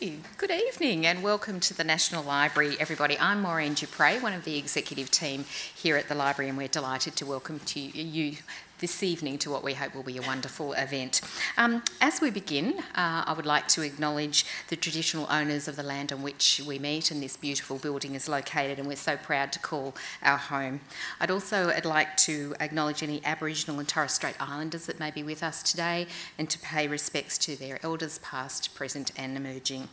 Good 0.00 0.52
evening 0.52 1.06
and 1.06 1.24
welcome 1.24 1.58
to 1.58 1.74
the 1.76 1.82
National 1.82 2.22
Library, 2.22 2.76
everybody. 2.78 3.18
I'm 3.18 3.42
Maureen 3.42 3.74
Dupre, 3.74 4.20
one 4.20 4.32
of 4.32 4.44
the 4.44 4.56
executive 4.56 5.10
team 5.10 5.44
here 5.74 5.96
at 5.96 6.08
the 6.08 6.14
library, 6.14 6.48
and 6.48 6.56
we're 6.56 6.68
delighted 6.68 7.16
to 7.16 7.26
welcome 7.26 7.58
to 7.58 7.80
you 7.80 8.36
this 8.78 9.02
evening 9.02 9.38
to 9.38 9.50
what 9.50 9.64
we 9.64 9.74
hope 9.74 9.94
will 9.94 10.02
be 10.02 10.18
a 10.18 10.22
wonderful 10.22 10.72
event. 10.74 11.20
Um, 11.56 11.82
as 12.00 12.20
we 12.20 12.30
begin, 12.30 12.78
uh, 12.94 13.24
I 13.26 13.34
would 13.36 13.46
like 13.46 13.68
to 13.68 13.82
acknowledge 13.82 14.44
the 14.68 14.76
traditional 14.76 15.26
owners 15.30 15.68
of 15.68 15.76
the 15.76 15.82
land 15.82 16.12
on 16.12 16.22
which 16.22 16.60
we 16.66 16.78
meet 16.78 17.10
and 17.10 17.22
this 17.22 17.36
beautiful 17.36 17.78
building 17.78 18.14
is 18.14 18.28
located 18.28 18.78
and 18.78 18.86
we're 18.86 18.96
so 18.96 19.16
proud 19.16 19.52
to 19.52 19.58
call 19.58 19.94
our 20.22 20.38
home. 20.38 20.80
I'd 21.20 21.30
also 21.30 21.70
I'd 21.70 21.84
like 21.84 22.16
to 22.18 22.54
acknowledge 22.60 23.02
any 23.02 23.20
Aboriginal 23.24 23.78
and 23.78 23.88
Torres 23.88 24.12
Strait 24.12 24.36
Islanders 24.40 24.86
that 24.86 25.00
may 25.00 25.10
be 25.10 25.22
with 25.22 25.42
us 25.42 25.62
today 25.62 26.06
and 26.38 26.48
to 26.50 26.58
pay 26.58 26.88
respects 26.88 27.38
to 27.38 27.56
their 27.56 27.78
elders 27.82 28.18
past, 28.18 28.74
present 28.74 29.10
and 29.16 29.36
emerging. 29.36 29.88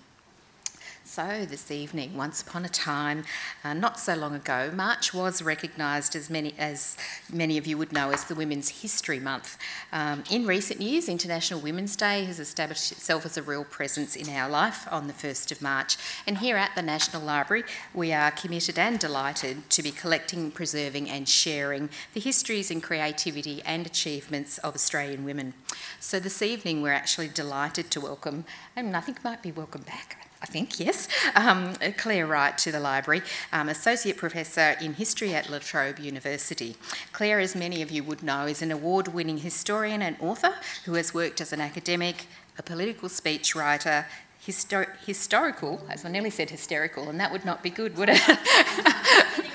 So, 1.08 1.46
this 1.46 1.70
evening, 1.70 2.18
once 2.18 2.42
upon 2.42 2.66
a 2.66 2.68
time, 2.68 3.26
uh, 3.64 3.76
not 3.76 4.00
so 4.00 4.16
long 4.16 4.34
ago, 4.34 4.72
March 4.74 5.14
was 5.14 5.40
recognised 5.40 6.16
as 6.16 6.32
many 6.32 6.56
as 6.58 6.98
many 7.32 7.60
of 7.60 7.68
you 7.68 7.78
would 7.78 7.94
know 7.94 8.10
as 8.10 8.24
the 8.24 8.34
Women's 8.34 8.82
History 8.82 9.20
Month. 9.20 9.56
Um, 9.94 10.24
in 10.32 10.48
recent 10.48 10.82
years, 10.82 11.08
International 11.08 11.60
Women's 11.60 11.96
Day 11.96 12.26
has 12.26 12.40
established 12.40 12.92
itself 12.92 13.24
as 13.24 13.38
a 13.38 13.44
real 13.44 13.64
presence 13.64 14.16
in 14.16 14.28
our 14.30 14.50
life 14.50 14.88
on 14.92 15.06
the 15.06 15.14
1st 15.14 15.52
of 15.52 15.62
March. 15.62 15.96
And 16.26 16.40
here 16.40 16.58
at 16.58 16.74
the 16.74 16.82
National 16.82 17.22
Library, 17.22 17.66
we 17.94 18.12
are 18.12 18.32
committed 18.32 18.80
and 18.80 18.98
delighted 18.98 19.70
to 19.70 19.84
be 19.84 19.92
collecting, 19.92 20.50
preserving, 20.50 21.08
and 21.08 21.30
sharing 21.30 21.90
the 22.16 22.20
histories 22.20 22.72
and 22.72 22.82
creativity 22.82 23.62
and 23.64 23.86
achievements 23.86 24.58
of 24.58 24.74
Australian 24.74 25.24
women. 25.24 25.54
So, 26.00 26.20
this 26.20 26.42
evening, 26.42 26.82
we're 26.82 26.94
actually 26.94 27.28
delighted 27.28 27.92
to 27.92 28.02
welcome, 28.02 28.44
and 28.76 28.98
I 28.98 29.02
think 29.02 29.24
might 29.24 29.44
be 29.44 29.52
welcome 29.52 29.84
back. 29.84 30.25
I 30.46 30.48
think, 30.48 30.80
yes, 30.80 31.08
um, 31.34 31.74
Clare 31.98 32.28
Wright 32.28 32.56
to 32.60 32.72
the 32.72 32.80
library, 32.80 33.24
um, 33.52 33.68
Associate 33.68 34.16
Professor 34.16 34.76
in 34.80 34.94
History 34.94 35.34
at 35.34 35.50
La 35.50 35.58
Trobe 35.58 35.98
University. 35.98 36.76
Clare, 37.14 37.40
as 37.40 37.56
many 37.56 37.82
of 37.82 37.90
you 37.90 38.04
would 38.04 38.22
know, 38.22 38.46
is 38.46 38.62
an 38.62 38.72
award 38.72 39.08
winning 39.08 39.40
historian 39.40 40.04
and 40.04 40.16
author 40.20 40.54
who 40.86 40.94
has 40.94 41.16
worked 41.16 41.42
as 41.42 41.52
an 41.52 41.62
academic, 41.62 42.28
a 42.60 42.62
political 42.62 43.10
speechwriter, 43.10 44.06
histor- 44.46 44.96
historical, 45.04 45.84
as 45.90 46.06
I 46.06 46.10
nearly 46.12 46.30
said 46.30 46.52
hysterical, 46.52 47.10
and 47.10 47.20
that 47.20 47.32
would 47.32 47.44
not 47.44 47.64
be 47.64 47.72
good, 47.72 47.98
would 47.98 48.10
it? 48.12 48.22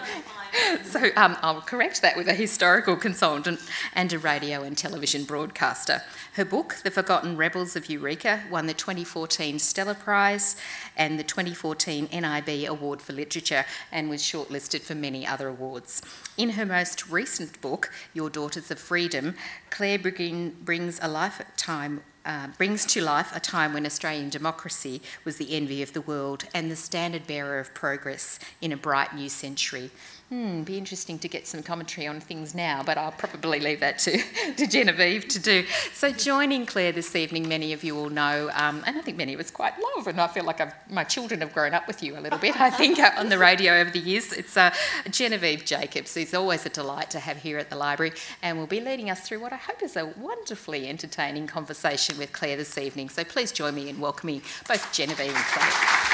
so 0.84 1.10
um, 1.16 1.36
I'll 1.42 1.60
correct 1.60 2.02
that 2.02 2.16
with 2.16 2.28
a 2.28 2.34
historical 2.34 2.96
consultant 2.96 3.60
and 3.94 4.12
a 4.12 4.18
radio 4.18 4.62
and 4.62 4.76
television 4.76 5.24
broadcaster. 5.24 6.02
Her 6.34 6.44
book, 6.44 6.76
The 6.82 6.90
Forgotten 6.90 7.36
Rebels 7.36 7.76
of 7.76 7.88
Eureka, 7.88 8.42
won 8.50 8.66
the 8.66 8.74
2014 8.74 9.58
Stella 9.58 9.94
Prize 9.94 10.56
and 10.96 11.18
the 11.18 11.24
2014 11.24 12.08
NIB 12.12 12.68
Award 12.68 13.02
for 13.02 13.12
Literature 13.12 13.64
and 13.90 14.08
was 14.08 14.22
shortlisted 14.22 14.82
for 14.82 14.94
many 14.94 15.26
other 15.26 15.48
awards. 15.48 16.02
In 16.36 16.50
her 16.50 16.66
most 16.66 17.08
recent 17.08 17.60
book, 17.60 17.92
Your 18.14 18.30
Daughters 18.30 18.70
of 18.70 18.78
Freedom, 18.78 19.34
Clare 19.70 19.98
Brigin 19.98 20.52
brings 20.64 20.98
a 21.02 21.08
lifetime 21.08 22.02
uh, 22.24 22.48
brings 22.58 22.84
to 22.86 23.00
life 23.00 23.34
a 23.34 23.40
time 23.40 23.72
when 23.72 23.86
Australian 23.86 24.28
democracy 24.28 25.00
was 25.24 25.36
the 25.36 25.54
envy 25.54 25.82
of 25.82 25.92
the 25.92 26.00
world 26.00 26.44
and 26.54 26.70
the 26.70 26.76
standard 26.76 27.26
bearer 27.26 27.58
of 27.58 27.72
progress 27.74 28.38
in 28.60 28.72
a 28.72 28.76
bright 28.76 29.14
new 29.14 29.28
century. 29.28 29.90
Hmm, 30.30 30.62
be 30.62 30.78
interesting 30.78 31.18
to 31.18 31.28
get 31.28 31.48
some 31.48 31.60
commentary 31.60 32.06
on 32.06 32.20
things 32.20 32.54
now, 32.54 32.84
but 32.84 32.96
I'll 32.96 33.10
probably 33.10 33.58
leave 33.58 33.80
that 33.80 33.98
to, 34.00 34.22
to 34.56 34.66
Genevieve 34.68 35.26
to 35.26 35.40
do. 35.40 35.64
So, 35.92 36.12
joining 36.12 36.66
Clare 36.66 36.92
this 36.92 37.16
evening, 37.16 37.48
many 37.48 37.72
of 37.72 37.82
you 37.82 37.96
will 37.96 38.10
know, 38.10 38.48
um, 38.54 38.84
and 38.86 38.96
I 38.96 39.00
think 39.00 39.16
many 39.16 39.34
of 39.34 39.40
us 39.40 39.50
quite 39.50 39.72
love, 39.96 40.06
and 40.06 40.20
I 40.20 40.28
feel 40.28 40.44
like 40.44 40.60
I've, 40.60 40.72
my 40.88 41.02
children 41.02 41.40
have 41.40 41.52
grown 41.52 41.74
up 41.74 41.88
with 41.88 42.00
you 42.00 42.16
a 42.16 42.20
little 42.20 42.38
bit, 42.38 42.60
I 42.60 42.70
think, 42.70 43.00
on 43.18 43.28
the 43.28 43.38
radio 43.38 43.80
over 43.80 43.90
the 43.90 43.98
years. 43.98 44.32
It's 44.32 44.56
uh, 44.56 44.72
Genevieve 45.10 45.64
Jacobs, 45.64 46.14
who's 46.14 46.32
always 46.32 46.64
a 46.64 46.68
delight 46.68 47.10
to 47.10 47.18
have 47.18 47.38
here 47.38 47.58
at 47.58 47.68
the 47.68 47.76
library, 47.76 48.12
and 48.40 48.56
will 48.56 48.68
be 48.68 48.80
leading 48.80 49.10
us 49.10 49.22
through 49.22 49.40
what 49.40 49.52
I 49.52 49.56
hope 49.56 49.82
is 49.82 49.96
a 49.96 50.06
wonderfully 50.06 50.88
entertaining 50.88 51.48
conversation 51.48 52.09
with 52.18 52.32
Clare 52.32 52.56
this 52.56 52.76
evening. 52.78 53.08
So, 53.08 53.24
please 53.24 53.52
join 53.52 53.74
me 53.74 53.88
in 53.88 54.00
welcoming 54.00 54.42
both 54.68 54.92
Genevieve 54.92 55.34
and 55.34 55.44
Clare. 55.44 56.10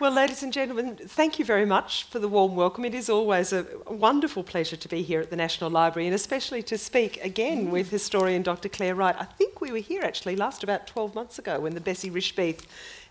Well, 0.00 0.12
ladies 0.12 0.44
and 0.44 0.52
gentlemen, 0.52 0.96
thank 0.96 1.40
you 1.40 1.44
very 1.44 1.66
much 1.66 2.04
for 2.04 2.20
the 2.20 2.28
warm 2.28 2.54
welcome. 2.54 2.84
It 2.84 2.94
is 2.94 3.10
always 3.10 3.52
a 3.52 3.66
wonderful 3.88 4.44
pleasure 4.44 4.76
to 4.76 4.88
be 4.88 5.02
here 5.02 5.20
at 5.20 5.30
the 5.30 5.34
National 5.34 5.70
Library 5.70 6.06
and 6.06 6.14
especially 6.14 6.62
to 6.62 6.78
speak 6.78 7.18
again 7.24 7.66
mm. 7.66 7.70
with 7.70 7.90
historian 7.90 8.44
Dr. 8.44 8.68
Clare 8.68 8.94
Wright. 8.94 9.16
I 9.18 9.24
think 9.24 9.60
we 9.60 9.72
were 9.72 9.78
here 9.78 10.02
actually 10.02 10.36
last 10.36 10.62
about 10.62 10.86
12 10.86 11.16
months 11.16 11.40
ago 11.40 11.58
when 11.58 11.74
the 11.74 11.80
Bessie 11.80 12.12
Rischbieth 12.12 12.60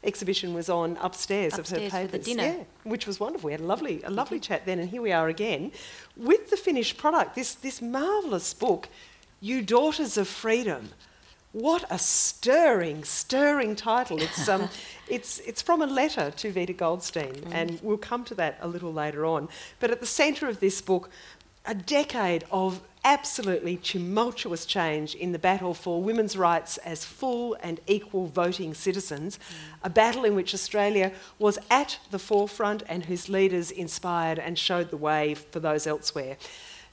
exhibition 0.04 0.54
was 0.54 0.70
on 0.70 0.98
upstairs, 0.98 1.58
upstairs 1.58 1.86
of 1.86 1.92
her 1.92 1.98
papers. 2.06 2.12
For 2.12 2.18
the 2.18 2.24
dinner. 2.24 2.58
Yeah, 2.58 2.64
which 2.84 3.08
was 3.08 3.20
wonderful. 3.20 3.48
We 3.48 3.52
had 3.54 3.62
a 3.62 3.66
lovely, 3.66 4.02
a 4.04 4.10
lovely 4.10 4.40
chat 4.40 4.66
then, 4.66 4.80
and 4.80 4.90
here 4.90 5.02
we 5.02 5.12
are 5.12 5.28
again 5.28 5.72
with 6.16 6.50
the 6.50 6.58
finished 6.58 6.98
product. 6.98 7.36
This, 7.36 7.56
this 7.56 7.82
marvellous 7.82 8.54
book, 8.54 8.90
You 9.42 9.62
Daughters 9.62 10.18
of 10.18 10.28
Freedom 10.28 10.90
what 11.54 11.86
a 11.90 11.98
stirring, 11.98 13.04
stirring 13.04 13.76
title. 13.76 14.22
It's, 14.22 14.48
um, 14.48 14.70
it's, 15.08 15.40
it's 15.40 15.62
from 15.62 15.82
a 15.82 15.88
letter 15.88 16.30
to 16.30 16.52
Vida 16.52 16.74
Goldstein, 16.74 17.34
mm. 17.34 17.52
and 17.52 17.80
we'll 17.82 17.98
come 17.98 18.24
to 18.26 18.36
that 18.36 18.58
a 18.62 18.68
little 18.68 18.94
later 18.94 19.26
on. 19.26 19.50
But 19.80 19.90
at 19.90 20.00
the 20.00 20.06
centre 20.06 20.48
of 20.48 20.60
this 20.60 20.82
book, 20.82 21.10
a 21.66 21.74
decade 21.74 22.46
of 22.52 22.82
absolutely 23.08 23.78
tumultuous 23.78 24.66
change 24.66 25.16
in 25.16 25.32
the 25.32 25.40
battle 25.40 25.74
for 25.74 26.04
women's 26.04 26.36
rights 26.36 26.78
as 26.80 27.06
full 27.06 27.56
and 27.64 27.80
equal 27.88 28.28
voting 28.28 28.74
citizens, 28.74 29.38
mm. 29.38 29.42
a 29.82 29.90
battle 29.90 30.26
in 30.26 30.36
which 30.36 30.54
Australia 30.54 31.14
was 31.40 31.58
at 31.72 32.00
the 32.12 32.20
forefront 32.20 32.84
and 32.90 33.06
whose 33.06 33.30
leaders 33.30 33.72
inspired 33.72 34.38
and 34.38 34.60
showed 34.60 34.90
the 34.90 34.98
way 34.98 35.34
for 35.34 35.62
those 35.62 35.88
elsewhere. 35.88 36.36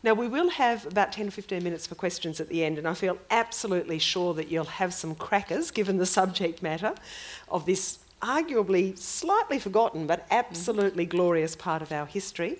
Now, 0.04 0.14
we 0.14 0.28
will 0.28 0.50
have 0.50 0.86
about 0.86 1.10
10 1.10 1.26
or 1.26 1.30
15 1.32 1.64
minutes 1.64 1.88
for 1.88 1.96
questions 1.96 2.38
at 2.38 2.48
the 2.48 2.64
end, 2.64 2.78
and 2.78 2.86
I 2.86 2.94
feel 2.94 3.18
absolutely 3.28 3.98
sure 3.98 4.34
that 4.34 4.48
you'll 4.48 4.66
have 4.66 4.94
some 4.94 5.16
crackers 5.16 5.72
given 5.72 5.96
the 5.96 6.06
subject 6.06 6.62
matter 6.62 6.94
of 7.48 7.66
this 7.66 7.98
arguably 8.22 8.96
slightly 8.96 9.58
forgotten 9.58 10.06
but 10.06 10.26
absolutely 10.30 11.06
glorious 11.06 11.56
part 11.56 11.82
of 11.82 11.90
our 11.90 12.06
history. 12.06 12.56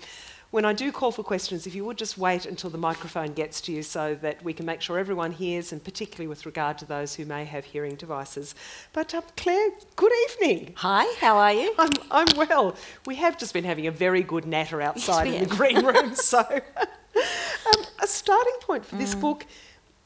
When 0.55 0.65
I 0.65 0.73
do 0.73 0.93
call 0.93 1.11
for 1.11 1.25
questions, 1.25 1.67
if 1.67 1.75
you 1.75 1.85
would 1.85 1.99
just 1.99 2.17
wait 2.17 2.47
until 2.47 2.71
the 2.71 2.79
microphone 2.79 3.33
gets 3.33 3.61
to 3.63 3.73
you 3.73 3.83
so 3.83 4.15
that 4.23 4.45
we 4.45 4.53
can 4.53 4.65
make 4.65 4.81
sure 4.81 5.01
everyone 5.01 5.33
hears, 5.33 5.73
and 5.73 5.83
particularly 5.83 6.29
with 6.29 6.47
regard 6.47 6.79
to 6.79 6.85
those 6.85 7.17
who 7.17 7.25
may 7.25 7.45
have 7.45 7.65
hearing 7.65 7.97
devices. 7.97 8.55
But 8.93 9.13
uh, 9.17 9.23
Clare, 9.37 9.71
good 9.97 10.13
evening. 10.31 10.75
Hi, 10.77 11.13
how 11.19 11.39
are 11.39 11.53
you? 11.53 11.75
I'm, 11.77 11.91
I'm 12.09 12.29
well. 12.37 12.77
We 13.05 13.17
have 13.17 13.37
just 13.37 13.53
been 13.53 13.65
having 13.65 13.89
a 13.89 13.91
very 13.91 14.23
good 14.23 14.47
natter 14.47 14.81
outside 14.81 15.25
yes, 15.25 15.43
in 15.43 15.49
the 15.49 15.57
green 15.57 15.85
room, 15.85 16.15
so. 16.15 16.39
um, 16.79 17.85
a 18.01 18.07
starting 18.07 18.57
point 18.61 18.87
for 18.87 18.95
this 18.95 19.17
mm. 19.17 19.23
book 19.23 19.47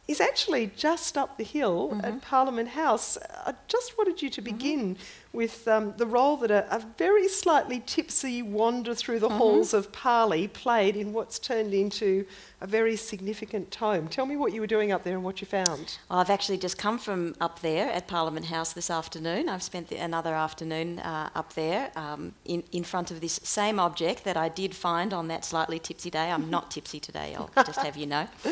is 0.08 0.22
actually 0.22 0.70
just 0.74 1.18
up 1.18 1.36
the 1.36 1.44
hill 1.44 1.90
mm-hmm. 1.90 2.04
at 2.04 2.22
Parliament 2.22 2.70
House. 2.70 3.18
I 3.44 3.52
just 3.68 3.98
wanted 3.98 4.22
you 4.22 4.30
to 4.30 4.40
mm-hmm. 4.40 4.56
begin 4.56 4.94
mm-hmm. 4.94 5.36
with 5.36 5.68
um, 5.68 5.92
the 5.98 6.06
role 6.06 6.38
that 6.38 6.50
a, 6.50 6.66
a, 6.74 6.82
very 6.96 7.28
slightly 7.28 7.82
tipsy 7.84 8.40
wander 8.40 8.94
through 8.94 9.18
the 9.18 9.28
mm-hmm. 9.28 9.36
halls 9.36 9.74
of 9.74 9.92
Parley 9.92 10.48
played 10.48 10.96
in 10.96 11.12
what's 11.12 11.38
turned 11.38 11.74
into 11.74 12.24
a 12.62 12.66
very 12.66 12.96
significant 12.96 13.70
tome. 13.70 14.08
Tell 14.08 14.24
me 14.24 14.34
what 14.34 14.54
you 14.54 14.62
were 14.62 14.66
doing 14.66 14.92
up 14.92 15.04
there 15.04 15.14
and 15.14 15.22
what 15.22 15.42
you 15.42 15.46
found. 15.46 15.98
I've 16.10 16.30
actually 16.30 16.56
just 16.56 16.78
come 16.78 16.98
from 16.98 17.34
up 17.38 17.60
there 17.60 17.90
at 17.92 18.08
Parliament 18.08 18.46
House 18.46 18.72
this 18.72 18.90
afternoon. 18.90 19.50
I've 19.50 19.62
spent 19.62 19.88
the, 19.88 19.96
another 19.96 20.34
afternoon 20.34 21.00
uh, 21.00 21.28
up 21.34 21.52
there 21.52 21.90
um, 21.96 22.32
in, 22.46 22.64
in 22.72 22.82
front 22.82 23.10
of 23.10 23.20
this 23.20 23.38
same 23.42 23.78
object 23.78 24.24
that 24.24 24.38
I 24.38 24.48
did 24.48 24.74
find 24.74 25.12
on 25.12 25.28
that 25.28 25.44
slightly 25.44 25.78
tipsy 25.78 26.08
day. 26.08 26.30
I'm 26.30 26.48
not 26.48 26.70
tipsy 26.70 26.98
today, 26.98 27.36
I'll 27.36 27.50
just 27.64 27.80
have 27.80 27.98
you 27.98 28.06
know. 28.06 28.26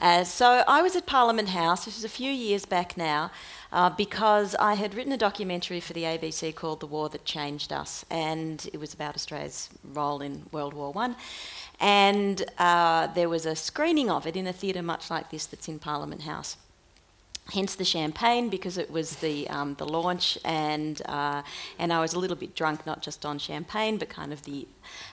Uh, 0.00 0.22
so 0.22 0.62
I 0.68 0.80
was 0.80 0.94
at 0.94 1.06
Parliament 1.06 1.48
House, 1.48 1.84
this 1.84 1.96
was 1.96 2.04
a 2.04 2.08
few 2.08 2.30
years 2.30 2.64
back 2.64 2.96
now, 2.96 3.32
uh, 3.72 3.90
because 3.90 4.54
I 4.56 4.74
had 4.74 4.94
written 4.94 5.12
a 5.12 5.16
documentary 5.16 5.80
for 5.80 5.92
the 5.92 6.04
ABC 6.04 6.54
called 6.54 6.80
The 6.80 6.86
War 6.86 7.08
That 7.08 7.24
Changed 7.24 7.72
Us, 7.72 8.04
and 8.08 8.68
it 8.72 8.78
was 8.78 8.94
about 8.94 9.16
Australia's 9.16 9.68
role 9.82 10.20
in 10.20 10.46
World 10.52 10.72
War 10.72 10.92
One. 10.92 11.16
And 11.80 12.44
uh, 12.58 13.08
there 13.08 13.28
was 13.28 13.44
a 13.44 13.56
screening 13.56 14.08
of 14.08 14.26
it 14.26 14.36
in 14.36 14.46
a 14.46 14.52
theatre 14.52 14.82
much 14.82 15.10
like 15.10 15.30
this 15.30 15.46
that's 15.46 15.68
in 15.68 15.78
Parliament 15.80 16.22
House. 16.22 16.56
Hence 17.50 17.76
the 17.76 17.84
champagne 17.84 18.50
because 18.50 18.76
it 18.76 18.90
was 18.90 19.16
the 19.16 19.48
um, 19.48 19.74
the 19.76 19.86
launch 19.86 20.36
and 20.44 21.00
uh, 21.06 21.42
and 21.78 21.94
I 21.94 22.00
was 22.00 22.12
a 22.12 22.18
little 22.18 22.36
bit 22.36 22.54
drunk 22.54 22.84
not 22.84 23.00
just 23.00 23.24
on 23.24 23.38
champagne 23.38 23.96
but 23.96 24.10
kind 24.10 24.34
of 24.34 24.42
the 24.42 24.68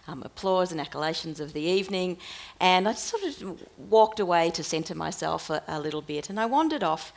um, 0.06 0.22
applause 0.22 0.74
and 0.74 0.82
acclamations 0.82 1.40
of 1.40 1.54
the 1.54 1.62
evening 1.62 2.18
and 2.60 2.90
I 2.90 2.94
sort 2.94 3.24
of 3.24 3.64
walked 3.78 4.20
away 4.20 4.52
to 4.52 4.64
centre 4.64 4.96
myself 4.96 5.50
a, 5.50 5.64
a 5.66 5.80
little 5.80 6.02
bit 6.02 6.30
and 6.30 6.38
I 6.38 6.46
wandered 6.46 6.84
off 6.84 7.14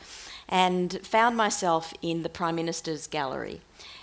and 0.47 1.05
found 1.05 1.35
myself 1.35 1.93
in 2.01 2.23
the 2.23 2.29
Prime 2.29 2.55
Minister's 2.55 3.05
gallery 3.05 3.59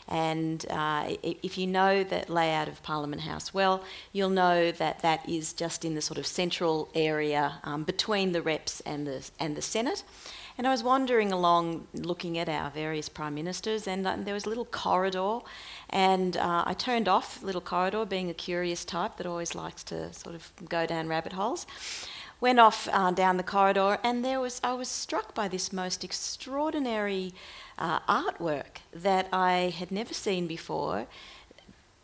and 0.08 0.64
uh, 0.70 1.14
if 1.22 1.58
you 1.58 1.66
know 1.66 2.04
that 2.04 2.30
layout 2.30 2.68
of 2.68 2.82
Parliament 2.82 3.22
House 3.22 3.52
well, 3.52 3.82
you'll 4.12 4.30
know 4.30 4.70
that 4.70 5.00
that 5.00 5.28
is 5.28 5.52
just 5.52 5.84
in 5.84 5.94
the 5.94 6.00
sort 6.02 6.18
of 6.18 6.26
central 6.26 6.88
area 6.94 7.54
um, 7.64 7.82
between 7.82 8.32
the 8.32 8.42
reps 8.42 8.80
and 8.80 9.06
the, 9.06 9.28
and 9.40 9.56
the 9.56 9.62
Senate. 9.62 10.04
And 10.58 10.66
I 10.66 10.70
was 10.70 10.82
wandering 10.82 11.32
along 11.32 11.86
looking 11.92 12.38
at 12.38 12.48
our 12.48 12.70
various 12.70 13.10
prime 13.10 13.34
ministers, 13.34 13.86
and 13.86 14.06
uh, 14.06 14.16
there 14.18 14.32
was 14.32 14.46
a 14.46 14.48
little 14.48 14.64
corridor. 14.64 15.40
And 15.90 16.36
uh, 16.36 16.64
I 16.66 16.72
turned 16.72 17.08
off 17.08 17.42
little 17.42 17.60
corridor, 17.60 18.06
being 18.06 18.30
a 18.30 18.34
curious 18.34 18.84
type 18.84 19.18
that 19.18 19.26
always 19.26 19.54
likes 19.54 19.82
to 19.84 20.12
sort 20.14 20.34
of 20.34 20.50
go 20.68 20.86
down 20.86 21.08
rabbit 21.08 21.34
holes. 21.34 21.66
Went 22.40 22.58
off 22.58 22.88
uh, 22.92 23.10
down 23.10 23.36
the 23.36 23.42
corridor, 23.42 23.98
and 24.02 24.24
there 24.24 24.40
was 24.40 24.60
I 24.64 24.72
was 24.74 24.88
struck 24.88 25.34
by 25.34 25.48
this 25.48 25.72
most 25.72 26.04
extraordinary 26.04 27.34
uh, 27.78 28.00
artwork 28.00 28.80
that 28.92 29.28
I 29.32 29.74
had 29.78 29.90
never 29.90 30.14
seen 30.14 30.46
before 30.46 31.06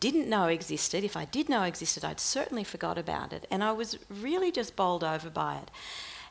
didn't 0.02 0.28
know 0.28 0.48
existed. 0.48 1.04
If 1.04 1.16
I 1.16 1.26
did 1.26 1.48
know 1.48 1.62
existed, 1.62 2.04
I'd 2.04 2.18
certainly 2.18 2.64
forgot 2.64 2.98
about 2.98 3.32
it. 3.32 3.46
And 3.52 3.62
I 3.62 3.70
was 3.70 3.96
really 4.10 4.50
just 4.50 4.74
bowled 4.74 5.04
over 5.04 5.30
by 5.30 5.58
it. 5.58 5.70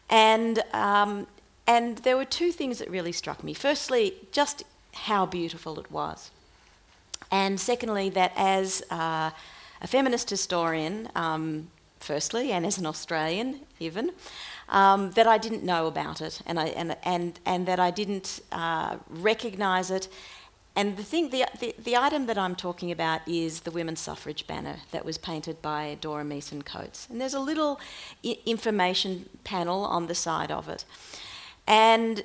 And, 0.09 0.62
um, 0.73 1.27
and 1.71 2.00
there 2.00 2.18
were 2.18 2.25
two 2.25 2.51
things 2.51 2.79
that 2.79 2.89
really 2.89 3.13
struck 3.13 3.44
me. 3.44 3.53
Firstly, 3.53 4.13
just 4.33 4.63
how 5.07 5.25
beautiful 5.25 5.79
it 5.79 5.89
was. 5.89 6.29
And 7.31 7.57
secondly, 7.59 8.09
that 8.09 8.33
as 8.35 8.83
uh, 8.91 9.31
a 9.81 9.88
feminist 9.88 10.29
historian, 10.29 11.07
um, 11.15 11.69
firstly, 12.00 12.51
and 12.51 12.65
as 12.65 12.77
an 12.77 12.85
Australian 12.85 13.62
even, 13.79 14.12
um, 14.68 15.12
that 15.12 15.27
I 15.27 15.38
didn't 15.38 15.63
know 15.63 15.88
about 15.88 16.19
it 16.19 16.41
and, 16.45 16.59
I, 16.59 16.68
and, 16.79 16.97
and, 17.03 17.39
and 17.45 17.65
that 17.68 17.79
I 17.79 17.91
didn't 17.91 18.41
uh, 18.51 18.97
recognise 19.09 19.91
it 19.91 20.09
and 20.73 20.95
the 20.95 21.03
thing, 21.03 21.31
the, 21.31 21.45
the, 21.59 21.75
the, 21.77 21.97
item 21.97 22.27
that 22.27 22.38
I'm 22.38 22.56
talking 22.56 22.91
about 22.91 23.27
is 23.27 23.62
the 23.62 23.71
women's 23.71 24.00
suffrage 24.00 24.47
banner 24.47 24.77
that 24.91 25.03
was 25.03 25.18
painted 25.18 25.62
by 25.62 25.97
Dora 26.00 26.23
Meeson 26.23 26.62
Coates. 26.62 27.07
And 27.09 27.19
there's 27.19 27.33
a 27.33 27.41
little 27.41 27.77
I- 28.23 28.39
information 28.45 29.27
panel 29.44 29.83
on 29.83 30.07
the 30.07 30.15
side 30.15 30.50
of 30.50 30.69
it. 30.69 30.85
And 31.68 32.24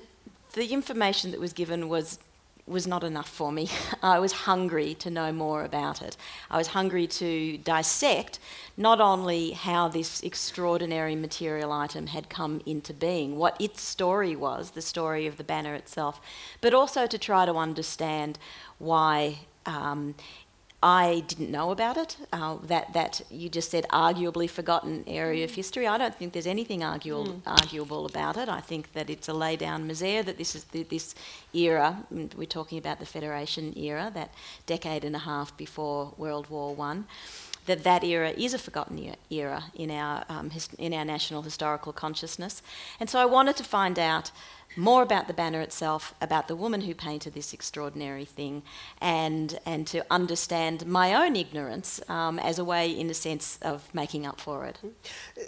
the 0.55 0.73
information 0.73 1.31
that 1.31 1.41
was 1.41 1.53
given 1.53 1.89
was 1.89 2.19
was 2.67 2.87
not 2.87 3.05
enough 3.05 3.29
for 3.29 3.53
me. 3.53 3.69
I 4.03 4.19
was 4.19 4.33
hungry 4.33 4.95
to 4.95 5.11
know 5.11 5.33
more 5.33 5.65
about 5.65 6.03
it. 6.03 6.17
I 6.51 6.59
was 6.59 6.69
hungry 6.69 7.07
to 7.07 7.59
dissect 7.59 8.39
not 8.77 9.01
only 9.01 9.53
how 9.53 9.89
this 9.89 10.21
extraordinary 10.23 11.15
material 11.15 11.73
item 11.73 12.09
had 12.09 12.29
come 12.29 12.61
into 12.67 12.93
being, 12.93 13.37
what 13.37 13.57
its 13.61 13.81
story 13.83 14.35
was, 14.35 14.73
the 14.73 14.83
story 14.83 15.27
of 15.27 15.37
the 15.37 15.45
banner 15.45 15.75
itself, 15.75 16.21
but 16.61 16.75
also 16.75 17.07
to 17.07 17.19
try 17.19 17.47
to 17.47 17.55
understand 17.55 18.39
why 18.79 19.39
um, 19.65 20.15
I 20.83 21.25
didn't 21.27 21.51
know 21.51 21.71
about 21.71 21.97
it. 21.97 22.17
Uh, 22.33 22.59
that 22.65 22.93
that 22.93 23.23
you 23.31 23.49
just 23.49 23.71
said 23.71 23.87
arguably 23.91 24.49
forgotten 24.49 25.05
area 25.07 25.45
of 25.45 25.53
history. 25.53 25.87
I 25.87 25.97
don't 25.97 26.15
think 26.15 26.33
there's 26.35 26.47
anything 26.47 26.85
arguable, 26.85 27.35
mm. 27.35 27.41
arguable 27.47 28.05
about 28.05 28.37
it. 28.37 28.49
I 28.49 28.61
think 28.61 28.93
that 28.93 29.09
it's 29.09 29.29
a 29.29 29.33
lay 29.33 29.57
down 29.57 29.89
misere 29.89 30.25
that 30.25 30.37
this 30.37 30.55
is 30.55 30.65
the, 30.65 30.83
this 30.83 31.15
era. 31.55 32.05
Mm, 32.13 32.35
we're 32.35 32.45
talking 32.45 32.79
about 32.79 32.99
the 33.01 33.07
Federation 33.07 33.73
era, 33.77 34.11
that 34.15 34.35
decade 34.67 35.05
and 35.05 35.17
a 35.17 35.21
half 35.21 35.57
before 35.57 36.13
World 36.19 36.51
War 36.51 36.75
One. 36.75 37.07
That 37.67 37.83
that 37.83 38.05
era 38.05 38.31
is 38.31 38.55
a 38.55 38.59
forgotten 38.59 39.15
era 39.31 39.65
in 39.75 39.91
our 39.91 40.25
um, 40.29 40.51
his, 40.51 40.69
in 40.79 40.93
our 40.95 41.05
national 41.05 41.43
historical 41.43 41.93
consciousness, 41.93 42.63
and 43.01 43.11
so 43.11 43.19
I 43.19 43.27
wanted 43.27 43.57
to 43.57 43.65
find 43.65 43.99
out 43.99 44.31
more 44.77 45.03
about 45.03 45.27
the 45.27 45.33
banner 45.33 45.61
itself, 45.61 46.15
about 46.21 46.49
the 46.49 46.57
woman 46.57 46.83
who 46.83 46.95
painted 46.95 47.35
this 47.35 47.53
extraordinary 47.53 48.25
thing, 48.25 48.63
and, 49.01 49.59
and 49.65 49.87
to 49.87 50.05
understand 50.11 50.87
my 50.87 51.15
own 51.15 51.35
ignorance 51.35 52.01
um, 52.11 52.39
as 52.39 52.59
a 52.59 52.65
way, 52.65 52.91
in 52.91 53.09
a 53.09 53.15
sense, 53.15 53.59
of 53.63 53.93
making 53.95 54.27
up 54.27 54.41
for 54.41 54.67
it. 54.67 54.79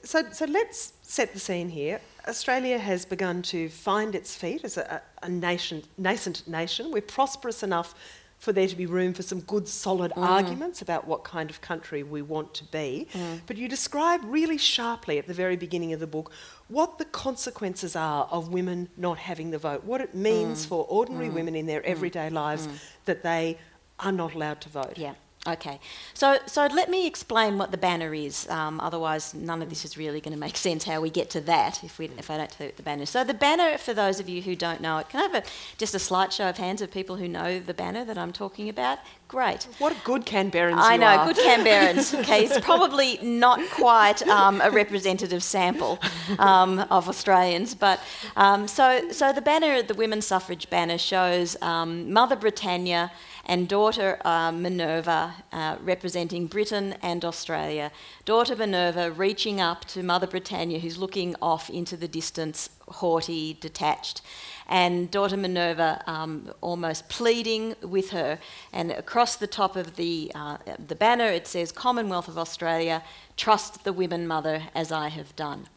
So, 0.05 0.25
so 0.33 0.47
let's 0.47 0.95
set 1.03 1.35
the 1.35 1.41
scene 1.41 1.69
here. 1.69 2.01
Australia 2.27 2.79
has 2.79 3.05
begun 3.05 3.43
to 3.43 3.69
find 3.69 4.15
its 4.15 4.35
feet 4.35 4.65
as 4.65 4.77
a, 4.77 5.03
a 5.23 5.29
nation, 5.29 5.83
nascent 5.99 6.47
nation. 6.49 6.91
We're 6.91 7.03
prosperous 7.03 7.63
enough 7.63 7.95
for 8.39 8.53
there 8.53 8.69
to 8.69 8.77
be 8.77 8.87
room 8.87 9.13
for 9.13 9.23
some 9.23 9.41
good, 9.41 9.67
solid 9.67 10.13
mm. 10.13 10.23
arguments 10.23 10.81
about 10.81 11.07
what 11.07 11.25
kind 11.25 11.51
of 11.51 11.61
country 11.61 12.03
we 12.03 12.23
want 12.23 12.55
to 12.55 12.65
be. 12.65 13.09
Mm. 13.13 13.41
But 13.47 13.57
you 13.57 13.69
describe 13.69 14.21
really 14.25 14.59
sharply 14.59 15.19
at 15.19 15.27
the 15.27 15.35
very 15.35 15.57
beginning 15.57 15.93
of 15.93 16.01
the 16.01 16.07
book 16.07 16.31
what 16.69 16.99
the 16.99 17.05
consequences 17.05 17.97
are 17.97 18.29
of 18.31 18.49
women 18.49 18.89
not 18.97 19.19
having 19.19 19.51
the 19.51 19.59
vote, 19.59 19.85
what 19.85 20.01
it 20.01 20.15
means 20.15 20.65
mm. 20.65 20.69
for 20.69 20.87
ordinary 20.89 21.29
mm. 21.29 21.35
women 21.35 21.55
in 21.55 21.67
their 21.67 21.81
mm. 21.81 21.87
everyday 21.87 22.31
lives 22.31 22.67
mm. 22.67 22.73
that 23.07 23.23
they 23.23 23.59
are 23.99 24.13
not 24.13 24.35
allowed 24.35 24.61
to 24.61 24.69
vote. 24.69 24.97
Yeah. 24.97 25.15
Okay, 25.47 25.79
so 26.15 26.39
so 26.47 26.67
let 26.67 26.91
me 26.91 27.07
explain 27.07 27.59
what 27.59 27.71
the 27.71 27.79
banner 27.79 28.13
is. 28.13 28.49
Um, 28.49 28.81
otherwise, 28.81 29.35
none 29.35 29.63
of 29.63 29.71
this 29.71 29.85
is 29.85 29.97
really 29.97 30.21
going 30.21 30.35
to 30.35 30.39
make 30.39 30.57
sense. 30.69 30.85
How 30.85 31.01
we 31.01 31.11
get 31.11 31.31
to 31.31 31.41
that 31.43 31.83
if 31.85 31.99
we 31.99 32.07
if 32.19 32.31
I 32.31 32.37
don't 32.37 32.51
tell 32.51 32.67
you 32.67 32.71
what 32.71 32.77
the 32.77 32.83
banner. 32.83 33.03
Is. 33.05 33.11
So 33.11 33.25
the 33.25 33.35
banner, 33.35 33.79
for 33.79 33.95
those 33.95 34.19
of 34.21 34.29
you 34.29 34.43
who 34.43 34.57
don't 34.57 34.81
know 34.81 34.99
it, 34.99 35.09
can 35.09 35.21
I 35.21 35.23
have 35.23 35.35
a, 35.35 35.43
just 35.79 35.95
a 35.95 35.99
slight 35.99 36.33
show 36.33 36.49
of 36.49 36.59
hands 36.59 36.83
of 36.83 36.91
people 36.91 37.17
who 37.17 37.29
know 37.29 37.61
the 37.61 37.73
banner 37.73 38.05
that 38.05 38.19
I'm 38.19 38.33
talking 38.33 38.69
about? 38.69 38.99
Great. 39.29 39.69
What 39.79 39.93
a 39.93 39.97
good 40.05 40.25
Canberrans 40.25 40.79
I 40.79 40.97
know, 40.97 41.27
good 41.27 41.37
Canberrans. 41.37 42.19
okay, 42.21 42.45
it's 42.45 42.59
probably 42.61 43.19
not 43.23 43.61
quite 43.71 44.27
um, 44.27 44.61
a 44.63 44.71
representative 44.71 45.43
sample 45.43 45.99
um, 46.39 46.81
of 46.91 47.09
Australians, 47.09 47.75
but 47.75 48.01
um, 48.37 48.67
so 48.67 49.11
so 49.13 49.33
the 49.33 49.43
banner, 49.43 49.83
the 49.83 49.95
women's 49.95 50.27
suffrage 50.27 50.69
banner, 50.69 50.99
shows 50.99 51.57
um, 51.63 52.13
Mother 52.13 52.37
Britannia 52.37 53.13
and 53.49 53.67
daughter 53.67 54.21
uh, 54.27 54.53
Minerva, 54.53 55.35
uh, 55.53 55.77
representing 55.83 56.47
Britain 56.47 56.95
and 57.03 57.25
Australia. 57.25 57.91
Daughter 58.27 58.55
Minerva 58.55 59.11
reaching 59.11 59.59
up 59.59 59.87
to 59.87 60.03
Mother 60.03 60.27
Britannia, 60.27 60.79
who's 60.79 60.99
looking 60.99 61.35
off 61.41 61.71
into 61.71 61.97
the 61.97 62.07
distance, 62.07 62.69
haughty, 62.89 63.55
detached. 63.55 64.21
And 64.69 65.11
daughter 65.11 65.39
Minerva 65.39 66.03
um, 66.07 66.53
almost 66.61 67.09
pleading 67.09 67.75
with 67.83 68.11
her. 68.11 68.39
And 68.71 68.91
across 68.91 69.37
the 69.37 69.47
top 69.47 69.77
of 69.77 69.97
the, 69.97 70.31
uh, 70.35 70.59
the 70.87 70.95
banner, 70.95 71.25
it 71.27 71.47
says, 71.47 71.73
Commonwealth 71.73 72.29
of 72.29 72.37
Australia, 72.37 73.03
trust 73.39 73.83
the 73.83 73.95
women 73.95 74.29
mother 74.29 74.65
as 74.75 74.93
I 74.93 75.09
have 75.09 75.35
done. 75.37 75.69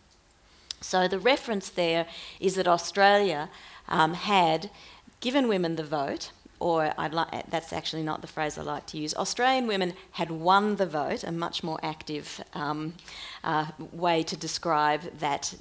So 0.82 1.08
the 1.08 1.20
reference 1.20 1.70
there 1.70 2.06
is 2.42 2.56
that 2.56 2.68
Australia 2.68 3.50
um, 3.88 4.16
had 4.16 4.72
given 5.22 5.48
women 5.48 5.78
the 5.78 5.84
vote 5.86 6.32
or 6.62 6.94
I'd 6.98 7.14
like, 7.14 7.50
that's 7.50 7.74
actually 7.74 8.04
not 8.04 8.22
the 8.22 8.28
phrase 8.28 8.58
I 8.58 8.62
like 8.62 8.86
to 8.88 8.98
use. 8.98 9.16
Australian 9.16 9.66
women 9.68 9.94
had 10.12 10.30
won 10.30 10.76
the 10.76 10.86
vote, 10.86 11.24
a 11.24 11.32
much 11.32 11.64
more 11.64 11.80
active 11.82 12.42
um, 12.54 12.94
uh, 13.44 13.66
way 13.92 14.22
to 14.24 14.38
describe 14.38 15.02
that 15.20 15.56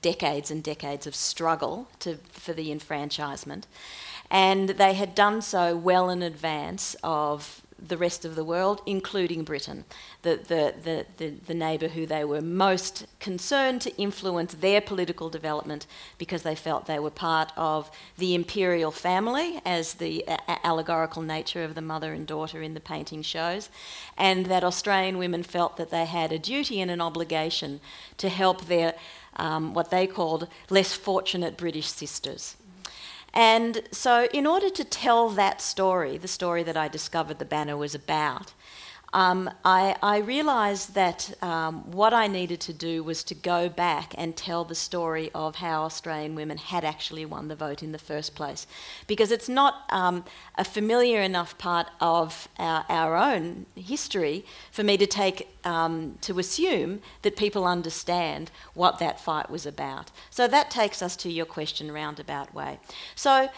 decades 0.00 0.50
and 0.50 0.62
decades 0.62 1.06
of 1.06 1.14
struggle 1.14 1.88
to, 1.98 2.16
for 2.32 2.54
the 2.54 2.72
enfranchisement. 2.72 3.66
And 4.30 4.70
they 4.70 4.94
had 4.94 5.14
done 5.14 5.42
so 5.42 5.76
well 5.76 6.08
in 6.08 6.22
advance 6.22 6.96
of 7.02 7.59
the 7.86 7.96
rest 7.96 8.24
of 8.24 8.34
the 8.34 8.44
world, 8.44 8.82
including 8.86 9.44
Britain, 9.44 9.84
the, 10.22 10.36
the, 10.36 10.74
the, 10.82 11.06
the, 11.16 11.30
the 11.46 11.54
neighbour 11.54 11.88
who 11.88 12.06
they 12.06 12.24
were 12.24 12.40
most 12.40 13.06
concerned 13.18 13.80
to 13.82 13.96
influence 13.96 14.54
their 14.54 14.80
political 14.80 15.28
development 15.28 15.86
because 16.18 16.42
they 16.42 16.54
felt 16.54 16.86
they 16.86 16.98
were 16.98 17.10
part 17.10 17.52
of 17.56 17.90
the 18.18 18.34
imperial 18.34 18.90
family, 18.90 19.60
as 19.64 19.94
the 19.94 20.24
allegorical 20.64 21.22
nature 21.22 21.62
of 21.62 21.74
the 21.74 21.80
mother 21.80 22.12
and 22.12 22.26
daughter 22.26 22.62
in 22.62 22.74
the 22.74 22.80
painting 22.80 23.22
shows, 23.22 23.68
and 24.16 24.46
that 24.46 24.64
Australian 24.64 25.18
women 25.18 25.42
felt 25.42 25.76
that 25.76 25.90
they 25.90 26.04
had 26.04 26.32
a 26.32 26.38
duty 26.38 26.80
and 26.80 26.90
an 26.90 27.00
obligation 27.00 27.80
to 28.16 28.28
help 28.28 28.66
their 28.66 28.94
um, 29.36 29.74
what 29.74 29.90
they 29.90 30.06
called 30.06 30.48
less 30.68 30.92
fortunate 30.92 31.56
British 31.56 31.88
sisters. 31.88 32.56
And 33.32 33.82
so, 33.92 34.26
in 34.32 34.46
order 34.46 34.70
to 34.70 34.84
tell 34.84 35.28
that 35.30 35.60
story, 35.60 36.16
the 36.18 36.28
story 36.28 36.62
that 36.64 36.76
I 36.76 36.88
discovered 36.88 37.38
the 37.38 37.44
banner 37.44 37.76
was 37.76 37.94
about, 37.94 38.52
um, 39.12 39.50
I, 39.64 39.96
I, 40.02 40.18
realised 40.18 40.94
that 40.94 41.32
um, 41.42 41.90
what 41.90 42.14
I 42.14 42.28
needed 42.28 42.60
to 42.60 42.72
do 42.72 43.02
was 43.02 43.24
to 43.24 43.34
go 43.34 43.68
back 43.68 44.14
and 44.16 44.36
tell 44.36 44.64
the 44.64 44.76
story 44.76 45.30
of 45.34 45.56
how 45.56 45.82
Australian 45.82 46.36
women 46.36 46.58
had 46.58 46.84
actually 46.84 47.24
won 47.24 47.48
the 47.48 47.56
vote 47.56 47.82
in 47.82 47.90
the 47.90 47.98
first 47.98 48.36
place. 48.36 48.68
Because 49.08 49.32
it's 49.32 49.48
not 49.48 49.82
um, 49.90 50.24
a 50.56 50.64
familiar 50.64 51.20
enough 51.20 51.58
part 51.58 51.88
of 52.00 52.48
our, 52.58 52.84
our, 52.88 53.16
own 53.16 53.66
history 53.74 54.44
for 54.70 54.84
me 54.84 54.96
to 54.96 55.06
take 55.06 55.48
um, 55.64 56.16
to 56.20 56.38
assume 56.38 57.00
that 57.22 57.36
people 57.36 57.66
understand 57.66 58.50
what 58.74 58.98
that 59.00 59.18
fight 59.18 59.50
was 59.50 59.66
about. 59.66 60.12
So 60.30 60.46
that 60.46 60.70
takes 60.70 61.02
us 61.02 61.16
to 61.16 61.30
your 61.30 61.46
question 61.46 61.90
roundabout 61.90 62.54
way. 62.54 62.78
So 63.16 63.50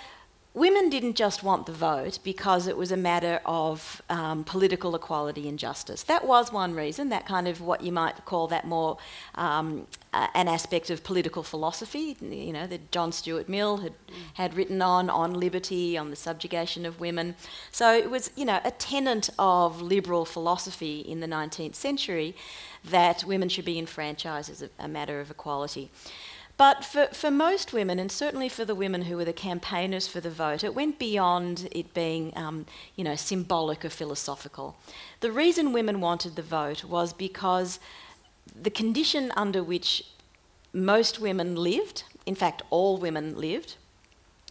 women 0.54 0.90
didn't 0.90 1.16
just 1.16 1.42
want 1.42 1.64
the 1.64 1.73
vote 1.73 2.18
because 2.23 2.66
it 2.66 2.76
was 2.76 2.92
a 2.92 2.97
matter 2.97 3.40
of 3.47 4.02
um, 4.11 4.44
political 4.44 4.94
equality 4.94 5.49
and 5.49 5.59
justice. 5.59 6.02
That 6.02 6.26
was 6.26 6.52
one 6.52 6.75
reason, 6.75 7.09
that 7.09 7.26
kind 7.26 7.49
of 7.49 7.62
what 7.62 7.82
you 7.82 7.90
might 7.90 8.25
call 8.26 8.49
that 8.49 8.66
more 8.66 8.99
um, 9.35 9.87
uh, 10.12 10.26
an 10.35 10.49
aspect 10.49 10.90
of 10.90 11.02
political 11.02 11.42
philosophy, 11.42 12.16
you 12.21 12.52
know, 12.52 12.66
that 12.66 12.90
John 12.90 13.12
Stuart 13.12 13.49
Mill 13.49 13.78
had, 13.78 13.94
had 14.35 14.54
written 14.54 14.82
on, 14.82 15.09
on 15.09 15.32
liberty, 15.32 15.97
on 15.97 16.11
the 16.11 16.16
subjugation 16.16 16.85
of 16.85 17.00
women. 17.00 17.35
So 17.71 17.94
it 17.94 18.11
was, 18.11 18.30
you 18.37 18.44
know, 18.44 18.61
a 18.62 18.73
tenet 18.73 19.30
of 19.38 19.80
liberal 19.80 20.26
philosophy 20.26 21.00
in 21.00 21.21
the 21.21 21.26
19th 21.26 21.76
century 21.76 22.37
that 22.85 23.25
women 23.25 23.49
should 23.49 23.64
be 23.64 23.78
enfranchised 23.78 24.50
as 24.50 24.61
a, 24.61 24.68
a 24.78 24.88
matter 24.88 25.18
of 25.18 25.30
equality. 25.30 25.90
But 26.56 26.85
for, 26.85 27.06
for 27.06 27.30
most 27.30 27.73
women, 27.73 27.99
and 27.99 28.12
certainly 28.12 28.49
for 28.49 28.64
the 28.64 28.75
women 28.75 29.02
who 29.02 29.16
were 29.16 29.25
the 29.25 29.32
campaigners 29.32 30.06
for 30.06 30.21
the 30.21 30.30
vote, 30.30 30.62
it 30.62 30.75
went 30.75 30.99
beyond 30.99 31.68
it 31.73 31.92
being, 31.94 32.32
um, 32.37 32.66
you 32.94 33.04
know, 33.04 33.16
symbolic 33.16 33.85
or 33.85 33.90
philosophical. 33.90 34.76
The 35.21 35.32
reason 35.32 35.73
women 35.73 36.00
wanted 36.00 36.37
the 36.37 36.42
vote 36.42 36.85
was 36.85 37.12
because 37.12 37.80
the 38.61 38.71
condition 38.71 39.32
under 39.37 39.62
which 39.62 40.04
most 40.73 41.21
women 41.21 41.56
lived, 41.56 42.04
in 42.26 42.35
fact, 42.35 42.62
all 42.71 42.97
women 42.97 43.37
lived, 43.37 43.76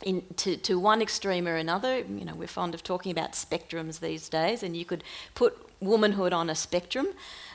in, 0.04 0.24
to, 0.38 0.58
to 0.58 0.80
one 0.80 1.02
extreme 1.02 1.48
or 1.48 1.56
another. 1.56 2.00
You 2.00 2.26
know, 2.26 2.36
we're 2.36 2.48
fond 2.48 2.74
of 2.74 2.84
talking 2.84 3.12
about 3.12 3.34
spectrums 3.34 4.00
these 4.00 4.30
days, 4.30 4.64
and 4.64 4.76
you 4.76 4.86
could 4.86 5.04
put 5.36 5.58
womanhood 5.80 6.34
on 6.34 6.50
a 6.50 6.56
spectrum 6.56 7.08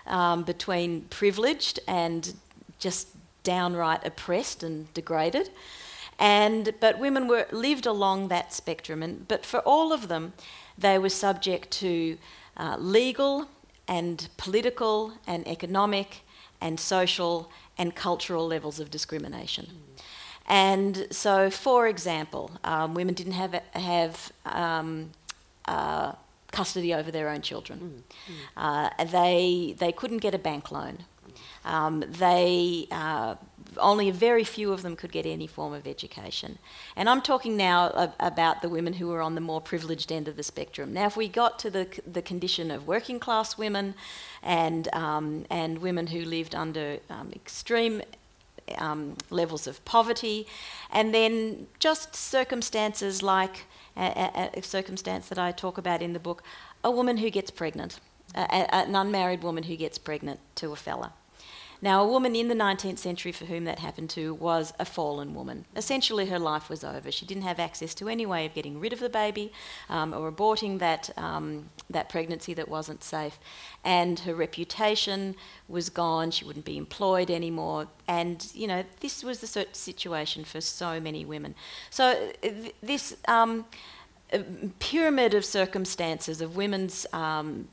um, 0.07 0.45
between 0.45 1.03
privileged 1.03 1.81
and 1.87 2.35
just 2.79 3.09
downright 3.55 4.07
oppressed 4.07 4.63
and 4.63 4.93
degraded. 4.95 5.51
And, 6.19 6.73
but 6.81 6.99
women 6.99 7.29
were, 7.29 7.47
lived 7.53 7.87
along 7.87 8.29
that 8.29 8.53
spectrum, 8.53 9.03
and, 9.03 9.29
but 9.29 9.45
for 9.47 9.61
all 9.61 9.93
of 9.93 10.09
them, 10.09 10.33
they 10.79 10.99
were 10.99 11.11
subject 11.11 11.71
to 11.81 12.19
uh, 12.57 12.77
legal 12.79 13.49
and 13.87 14.29
political 14.37 15.13
and 15.27 15.47
economic 15.47 16.23
and 16.61 16.81
social 16.81 17.51
and 17.79 17.95
cultural 17.95 18.47
levels 18.47 18.81
of 18.81 18.91
discrimination. 18.91 19.67
Mm. 19.67 20.03
And 20.49 21.07
so, 21.11 21.51
for 21.51 21.87
example, 21.87 22.51
um, 22.65 22.95
women 22.95 23.15
didn't 23.15 23.35
have, 23.35 23.53
have 23.75 24.33
um, 24.45 25.11
uh, 25.69 26.13
custody 26.51 26.95
over 26.95 27.11
their 27.11 27.29
own 27.29 27.43
children. 27.43 27.79
Mm. 27.79 28.35
Mm. 28.35 28.37
Uh, 28.57 29.05
they, 29.05 29.75
they 29.79 29.93
couldn't 29.93 30.23
get 30.23 30.35
a 30.35 30.39
bank 30.39 30.71
loan. 30.71 31.05
Um, 31.67 32.05
they 32.09 32.87
uh, 32.91 33.35
only 33.79 34.09
a 34.09 34.13
very 34.13 34.45
few 34.45 34.73
of 34.73 34.83
them 34.83 34.97
could 34.97 35.13
get 35.13 35.27
any 35.27 35.47
form 35.47 35.73
of 35.73 35.87
education. 35.87 36.59
And 36.95 37.09
I'm 37.09 37.21
talking 37.21 37.57
now 37.57 38.13
about 38.21 38.63
the 38.63 38.69
women 38.69 38.95
who 38.95 39.09
were 39.09 39.21
on 39.21 39.35
the 39.35 39.41
more 39.41 39.61
privileged 39.61 40.11
end 40.11 40.29
of 40.29 40.37
the 40.37 40.43
spectrum. 40.43 40.93
Now, 40.93 41.07
if 41.07 41.17
we 41.17 41.29
got 41.29 41.59
to 41.61 41.71
the, 41.71 41.87
the 42.11 42.23
condition 42.23 42.71
of 42.71 42.87
working 42.87 43.19
class 43.19 43.59
women 43.59 43.95
and, 44.43 44.89
um, 44.95 45.45
and 45.51 45.79
women 45.79 46.09
who 46.09 46.25
lived 46.25 46.55
under 46.55 46.99
um, 47.11 47.31
extreme 47.35 48.03
um, 48.79 49.17
levels 49.31 49.67
of 49.67 49.85
poverty, 49.85 50.47
and 50.91 51.15
then 51.15 51.67
just 51.79 52.17
circumstances 52.17 53.23
like 53.23 53.65
a, 53.97 54.51
a, 54.55 54.59
a, 54.59 54.63
circumstance 54.63 55.29
that 55.29 55.39
I 55.39 55.53
talk 55.53 55.79
about 55.79 56.03
in 56.03 56.15
the 56.15 56.19
book 56.19 56.43
a 56.83 56.91
woman 56.91 57.19
who 57.19 57.31
gets 57.31 57.51
pregnant, 57.51 58.01
a, 58.35 58.75
an 58.75 58.97
unmarried 58.97 59.45
woman 59.45 59.65
who 59.65 59.77
gets 59.77 59.99
pregnant 59.99 60.41
to 60.57 60.73
a 60.73 60.77
fella. 60.77 61.13
Now, 61.83 62.03
a 62.03 62.09
woman 62.09 62.35
in 62.35 62.49
the 62.49 62.55
19th 62.55 62.99
century 62.99 63.33
for 63.33 63.45
whom 63.45 63.65
that 63.65 63.79
happened 63.79 64.11
to 64.11 64.35
was 64.35 64.73
a 64.79 64.85
fallen 64.85 65.35
woman. 65.35 65.67
Essentially, 65.77 66.27
her 66.27 66.39
life 66.39 66.69
was 66.71 66.83
over. 66.83 67.11
She 67.13 67.27
didn't 67.27 67.43
have 67.43 67.61
access 67.61 67.95
to 67.97 68.09
any 68.09 68.25
way 68.25 68.47
of 68.47 68.55
getting 68.55 68.81
rid 68.81 68.93
of 68.93 69.01
the 69.01 69.09
baby 69.09 69.53
um, 69.89 70.15
or 70.15 70.31
aborting 70.31 70.79
that, 70.79 71.11
um, 71.17 71.69
that 71.91 72.09
pregnancy 72.09 72.55
that 72.55 72.69
wasn't 72.69 73.05
safe. 73.05 73.39
And 73.85 74.21
her 74.21 74.35
reputation 74.35 75.37
was 75.69 75.91
gone. 75.91 76.31
She 76.31 76.45
wouldn't 76.45 76.65
be 76.65 76.79
employed 76.79 77.31
anymore. 77.31 77.89
And, 78.09 78.47
you 78.55 78.67
know, 78.67 78.85
this 79.01 79.23
was 79.23 79.41
the 79.41 79.67
situation 79.73 80.45
for 80.45 80.61
so 80.61 80.99
many 80.99 81.25
women. 81.25 81.55
So, 81.91 82.33
th- 82.43 82.75
this. 82.83 83.17
Um, 83.29 83.67
pyramid 84.81 85.35
of 85.35 85.45
circumstances 85.45 86.41
of 86.41 86.57
women's 86.57 87.07
um, 87.13 87.69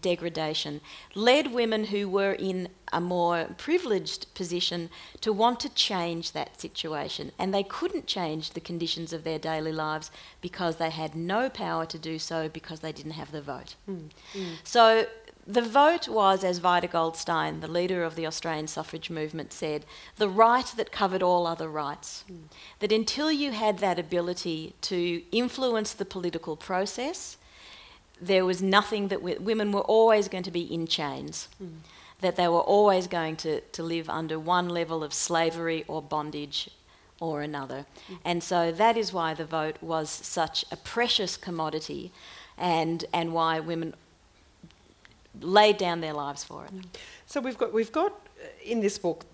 degradation 0.00 0.80
led 1.14 1.52
women 1.52 1.84
who 1.84 2.08
were 2.08 2.32
in 2.32 2.68
a 2.92 3.00
more 3.00 3.48
privileged 3.56 4.32
position 4.34 4.90
to 5.20 5.32
want 5.32 5.58
to 5.60 5.68
change 5.70 6.32
that 6.32 6.60
situation. 6.60 7.32
And 7.38 7.54
they 7.54 7.62
couldn't 7.62 8.06
change 8.06 8.50
the 8.50 8.60
conditions 8.60 9.12
of 9.12 9.24
their 9.24 9.38
daily 9.38 9.72
lives 9.72 10.10
because 10.40 10.76
they 10.76 10.90
had 10.90 11.14
no 11.14 11.48
power 11.48 11.86
to 11.86 11.98
do 11.98 12.18
so 12.18 12.48
because 12.48 12.80
they 12.80 12.92
didn't 12.92 13.12
have 13.12 13.32
the 13.32 13.40
vote. 13.40 13.76
Mm. 13.88 14.10
Mm. 14.34 14.46
So 14.62 15.06
the 15.46 15.62
vote 15.62 16.08
was, 16.08 16.44
as 16.44 16.58
Vida 16.58 16.86
Goldstein, 16.86 17.60
the 17.60 17.68
leader 17.68 18.04
of 18.04 18.14
the 18.14 18.26
Australian 18.26 18.68
suffrage 18.68 19.10
movement, 19.10 19.52
said, 19.52 19.84
the 20.16 20.28
right 20.28 20.66
that 20.76 20.92
covered 20.92 21.22
all 21.22 21.46
other 21.46 21.68
rights. 21.68 22.24
Mm. 22.30 22.42
That 22.78 22.92
until 22.92 23.32
you 23.32 23.52
had 23.52 23.78
that 23.78 23.98
ability 23.98 24.74
to 24.82 25.22
influence 25.32 25.94
the 25.94 26.04
political 26.04 26.56
process, 26.56 27.38
there 28.22 28.44
was 28.44 28.62
nothing 28.62 29.08
that 29.08 29.20
we, 29.20 29.34
women 29.34 29.72
were 29.72 29.80
always 29.80 30.28
going 30.28 30.44
to 30.44 30.50
be 30.50 30.62
in 30.62 30.86
chains, 30.86 31.48
mm. 31.62 31.68
that 32.20 32.36
they 32.36 32.46
were 32.46 32.60
always 32.60 33.06
going 33.08 33.36
to, 33.36 33.60
to 33.60 33.82
live 33.82 34.08
under 34.08 34.38
one 34.38 34.68
level 34.68 35.02
of 35.02 35.12
slavery 35.12 35.84
or 35.88 36.00
bondage 36.00 36.70
or 37.20 37.42
another. 37.42 37.84
Mm. 38.08 38.18
And 38.24 38.42
so 38.42 38.72
that 38.72 38.96
is 38.96 39.12
why 39.12 39.34
the 39.34 39.44
vote 39.44 39.76
was 39.80 40.08
such 40.08 40.64
a 40.70 40.76
precious 40.76 41.36
commodity 41.36 42.12
and, 42.56 43.04
and 43.12 43.32
why 43.32 43.60
women 43.60 43.94
laid 45.40 45.78
down 45.78 46.00
their 46.00 46.12
lives 46.12 46.44
for 46.44 46.64
it. 46.66 46.72
So 47.26 47.40
we've 47.40 47.58
got, 47.58 47.72
we've 47.72 47.92
got 47.92 48.12
uh, 48.12 48.46
in 48.64 48.80
this 48.80 48.98
book 48.98 49.24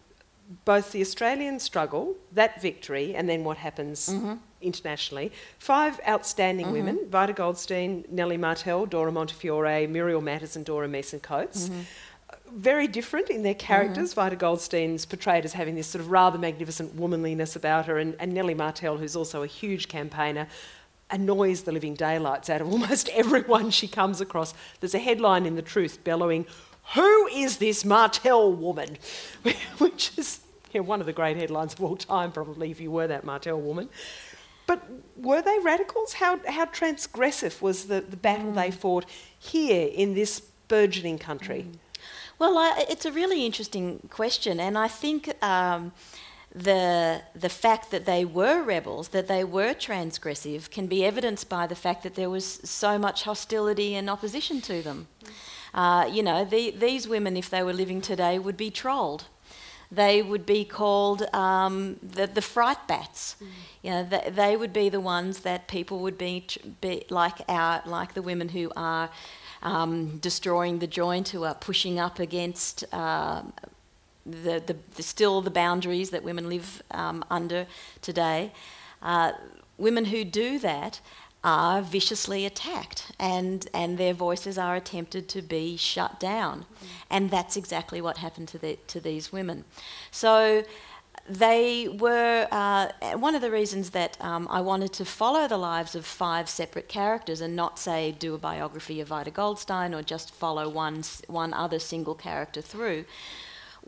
both 0.65 0.93
the 0.93 1.03
Australian 1.03 1.59
struggle, 1.59 2.17
that 2.33 2.63
victory, 2.63 3.15
and 3.15 3.29
then 3.29 3.45
what 3.45 3.59
happens 3.59 4.09
mm-hmm. 4.09 4.35
Internationally. 4.61 5.33
Five 5.59 6.01
outstanding 6.07 6.67
mm-hmm. 6.67 6.75
women 6.75 7.07
Vida 7.09 7.33
Goldstein, 7.33 8.05
Nellie 8.11 8.37
Martel, 8.37 8.87
Dora 8.87 9.13
Montefiore, 9.13 9.87
Muriel 9.87 10.21
Matters, 10.21 10.57
and 10.57 10.65
Dora 10.65 10.89
Meeson 10.89 11.21
Coates. 11.21 11.69
Mm-hmm. 11.69 11.81
Very 12.59 12.89
different 12.89 13.31
in 13.31 13.43
their 13.43 13.55
characters. 13.55 14.11
Mm-hmm. 14.11 14.21
Vida 14.21 14.37
Goldstein's 14.37 15.05
portrayed 15.05 15.45
as 15.45 15.53
having 15.53 15.75
this 15.75 15.87
sort 15.87 16.01
of 16.01 16.11
rather 16.11 16.39
magnificent 16.39 16.95
womanliness 16.95 17.57
about 17.57 17.87
her, 17.87 17.99
and, 17.99 18.17
and 18.19 18.33
Nellie 18.33 18.55
Martel, 18.55 18.97
who's 18.97 19.15
also 19.15 19.43
a 19.43 19.47
huge 19.47 19.89
campaigner, 19.89 20.49
annoys 21.11 21.63
the 21.63 21.73
living 21.73 21.95
daylights 21.95 22.51
out 22.51 22.61
of 22.61 22.69
almost 22.73 23.09
everyone 23.11 23.71
she 23.71 23.89
comes 23.89 24.21
across. 24.21 24.55
There's 24.81 24.95
a 24.95 24.99
headline 24.99 25.47
in 25.47 25.57
The 25.57 25.63
Truth 25.63 26.05
bellowing, 26.05 26.47
who 26.95 27.27
is 27.29 27.59
this 27.59 27.85
Martel 27.85 28.53
woman? 28.53 28.99
Which 29.79 30.17
is 30.17 30.41
you 30.73 30.81
know, 30.81 30.87
one 30.87 31.01
of 31.01 31.07
the 31.07 31.13
great 31.13 31.37
headlines 31.37 31.75
of 31.75 31.83
all 31.83 31.97
time, 31.97 32.33
probably, 32.33 32.71
if 32.71 32.81
you 32.81 32.91
were 32.91 33.07
that 33.07 33.25
Martel 33.25 33.61
woman. 33.61 33.89
But 34.69 34.87
were 35.17 35.43
they 35.43 35.59
radicals? 35.61 36.13
How, 36.13 36.39
how 36.47 36.67
transgressive 36.67 37.61
was 37.61 37.87
the, 37.87 38.03
the 38.03 38.17
battle 38.17 38.53
mm. 38.53 38.55
they 38.55 38.71
fought 38.71 39.07
here 39.37 39.89
in 39.93 40.15
this 40.15 40.41
burgeoning 40.69 41.19
country? 41.19 41.67
Mm. 41.67 41.79
Well, 42.39 42.57
I, 42.57 42.85
it's 42.89 43.07
a 43.07 43.11
really 43.11 43.45
interesting 43.45 44.09
question, 44.11 44.61
and 44.61 44.79
I 44.79 44.87
think 44.87 45.21
um, 45.43 45.93
the 46.55 47.23
the 47.35 47.49
fact 47.49 47.91
that 47.91 48.05
they 48.05 48.25
were 48.25 48.63
rebels, 48.63 49.09
that 49.09 49.27
they 49.27 49.43
were 49.43 49.75
transgressive, 49.75 50.71
can 50.71 50.87
be 50.87 51.05
evidenced 51.05 51.49
by 51.49 51.67
the 51.67 51.75
fact 51.75 52.05
that 52.05 52.15
there 52.15 52.31
was 52.31 52.61
so 52.63 52.97
much 52.97 53.25
hostility 53.25 53.97
and 53.97 54.09
opposition 54.09 54.61
to 54.61 54.83
them. 54.83 55.09
Mm. 55.25 55.31
Uh, 55.75 56.07
you 56.07 56.23
know, 56.23 56.45
the, 56.45 56.71
these 56.71 57.09
women, 57.09 57.37
if 57.37 57.51
they 57.51 57.63
were 57.63 57.73
living 57.73 58.01
today, 58.01 58.39
would 58.39 58.57
be 58.57 58.71
trolled. 58.71 59.25
They 59.91 60.23
would 60.23 60.45
be 60.45 60.65
called 60.65 61.23
um, 61.35 61.97
the, 62.03 62.27
the 62.27 62.43
fright 62.43 62.87
bats. 62.87 63.37
Mm. 63.41 63.47
You 63.83 63.91
know, 63.91 64.05
they, 64.05 64.31
they 64.31 64.57
would 64.57 64.73
be 64.73 64.89
the 64.89 65.01
ones 65.01 65.41
that 65.41 65.67
people 65.67 66.01
would 66.01 66.19
be, 66.19 66.47
be 66.81 67.05
like 67.09 67.41
our, 67.49 67.83
like 67.87 68.13
the 68.13 68.23
women 68.23 68.51
who 68.51 68.71
are 68.77 69.09
um, 69.63 70.19
destroying 70.19 70.79
the 70.79 70.87
joint, 70.87 71.31
who 71.31 71.45
are 71.45 71.55
pushing 71.55 71.99
up 71.99 72.19
against 72.19 72.85
uh, 72.93 73.43
the, 74.27 74.63
the, 74.65 74.77
the, 74.97 75.03
still 75.03 75.41
the 75.41 75.51
boundaries 75.51 76.11
that 76.11 76.23
women 76.23 76.49
live 76.49 76.83
um, 76.91 77.25
under 77.31 77.67
today. 78.03 78.53
Uh, 79.01 79.33
women 79.79 80.07
who 80.07 80.25
do 80.25 80.59
that 80.59 81.01
are 81.49 81.81
viciously 81.81 82.45
attacked 82.45 83.11
and, 83.19 83.69
and 83.73 83.97
their 83.97 84.13
voices 84.13 84.59
are 84.59 84.77
attempted 84.77 85.29
to 85.31 85.41
be 85.41 85.79
shut 85.79 86.21
down. 86.21 86.61
Mm. 86.61 86.87
And 87.11 87.31
that's 87.31 87.57
exactly 87.57 88.01
what 88.03 88.19
happened 88.19 88.49
to, 88.49 88.59
the, 88.59 88.77
to 88.89 89.01
these 89.01 89.33
women. 89.33 89.65
So 90.11 90.63
they 91.27 91.89
were 91.89 92.47
uh, 92.51 92.89
one 93.17 93.35
of 93.35 93.41
the 93.41 93.51
reasons 93.51 93.91
that 93.91 94.19
um, 94.21 94.47
I 94.51 94.61
wanted 94.61 94.93
to 94.95 95.07
follow 95.07 95.49
the 95.49 95.57
lives 95.57 95.95
of 95.95 96.05
five 96.05 96.51
separate 96.51 96.89
characters 96.89 97.41
and 97.41 97.57
not 97.57 97.79
say 97.79 98.13
do 98.13 98.35
a 98.35 98.39
biography 98.39 99.01
of 99.01 99.09
Vida 99.09 99.31
Goldstein 99.31 99.95
or 99.95 100.03
just 100.03 100.35
follow 100.35 100.69
one, 100.69 101.03
one 101.29 101.55
other 101.55 101.79
single 101.79 102.15
character 102.15 102.61
through 102.61 103.07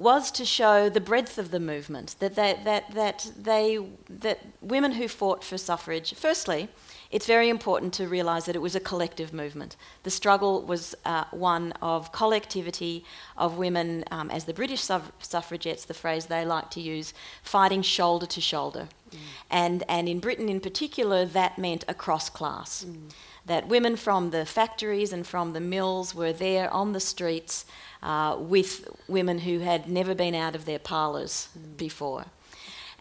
was 0.00 0.30
to 0.30 0.44
show 0.44 0.88
the 0.88 1.00
breadth 1.00 1.38
of 1.38 1.50
the 1.50 1.60
movement 1.60 2.16
that 2.18 2.34
they, 2.34 2.58
that, 2.64 2.90
that 2.94 3.30
they 3.38 3.78
that 4.08 4.40
women 4.60 4.92
who 4.92 5.06
fought 5.06 5.44
for 5.44 5.58
suffrage 5.58 6.14
firstly 6.14 6.68
it's 7.10 7.26
very 7.26 7.48
important 7.48 7.92
to 7.94 8.06
realise 8.06 8.44
that 8.44 8.54
it 8.54 8.62
was 8.62 8.76
a 8.76 8.80
collective 8.80 9.32
movement. 9.32 9.74
The 10.04 10.10
struggle 10.10 10.62
was 10.62 10.94
uh, 11.04 11.24
one 11.32 11.72
of 11.82 12.12
collectivity, 12.12 13.04
of 13.36 13.58
women, 13.58 14.04
um, 14.12 14.30
as 14.30 14.44
the 14.44 14.54
British 14.54 14.80
suffragettes, 14.82 15.84
the 15.84 15.94
phrase 15.94 16.26
they 16.26 16.44
like 16.44 16.70
to 16.70 16.80
use, 16.80 17.12
fighting 17.42 17.82
shoulder 17.82 18.26
to 18.26 18.40
shoulder. 18.40 18.88
Mm. 19.10 19.18
And, 19.50 19.82
and 19.88 20.08
in 20.08 20.20
Britain 20.20 20.48
in 20.48 20.60
particular, 20.60 21.24
that 21.24 21.58
meant 21.58 21.84
across 21.88 22.30
class. 22.30 22.84
Mm. 22.84 23.10
That 23.46 23.66
women 23.66 23.96
from 23.96 24.30
the 24.30 24.46
factories 24.46 25.12
and 25.12 25.26
from 25.26 25.52
the 25.52 25.60
mills 25.60 26.14
were 26.14 26.32
there 26.32 26.72
on 26.72 26.92
the 26.92 27.00
streets 27.00 27.64
uh, 28.02 28.36
with 28.38 28.88
women 29.08 29.38
who 29.40 29.60
had 29.60 29.88
never 29.88 30.14
been 30.14 30.34
out 30.34 30.54
of 30.54 30.64
their 30.64 30.78
parlours 30.78 31.48
before. 31.76 32.26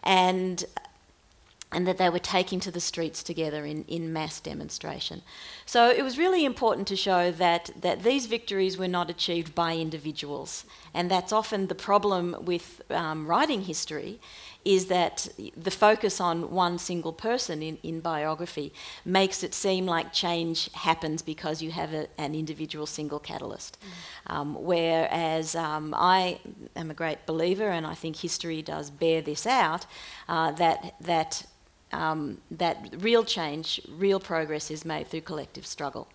and 0.02 0.64
and 1.72 1.86
that 1.86 1.98
they 1.98 2.10
were 2.10 2.18
taking 2.18 2.58
to 2.58 2.70
the 2.70 2.80
streets 2.80 3.22
together 3.22 3.64
in, 3.64 3.84
in 3.84 4.12
mass 4.12 4.40
demonstration. 4.40 5.22
So 5.66 5.88
it 5.88 6.02
was 6.02 6.18
really 6.18 6.44
important 6.44 6.88
to 6.88 6.96
show 6.96 7.30
that, 7.30 7.70
that 7.80 8.02
these 8.02 8.26
victories 8.26 8.76
were 8.76 8.88
not 8.88 9.08
achieved 9.08 9.54
by 9.54 9.76
individuals. 9.76 10.64
And 10.92 11.08
that's 11.08 11.32
often 11.32 11.68
the 11.68 11.76
problem 11.76 12.36
with 12.40 12.82
um, 12.90 13.28
writing 13.28 13.62
history, 13.62 14.18
is 14.64 14.86
that 14.86 15.28
the 15.56 15.70
focus 15.70 16.20
on 16.20 16.50
one 16.50 16.78
single 16.78 17.12
person 17.12 17.62
in, 17.62 17.78
in 17.82 18.00
biography 18.00 18.72
makes 19.04 19.42
it 19.42 19.54
seem 19.54 19.86
like 19.86 20.12
change 20.12 20.70
happens 20.72 21.22
because 21.22 21.62
you 21.62 21.70
have 21.70 21.94
a, 21.94 22.06
an 22.18 22.34
individual 22.34 22.86
single 22.86 23.18
catalyst. 23.18 23.78
Mm. 23.80 24.34
Um, 24.34 24.54
whereas 24.62 25.54
um, 25.54 25.94
I 25.96 26.40
am 26.76 26.90
a 26.90 26.94
great 26.94 27.24
believer, 27.26 27.68
and 27.68 27.86
I 27.86 27.94
think 27.94 28.16
history 28.16 28.60
does 28.60 28.90
bear 28.90 29.22
this 29.22 29.46
out, 29.46 29.86
uh, 30.28 30.52
that, 30.52 30.94
that 31.00 31.44
um, 31.92 32.38
that 32.50 32.94
real 32.98 33.24
change, 33.24 33.80
real 33.88 34.20
progress 34.20 34.70
is 34.70 34.84
made 34.84 35.08
through 35.08 35.22
collective 35.22 35.66
struggle. 35.66 36.08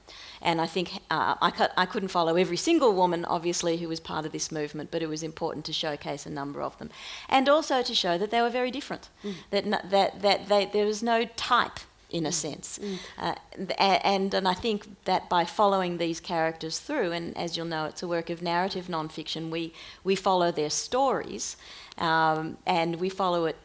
And 0.45 0.61
I 0.61 0.67
think 0.67 1.01
uh, 1.09 1.35
I, 1.41 1.49
cu- 1.49 1.73
I 1.75 1.85
couldn't 1.87 2.09
follow 2.09 2.35
every 2.35 2.55
single 2.55 2.93
woman, 2.93 3.25
obviously, 3.25 3.77
who 3.77 3.87
was 3.89 3.99
part 3.99 4.25
of 4.27 4.31
this 4.31 4.51
movement, 4.51 4.91
but 4.91 5.01
it 5.01 5.09
was 5.09 5.23
important 5.23 5.65
to 5.65 5.73
showcase 5.73 6.27
a 6.27 6.29
number 6.29 6.61
of 6.61 6.77
them. 6.77 6.91
And 7.27 7.49
also 7.49 7.81
to 7.81 7.95
show 7.95 8.19
that 8.19 8.29
they 8.29 8.41
were 8.41 8.51
very 8.51 8.69
different, 8.69 9.09
mm. 9.23 9.33
that, 9.49 9.89
that, 9.89 10.21
that 10.21 10.47
they, 10.47 10.65
there 10.65 10.85
was 10.85 11.01
no 11.01 11.25
type 11.35 11.79
in 12.11 12.27
a 12.27 12.29
mm. 12.29 12.33
sense. 12.33 12.79
Mm. 12.79 12.97
Uh, 13.17 13.35
and, 13.79 14.33
and 14.35 14.47
I 14.47 14.53
think 14.53 15.03
that 15.05 15.27
by 15.29 15.45
following 15.45 15.97
these 15.97 16.19
characters 16.19 16.77
through, 16.77 17.11
and 17.11 17.35
as 17.35 17.57
you'll 17.57 17.65
know, 17.65 17.85
it's 17.85 18.03
a 18.03 18.07
work 18.07 18.29
of 18.29 18.43
narrative 18.43 18.85
nonfiction, 18.85 19.49
we, 19.49 19.73
we 20.03 20.15
follow 20.15 20.51
their 20.51 20.69
stories 20.69 21.57
um, 21.97 22.57
and 22.67 22.97
we 22.97 23.09
follow 23.09 23.45
it 23.45 23.57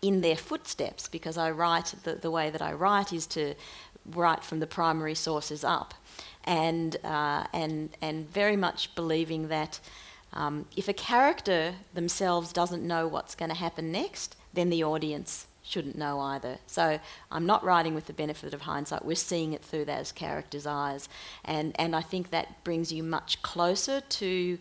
in 0.00 0.20
their 0.20 0.36
footsteps 0.36 1.08
because 1.08 1.36
I 1.36 1.50
write, 1.50 1.94
the, 2.04 2.14
the 2.14 2.30
way 2.30 2.50
that 2.50 2.62
I 2.62 2.72
write 2.72 3.12
is 3.12 3.26
to 3.28 3.54
write 4.06 4.44
from 4.44 4.60
the 4.60 4.66
primary 4.66 5.14
sources 5.14 5.64
up. 5.64 5.94
And, 6.44 6.96
uh, 7.04 7.44
and, 7.52 7.90
and 8.00 8.30
very 8.30 8.56
much 8.56 8.94
believing 8.94 9.48
that 9.48 9.78
um, 10.32 10.66
if 10.76 10.88
a 10.88 10.92
character 10.92 11.74
themselves 11.94 12.52
doesn't 12.52 12.86
know 12.86 13.06
what's 13.06 13.34
going 13.34 13.50
to 13.50 13.56
happen 13.56 13.92
next, 13.92 14.36
then 14.52 14.70
the 14.70 14.82
audience 14.84 15.46
shouldn't 15.62 15.96
know 15.96 16.20
either. 16.20 16.58
So 16.66 16.98
I'm 17.30 17.46
not 17.46 17.64
writing 17.64 17.94
with 17.94 18.06
the 18.06 18.12
benefit 18.12 18.54
of 18.54 18.62
hindsight. 18.62 19.04
We're 19.04 19.16
seeing 19.16 19.52
it 19.52 19.62
through 19.62 19.84
those 19.84 20.12
characters' 20.12 20.66
eyes, 20.66 21.08
and 21.44 21.78
and 21.78 21.94
I 21.94 22.00
think 22.00 22.30
that 22.30 22.64
brings 22.64 22.92
you 22.92 23.02
much 23.02 23.40
closer 23.42 24.00
to 24.00 24.58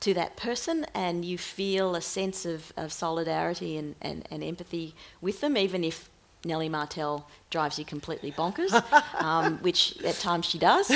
to 0.00 0.14
that 0.14 0.36
person 0.36 0.86
and 0.94 1.24
you 1.24 1.36
feel 1.36 1.96
a 1.96 2.00
sense 2.00 2.46
of, 2.46 2.72
of 2.76 2.92
solidarity 2.92 3.76
and, 3.76 3.96
and, 4.00 4.26
and 4.30 4.44
empathy 4.44 4.94
with 5.20 5.40
them, 5.40 5.56
even 5.56 5.82
if 5.82 6.08
Nellie 6.48 6.68
Martel 6.68 7.28
drives 7.50 7.78
you 7.78 7.84
completely 7.84 8.32
bonkers, 8.32 8.72
um, 9.22 9.58
which 9.58 10.02
at 10.02 10.16
times 10.16 10.46
she 10.46 10.58
does, 10.58 10.90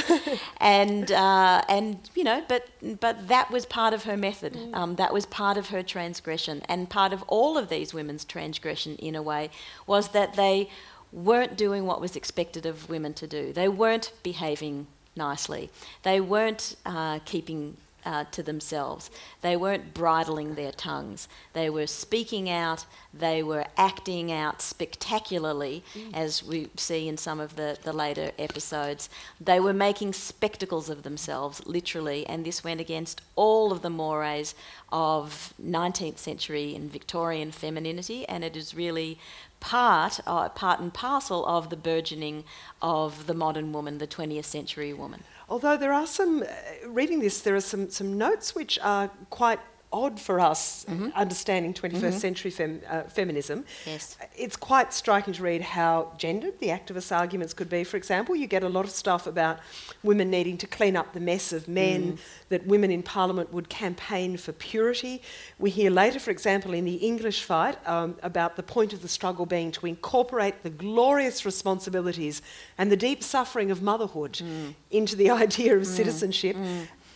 and 0.56 1.12
uh, 1.12 1.62
and 1.68 1.98
you 2.16 2.24
know, 2.24 2.42
but 2.48 2.68
but 3.00 3.28
that 3.28 3.50
was 3.50 3.64
part 3.66 3.94
of 3.94 4.02
her 4.04 4.16
method. 4.16 4.54
Mm. 4.54 4.74
Um, 4.74 4.96
that 4.96 5.12
was 5.12 5.26
part 5.26 5.56
of 5.56 5.68
her 5.68 5.82
transgression, 5.82 6.62
and 6.68 6.90
part 6.90 7.12
of 7.12 7.22
all 7.28 7.56
of 7.56 7.68
these 7.68 7.94
women's 7.94 8.24
transgression, 8.24 8.96
in 8.96 9.14
a 9.14 9.22
way, 9.22 9.50
was 9.86 10.08
that 10.08 10.34
they 10.34 10.68
weren't 11.12 11.56
doing 11.56 11.84
what 11.84 12.00
was 12.00 12.16
expected 12.16 12.66
of 12.66 12.88
women 12.88 13.12
to 13.14 13.26
do. 13.26 13.52
They 13.52 13.68
weren't 13.68 14.12
behaving 14.22 14.86
nicely. 15.14 15.70
They 16.02 16.20
weren't 16.20 16.76
uh, 16.86 17.18
keeping 17.26 17.76
uh, 18.04 18.24
to 18.32 18.42
themselves. 18.42 19.10
They 19.40 19.56
weren't 19.56 19.94
bridling 19.94 20.54
their 20.54 20.72
tongues. 20.72 21.28
They 21.52 21.70
were 21.70 21.86
speaking 21.86 22.48
out, 22.50 22.86
they 23.12 23.42
were 23.42 23.66
acting 23.76 24.32
out 24.32 24.62
spectacularly, 24.62 25.84
mm. 25.94 26.14
as 26.14 26.42
we 26.42 26.68
see 26.76 27.08
in 27.08 27.16
some 27.16 27.40
of 27.40 27.56
the, 27.56 27.78
the 27.82 27.92
later 27.92 28.32
episodes. 28.38 29.08
They 29.40 29.60
were 29.60 29.72
making 29.72 30.12
spectacles 30.14 30.88
of 30.88 31.02
themselves, 31.02 31.64
literally, 31.66 32.26
and 32.26 32.44
this 32.44 32.64
went 32.64 32.80
against 32.80 33.20
all 33.36 33.72
of 33.72 33.82
the 33.82 33.90
mores 33.90 34.54
of 34.90 35.54
19th 35.62 36.18
century 36.18 36.74
and 36.74 36.90
Victorian 36.90 37.52
femininity, 37.52 38.26
and 38.28 38.44
it 38.44 38.56
is 38.56 38.74
really 38.74 39.18
part, 39.62 40.18
uh, 40.26 40.48
part 40.48 40.80
and 40.80 40.92
parcel 40.92 41.46
of 41.46 41.70
the 41.70 41.76
burgeoning 41.76 42.44
of 42.82 43.26
the 43.26 43.34
modern 43.34 43.72
woman, 43.72 43.98
the 43.98 44.06
20th 44.06 44.44
century 44.44 44.92
woman. 44.92 45.22
Although 45.52 45.76
there 45.76 45.92
are 45.92 46.06
some, 46.06 46.42
uh, 46.42 46.88
reading 46.88 47.20
this, 47.20 47.42
there 47.42 47.54
are 47.54 47.60
some, 47.60 47.90
some 47.90 48.16
notes 48.16 48.54
which 48.54 48.78
are 48.78 49.10
quite 49.28 49.58
odd 49.92 50.18
for 50.18 50.40
us 50.40 50.84
mm-hmm. 50.88 51.08
understanding 51.14 51.74
21st 51.74 51.92
mm-hmm. 51.92 52.10
century 52.18 52.50
fem, 52.50 52.80
uh, 52.88 53.02
feminism. 53.02 53.64
Yes. 53.86 54.16
It's 54.36 54.56
quite 54.56 54.92
striking 54.92 55.34
to 55.34 55.42
read 55.42 55.62
how 55.62 56.12
gendered 56.16 56.58
the 56.60 56.68
activist 56.68 57.14
arguments 57.16 57.52
could 57.52 57.68
be. 57.68 57.84
For 57.84 57.96
example, 57.96 58.34
you 58.34 58.46
get 58.46 58.62
a 58.62 58.68
lot 58.68 58.84
of 58.84 58.90
stuff 58.90 59.26
about 59.26 59.60
women 60.02 60.30
needing 60.30 60.56
to 60.58 60.66
clean 60.66 60.96
up 60.96 61.12
the 61.12 61.20
mess 61.20 61.52
of 61.52 61.68
men, 61.68 62.14
mm. 62.14 62.18
that 62.48 62.66
women 62.66 62.90
in 62.90 63.02
Parliament 63.02 63.52
would 63.52 63.68
campaign 63.68 64.36
for 64.36 64.52
purity. 64.52 65.22
We 65.58 65.70
hear 65.70 65.90
later, 65.90 66.18
for 66.18 66.30
example, 66.30 66.72
in 66.72 66.84
the 66.84 66.96
English 66.96 67.42
fight, 67.42 67.76
um, 67.86 68.16
about 68.22 68.56
the 68.56 68.62
point 68.62 68.92
of 68.92 69.02
the 69.02 69.08
struggle 69.08 69.46
being 69.46 69.70
to 69.72 69.86
incorporate 69.86 70.62
the 70.62 70.70
glorious 70.70 71.44
responsibilities 71.44 72.42
and 72.78 72.90
the 72.90 72.96
deep 72.96 73.22
suffering 73.22 73.70
of 73.70 73.82
motherhood 73.82 74.32
mm. 74.34 74.74
into 74.90 75.16
the 75.16 75.30
idea 75.42 75.76
of 75.76 75.82
mm. 75.82 75.86
citizenship. 75.86 76.56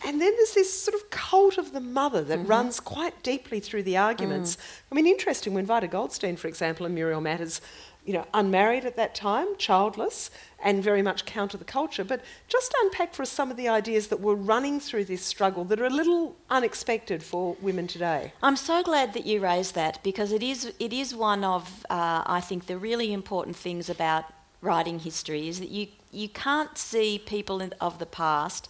And 0.05 0.21
then 0.21 0.33
there's 0.35 0.53
this 0.53 0.81
sort 0.81 0.95
of 0.95 1.09
cult 1.09 1.57
of 1.57 1.73
the 1.73 1.79
mother 1.79 2.23
that 2.23 2.39
mm-hmm. 2.39 2.47
runs 2.47 2.79
quite 2.79 3.23
deeply 3.23 3.59
through 3.59 3.83
the 3.83 3.97
arguments. 3.97 4.55
Mm. 4.55 4.59
I 4.91 4.95
mean, 4.95 5.07
interesting 5.07 5.53
when 5.53 5.65
Vida 5.65 5.87
Goldstein, 5.87 6.35
for 6.37 6.47
example, 6.47 6.85
and 6.85 6.95
Muriel 6.95 7.21
Matters, 7.21 7.61
you 8.07 8.13
know, 8.13 8.25
unmarried 8.33 8.85
at 8.85 8.95
that 8.95 9.13
time, 9.13 9.47
childless, 9.57 10.31
and 10.63 10.81
very 10.81 11.01
much 11.01 11.25
counter 11.25 11.57
the 11.57 11.65
culture. 11.65 12.05
But 12.05 12.21
just 12.47 12.73
unpack 12.83 13.13
for 13.13 13.23
us 13.23 13.29
some 13.29 13.51
of 13.51 13.57
the 13.57 13.67
ideas 13.67 14.07
that 14.07 14.21
were 14.21 14.33
running 14.33 14.79
through 14.79 15.05
this 15.05 15.21
struggle 15.23 15.65
that 15.65 15.81
are 15.81 15.85
a 15.85 15.89
little 15.89 16.37
unexpected 16.49 17.21
for 17.21 17.57
women 17.61 17.85
today. 17.85 18.31
I'm 18.41 18.55
so 18.55 18.81
glad 18.81 19.13
that 19.13 19.25
you 19.25 19.41
raised 19.41 19.75
that 19.75 20.01
because 20.03 20.31
it 20.31 20.41
is 20.41 20.73
it 20.79 20.93
is 20.93 21.13
one 21.13 21.43
of 21.43 21.85
uh, 21.89 22.23
I 22.25 22.39
think 22.39 22.67
the 22.67 22.77
really 22.77 23.11
important 23.11 23.57
things 23.57 23.89
about 23.89 24.23
writing 24.61 24.99
history 24.99 25.49
is 25.49 25.59
that 25.59 25.69
you 25.69 25.87
you 26.09 26.29
can't 26.29 26.77
see 26.77 27.19
people 27.19 27.59
in, 27.59 27.73
of 27.81 27.99
the 27.99 28.05
past 28.05 28.69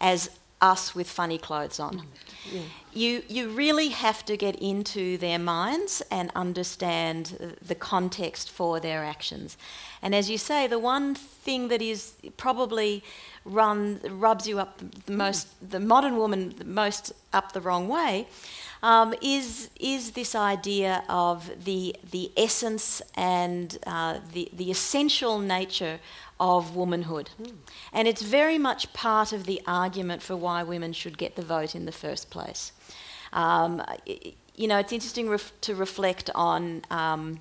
as 0.00 0.30
us 0.60 0.94
with 0.94 1.08
funny 1.08 1.38
clothes 1.38 1.78
on. 1.78 2.02
Yeah. 2.50 2.62
You, 2.92 3.22
you 3.28 3.48
really 3.48 3.88
have 3.88 4.24
to 4.24 4.36
get 4.36 4.56
into 4.56 5.18
their 5.18 5.38
minds 5.38 6.02
and 6.10 6.30
understand 6.34 7.56
the 7.60 7.74
context 7.74 8.50
for 8.50 8.80
their 8.80 9.04
actions. 9.04 9.58
And 10.00 10.14
as 10.14 10.30
you 10.30 10.38
say, 10.38 10.66
the 10.66 10.78
one 10.78 11.14
thing 11.14 11.68
that 11.68 11.82
is 11.82 12.14
probably 12.36 13.02
run 13.44 14.00
rubs 14.08 14.46
you 14.46 14.58
up 14.58 14.80
the 15.04 15.12
most, 15.12 15.48
the 15.70 15.80
modern 15.80 16.16
woman 16.16 16.54
the 16.58 16.64
most 16.64 17.12
up 17.32 17.52
the 17.52 17.60
wrong 17.60 17.86
way, 17.88 18.26
um, 18.82 19.14
is 19.22 19.70
is 19.80 20.12
this 20.12 20.34
idea 20.34 21.02
of 21.08 21.50
the 21.64 21.94
the 22.10 22.30
essence 22.36 23.02
and 23.14 23.78
uh, 23.86 24.18
the 24.32 24.48
the 24.52 24.70
essential 24.70 25.38
nature 25.38 25.98
of 26.38 26.76
womanhood. 26.76 27.30
Mm. 27.40 27.52
And 27.92 28.08
it's 28.08 28.22
very 28.22 28.58
much 28.58 28.92
part 28.92 29.32
of 29.32 29.44
the 29.44 29.60
argument 29.66 30.22
for 30.22 30.36
why 30.36 30.62
women 30.62 30.92
should 30.92 31.18
get 31.18 31.36
the 31.36 31.42
vote 31.42 31.74
in 31.74 31.86
the 31.86 31.92
first 31.92 32.30
place. 32.30 32.72
Um, 33.32 33.82
you 34.54 34.68
know, 34.68 34.78
it's 34.78 34.92
interesting 34.92 35.28
ref- 35.28 35.52
to 35.62 35.74
reflect 35.74 36.30
on. 36.34 36.82
Um, 36.90 37.40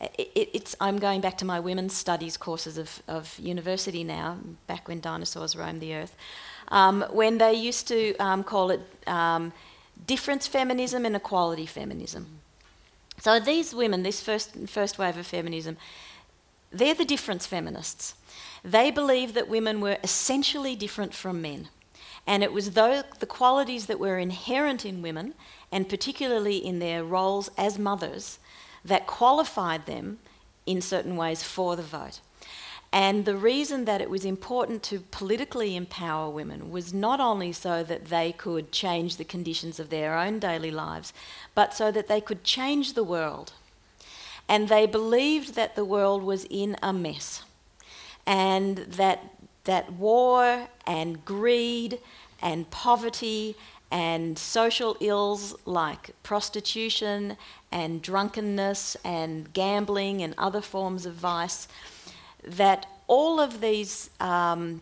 it, 0.00 0.50
it's, 0.54 0.76
I'm 0.80 0.98
going 0.98 1.20
back 1.20 1.36
to 1.38 1.44
my 1.44 1.60
women's 1.60 1.94
studies 1.94 2.36
courses 2.36 2.78
of, 2.78 3.02
of 3.06 3.38
university 3.38 4.02
now, 4.02 4.38
back 4.66 4.88
when 4.88 5.00
dinosaurs 5.00 5.54
roamed 5.54 5.80
the 5.80 5.94
earth, 5.94 6.16
um, 6.68 7.04
when 7.10 7.38
they 7.38 7.52
used 7.52 7.86
to 7.88 8.16
um, 8.16 8.42
call 8.42 8.70
it 8.70 8.80
um, 9.06 9.52
difference 10.06 10.46
feminism 10.46 11.04
and 11.04 11.16
equality 11.16 11.66
feminism. 11.66 12.40
So 13.18 13.38
these 13.38 13.74
women, 13.74 14.02
this 14.02 14.22
first, 14.22 14.56
first 14.68 14.98
wave 14.98 15.18
of 15.18 15.26
feminism, 15.26 15.76
they're 16.70 16.94
the 16.94 17.04
difference 17.04 17.46
feminists. 17.46 18.14
They 18.64 18.90
believed 18.90 19.34
that 19.34 19.48
women 19.48 19.80
were 19.80 19.98
essentially 20.02 20.76
different 20.76 21.14
from 21.14 21.40
men. 21.40 21.68
And 22.26 22.42
it 22.42 22.52
was 22.52 22.72
the 22.72 23.04
qualities 23.26 23.86
that 23.86 23.98
were 23.98 24.18
inherent 24.18 24.84
in 24.84 25.02
women, 25.02 25.34
and 25.72 25.88
particularly 25.88 26.58
in 26.58 26.78
their 26.78 27.02
roles 27.02 27.50
as 27.56 27.78
mothers, 27.78 28.38
that 28.84 29.06
qualified 29.06 29.86
them 29.86 30.18
in 30.66 30.80
certain 30.80 31.16
ways 31.16 31.42
for 31.42 31.76
the 31.76 31.82
vote. 31.82 32.20
And 32.92 33.24
the 33.24 33.36
reason 33.36 33.84
that 33.84 34.00
it 34.00 34.10
was 34.10 34.24
important 34.24 34.82
to 34.84 35.00
politically 35.00 35.76
empower 35.76 36.28
women 36.28 36.70
was 36.70 36.92
not 36.92 37.20
only 37.20 37.52
so 37.52 37.82
that 37.84 38.06
they 38.06 38.32
could 38.32 38.72
change 38.72 39.16
the 39.16 39.24
conditions 39.24 39.78
of 39.78 39.90
their 39.90 40.18
own 40.18 40.40
daily 40.40 40.72
lives, 40.72 41.12
but 41.54 41.72
so 41.72 41.90
that 41.92 42.08
they 42.08 42.20
could 42.20 42.42
change 42.42 42.94
the 42.94 43.04
world. 43.04 43.52
And 44.48 44.68
they 44.68 44.86
believed 44.86 45.54
that 45.54 45.76
the 45.76 45.84
world 45.84 46.22
was 46.24 46.46
in 46.50 46.76
a 46.82 46.92
mess 46.92 47.44
and 48.30 48.76
that, 48.76 49.24
that 49.64 49.92
war 49.94 50.68
and 50.86 51.24
greed 51.24 51.98
and 52.40 52.70
poverty 52.70 53.56
and 53.90 54.38
social 54.38 54.96
ills 55.00 55.56
like 55.64 56.10
prostitution 56.22 57.36
and 57.72 58.00
drunkenness 58.00 58.96
and 59.04 59.52
gambling 59.52 60.22
and 60.22 60.32
other 60.38 60.60
forms 60.60 61.06
of 61.06 61.14
vice, 61.14 61.66
that 62.46 62.86
all 63.08 63.40
of 63.40 63.60
these 63.60 64.10
um, 64.20 64.80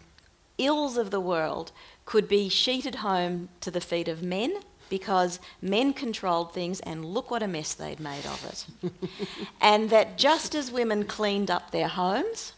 ills 0.59 0.99
of 0.99 1.11
the 1.11 1.21
world 1.21 1.73
could 2.05 2.29
be 2.29 2.51
sheeted 2.51 2.97
home 2.97 3.49
to 3.63 3.71
the 3.71 3.81
feet 3.81 4.09
of 4.09 4.23
men 4.23 4.53
because 4.91 5.41
men 5.63 5.95
controlled 5.95 6.53
things 6.53 6.81
and 6.81 7.03
look 7.03 7.31
what 7.31 7.43
a 7.43 7.49
mess 7.49 7.73
they'd 7.73 7.99
made 7.99 8.27
of 8.27 8.45
it. 8.45 8.93
and 9.63 9.89
that 9.89 10.19
just 10.19 10.55
as 10.55 10.71
women 10.71 11.05
cleaned 11.05 11.51
up 11.51 11.71
their 11.71 11.89
homes 11.89 12.53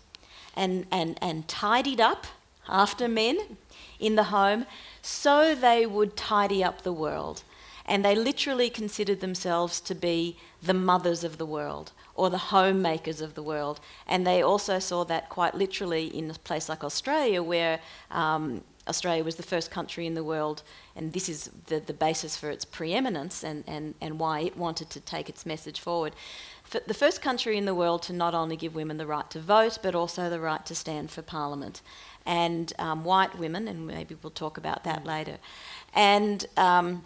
and, 0.54 0.86
and, 0.90 1.18
and 1.22 1.48
tidied 1.48 2.00
up 2.00 2.26
after 2.68 3.08
men 3.08 3.56
in 3.98 4.16
the 4.16 4.24
home, 4.24 4.66
so 5.02 5.54
they 5.54 5.86
would 5.86 6.16
tidy 6.16 6.64
up 6.64 6.82
the 6.82 6.92
world. 6.92 7.42
And 7.86 8.04
they 8.04 8.14
literally 8.14 8.70
considered 8.70 9.20
themselves 9.20 9.80
to 9.82 9.94
be 9.94 10.36
the 10.62 10.74
mothers 10.74 11.24
of 11.24 11.38
the 11.38 11.46
world 11.46 11.92
or 12.14 12.30
the 12.30 12.38
homemakers 12.38 13.20
of 13.20 13.34
the 13.34 13.42
world. 13.42 13.80
And 14.06 14.26
they 14.26 14.42
also 14.42 14.78
saw 14.78 15.04
that 15.04 15.28
quite 15.28 15.54
literally 15.54 16.06
in 16.06 16.30
a 16.30 16.34
place 16.34 16.68
like 16.68 16.84
Australia, 16.84 17.42
where 17.42 17.80
um, 18.10 18.62
Australia 18.86 19.24
was 19.24 19.36
the 19.36 19.42
first 19.42 19.70
country 19.70 20.06
in 20.06 20.14
the 20.14 20.24
world, 20.24 20.62
and 20.96 21.12
this 21.12 21.28
is 21.28 21.50
the, 21.66 21.80
the 21.80 21.92
basis 21.92 22.36
for 22.36 22.50
its 22.50 22.64
preeminence 22.64 23.42
and, 23.42 23.64
and, 23.66 23.94
and 24.00 24.18
why 24.18 24.40
it 24.40 24.56
wanted 24.56 24.90
to 24.90 25.00
take 25.00 25.28
its 25.28 25.46
message 25.46 25.80
forward. 25.80 26.14
The 26.70 26.94
first 26.94 27.20
country 27.20 27.56
in 27.56 27.64
the 27.64 27.74
world 27.74 28.02
to 28.04 28.12
not 28.12 28.33
only 28.33 28.56
give 28.56 28.76
women 28.76 28.96
the 28.96 29.06
right 29.06 29.28
to 29.30 29.40
vote, 29.40 29.78
but 29.83 29.94
also 29.94 30.30
the 30.30 30.38
right 30.38 30.64
to 30.66 30.74
stand 30.74 31.11
for 31.11 31.20
parliament. 31.20 31.83
And 32.24 32.72
um, 32.78 33.02
white 33.02 33.37
women, 33.38 33.66
and 33.66 33.87
maybe 33.87 34.16
we'll 34.22 34.30
talk 34.30 34.56
about 34.56 34.85
that 34.85 35.04
later. 35.04 35.38
And 35.94 36.46
um, 36.56 37.04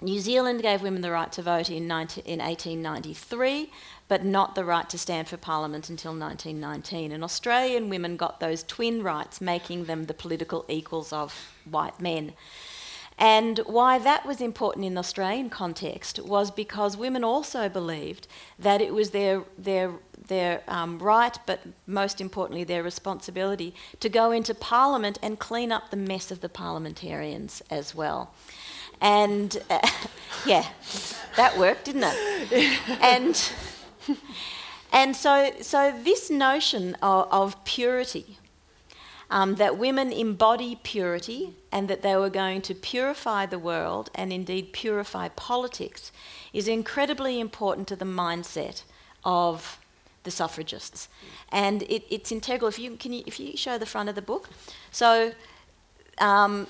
New 0.00 0.18
Zealand 0.18 0.60
gave 0.60 0.82
women 0.82 1.02
the 1.02 1.10
right 1.10 1.30
to 1.32 1.42
vote 1.42 1.70
in, 1.70 1.86
19, 1.86 2.24
in 2.24 2.40
1893, 2.40 3.70
but 4.08 4.24
not 4.24 4.54
the 4.54 4.64
right 4.64 4.88
to 4.90 4.98
stand 4.98 5.28
for 5.28 5.36
Parliament 5.36 5.88
until 5.88 6.12
1919. 6.12 7.12
And 7.12 7.24
Australian 7.24 7.88
women 7.88 8.16
got 8.16 8.40
those 8.40 8.62
twin 8.62 9.02
rights, 9.02 9.40
making 9.40 9.84
them 9.84 10.04
the 10.04 10.14
political 10.14 10.64
equals 10.68 11.12
of 11.12 11.52
white 11.64 12.00
men. 12.00 12.32
And 13.18 13.58
why 13.60 13.98
that 13.98 14.26
was 14.26 14.40
important 14.40 14.84
in 14.84 14.94
the 14.94 15.00
Australian 15.00 15.48
context 15.48 16.20
was 16.22 16.50
because 16.50 16.96
women 16.96 17.24
also 17.24 17.68
believed 17.68 18.28
that 18.58 18.82
it 18.82 18.92
was 18.92 19.10
their, 19.10 19.44
their, 19.56 19.92
their 20.28 20.62
um, 20.68 20.98
right, 20.98 21.38
but 21.46 21.60
most 21.86 22.20
importantly, 22.20 22.62
their 22.62 22.82
responsibility 22.82 23.74
to 24.00 24.10
go 24.10 24.32
into 24.32 24.54
Parliament 24.54 25.18
and 25.22 25.38
clean 25.38 25.72
up 25.72 25.90
the 25.90 25.96
mess 25.96 26.30
of 26.30 26.40
the 26.40 26.48
parliamentarians 26.50 27.62
as 27.70 27.94
well. 27.94 28.34
And 29.00 29.56
uh, 29.70 29.88
yeah, 30.46 30.66
that 31.36 31.56
worked, 31.56 31.86
didn't 31.86 32.04
it? 32.04 32.80
and 33.00 33.52
and 34.92 35.14
so, 35.14 35.52
so 35.60 35.92
this 36.02 36.30
notion 36.30 36.94
of, 37.02 37.28
of 37.30 37.64
purity, 37.64 38.38
um, 39.30 39.56
that 39.56 39.78
women 39.78 40.12
embody 40.12 40.78
purity 40.82 41.54
and 41.72 41.88
that 41.88 42.02
they 42.02 42.16
were 42.16 42.30
going 42.30 42.62
to 42.62 42.74
purify 42.74 43.46
the 43.46 43.58
world 43.58 44.10
and 44.14 44.32
indeed 44.32 44.72
purify 44.72 45.28
politics, 45.28 46.12
is 46.52 46.68
incredibly 46.68 47.40
important 47.40 47.88
to 47.88 47.96
the 47.96 48.04
mindset 48.04 48.82
of 49.24 49.78
the 50.22 50.30
suffragists. 50.30 51.08
And 51.50 51.82
it, 51.84 52.04
it's 52.10 52.30
integral. 52.30 52.68
If 52.68 52.78
you, 52.78 52.96
can 52.96 53.12
you, 53.12 53.22
if 53.26 53.40
you 53.40 53.56
show 53.56 53.78
the 53.78 53.86
front 53.86 54.08
of 54.08 54.14
the 54.14 54.22
book. 54.22 54.48
So 54.90 55.32
um, 56.18 56.66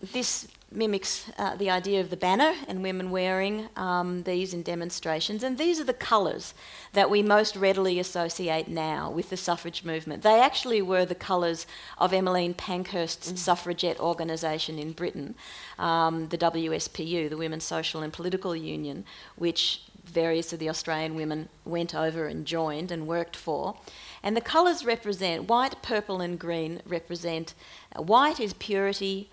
this 0.00 0.48
mimics 0.72 1.28
uh, 1.36 1.56
the 1.56 1.68
idea 1.68 2.00
of 2.00 2.10
the 2.10 2.16
banner 2.16 2.54
and 2.68 2.82
women 2.82 3.10
wearing 3.10 3.68
um, 3.76 4.22
these 4.22 4.54
in 4.54 4.62
demonstrations. 4.62 5.42
And 5.42 5.58
these 5.58 5.80
are 5.80 5.84
the 5.84 5.92
colours 5.92 6.54
that 6.92 7.10
we 7.10 7.22
most 7.22 7.56
readily 7.56 7.98
associate 7.98 8.68
now 8.68 9.10
with 9.10 9.30
the 9.30 9.36
suffrage 9.36 9.84
movement. 9.84 10.22
They 10.22 10.40
actually 10.40 10.80
were 10.80 11.04
the 11.04 11.14
colours 11.14 11.66
of 11.98 12.12
Emmeline 12.12 12.54
Pankhurst's 12.54 13.32
mm. 13.32 13.38
suffragette 13.38 13.98
organisation 13.98 14.78
in 14.78 14.92
Britain, 14.92 15.34
um, 15.78 16.28
the 16.28 16.38
WSPU, 16.38 17.28
the 17.28 17.36
Women's 17.36 17.64
Social 17.64 18.02
and 18.02 18.12
Political 18.12 18.54
Union, 18.54 19.04
which 19.36 19.82
various 20.04 20.52
of 20.52 20.58
the 20.58 20.68
Australian 20.68 21.14
women 21.14 21.48
went 21.64 21.94
over 21.94 22.26
and 22.26 22.46
joined 22.46 22.90
and 22.90 23.06
worked 23.06 23.36
for. 23.36 23.76
And 24.22 24.36
the 24.36 24.40
colours 24.40 24.84
represent 24.84 25.48
white, 25.48 25.82
purple, 25.82 26.20
and 26.20 26.38
green 26.38 26.80
represent 26.86 27.54
uh, 27.94 28.02
white 28.02 28.38
is 28.38 28.52
purity, 28.54 29.30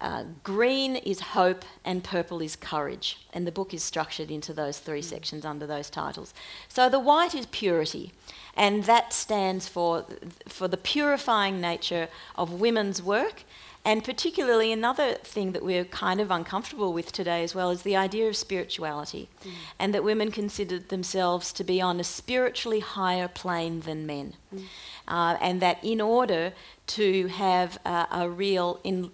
uh, 0.00 0.24
green 0.42 0.96
is 0.96 1.20
hope 1.20 1.64
and 1.84 2.02
purple 2.02 2.40
is 2.40 2.56
courage. 2.56 3.18
And 3.32 3.46
the 3.46 3.52
book 3.52 3.74
is 3.74 3.82
structured 3.82 4.30
into 4.30 4.52
those 4.52 4.78
three 4.78 5.02
sections 5.02 5.44
under 5.44 5.66
those 5.66 5.90
titles. 5.90 6.32
So 6.68 6.88
the 6.88 6.98
white 6.98 7.34
is 7.34 7.46
purity, 7.46 8.12
and 8.56 8.84
that 8.84 9.12
stands 9.12 9.68
for, 9.68 10.06
for 10.48 10.68
the 10.68 10.76
purifying 10.76 11.60
nature 11.60 12.08
of 12.36 12.60
women's 12.60 13.02
work. 13.02 13.44
And 13.82 14.04
particularly, 14.04 14.72
another 14.72 15.14
thing 15.14 15.52
that 15.52 15.64
we're 15.64 15.86
kind 15.86 16.20
of 16.20 16.30
uncomfortable 16.30 16.92
with 16.92 17.12
today 17.12 17.42
as 17.42 17.54
well 17.54 17.70
is 17.70 17.80
the 17.80 17.96
idea 17.96 18.28
of 18.28 18.36
spirituality, 18.36 19.30
mm. 19.42 19.52
and 19.78 19.94
that 19.94 20.04
women 20.04 20.30
considered 20.30 20.90
themselves 20.90 21.50
to 21.54 21.64
be 21.64 21.80
on 21.80 21.98
a 21.98 22.04
spiritually 22.04 22.80
higher 22.80 23.26
plane 23.26 23.80
than 23.80 24.06
men. 24.06 24.34
Mm. 24.54 24.64
Uh, 25.08 25.38
and 25.40 25.62
that 25.62 25.82
in 25.82 26.00
order 26.00 26.52
to 26.88 27.28
have 27.28 27.78
uh, 27.86 28.04
a 28.12 28.28
real 28.28 28.80
in, 28.84 29.12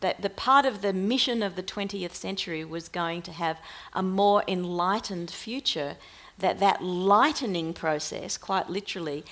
that 0.00 0.22
the 0.22 0.30
part 0.30 0.66
of 0.66 0.82
the 0.82 0.92
mission 0.92 1.42
of 1.42 1.56
the 1.56 1.62
20th 1.62 2.12
century 2.12 2.64
was 2.64 2.88
going 2.88 3.22
to 3.22 3.32
have 3.32 3.58
a 3.92 4.02
more 4.02 4.44
enlightened 4.46 5.30
future 5.30 5.96
that 6.38 6.58
that 6.58 6.82
lightening 6.82 7.72
process 7.72 8.36
quite 8.36 8.68
literally 8.68 9.24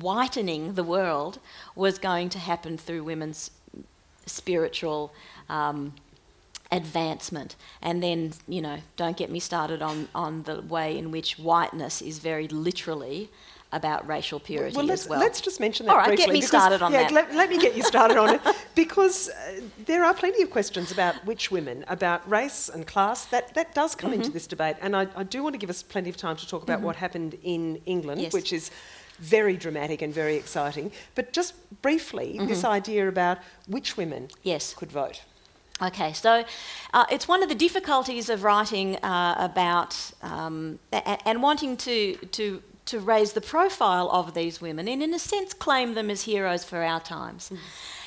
whitening 0.00 0.74
the 0.74 0.84
world 0.84 1.38
was 1.74 1.98
going 1.98 2.28
to 2.28 2.38
happen 2.38 2.76
through 2.76 3.04
women's 3.04 3.50
spiritual 4.26 5.12
um, 5.48 5.94
advancement. 6.72 7.56
And 7.80 8.02
then 8.02 8.32
you 8.48 8.60
know 8.60 8.78
don't 8.96 9.16
get 9.16 9.30
me 9.30 9.40
started 9.40 9.80
on 9.82 10.08
on 10.14 10.42
the 10.42 10.60
way 10.60 10.98
in 10.98 11.10
which 11.10 11.38
whiteness 11.38 12.02
is 12.02 12.18
very 12.18 12.48
literally 12.48 13.30
about 13.74 14.06
racial 14.06 14.40
purity 14.40 14.76
well, 14.76 14.86
let's, 14.86 15.02
as 15.02 15.08
well. 15.08 15.20
Let's 15.20 15.40
just 15.40 15.60
mention 15.60 15.86
that 15.86 15.92
All 15.92 15.98
right, 15.98 16.06
briefly. 16.06 16.26
get 16.26 16.32
me 16.32 16.38
because, 16.38 16.48
started 16.48 16.82
on 16.82 16.92
yeah, 16.92 17.02
that. 17.02 17.12
Let, 17.12 17.34
let 17.34 17.50
me 17.50 17.58
get 17.58 17.76
you 17.76 17.82
started 17.82 18.16
on 18.16 18.34
it 18.34 18.40
because 18.74 19.28
uh, 19.28 19.60
there 19.84 20.04
are 20.04 20.14
plenty 20.14 20.42
of 20.42 20.50
questions 20.50 20.92
about 20.92 21.14
which 21.26 21.50
women, 21.50 21.84
about 21.88 22.28
race 22.30 22.68
and 22.68 22.86
class. 22.86 23.26
That 23.26 23.54
that 23.54 23.74
does 23.74 23.94
come 23.94 24.12
mm-hmm. 24.12 24.20
into 24.20 24.30
this 24.30 24.46
debate, 24.46 24.76
and 24.80 24.96
I, 24.96 25.08
I, 25.16 25.24
do 25.24 25.42
want 25.42 25.54
to 25.54 25.58
give 25.58 25.70
us 25.70 25.82
plenty 25.82 26.08
of 26.08 26.16
time 26.16 26.36
to 26.36 26.48
talk 26.48 26.62
about 26.62 26.78
mm-hmm. 26.78 26.86
what 26.86 26.96
happened 26.96 27.36
in 27.42 27.80
England, 27.84 28.20
yes. 28.20 28.32
which 28.32 28.52
is 28.52 28.70
very 29.18 29.56
dramatic 29.56 30.02
and 30.02 30.14
very 30.14 30.36
exciting. 30.36 30.92
But 31.14 31.32
just 31.32 31.54
briefly, 31.82 32.34
mm-hmm. 32.34 32.46
this 32.46 32.64
idea 32.64 33.08
about 33.08 33.38
which 33.66 33.96
women 33.96 34.28
yes. 34.42 34.74
could 34.74 34.90
vote. 34.92 35.22
Okay, 35.82 36.12
so 36.12 36.44
uh, 36.92 37.04
it's 37.10 37.26
one 37.26 37.42
of 37.42 37.48
the 37.48 37.54
difficulties 37.54 38.30
of 38.30 38.44
writing 38.44 38.96
uh, 38.96 39.34
about 39.38 40.12
um, 40.22 40.78
a- 40.92 41.28
and 41.28 41.42
wanting 41.42 41.76
to 41.78 42.14
to 42.32 42.62
to 42.86 43.00
raise 43.00 43.32
the 43.32 43.40
profile 43.40 44.10
of 44.10 44.34
these 44.34 44.60
women 44.60 44.88
and, 44.88 45.02
in 45.02 45.14
a 45.14 45.18
sense, 45.18 45.54
claim 45.54 45.94
them 45.94 46.10
as 46.10 46.22
heroes 46.22 46.64
for 46.64 46.82
our 46.82 47.00
times. 47.00 47.50
Mm. 47.50 47.58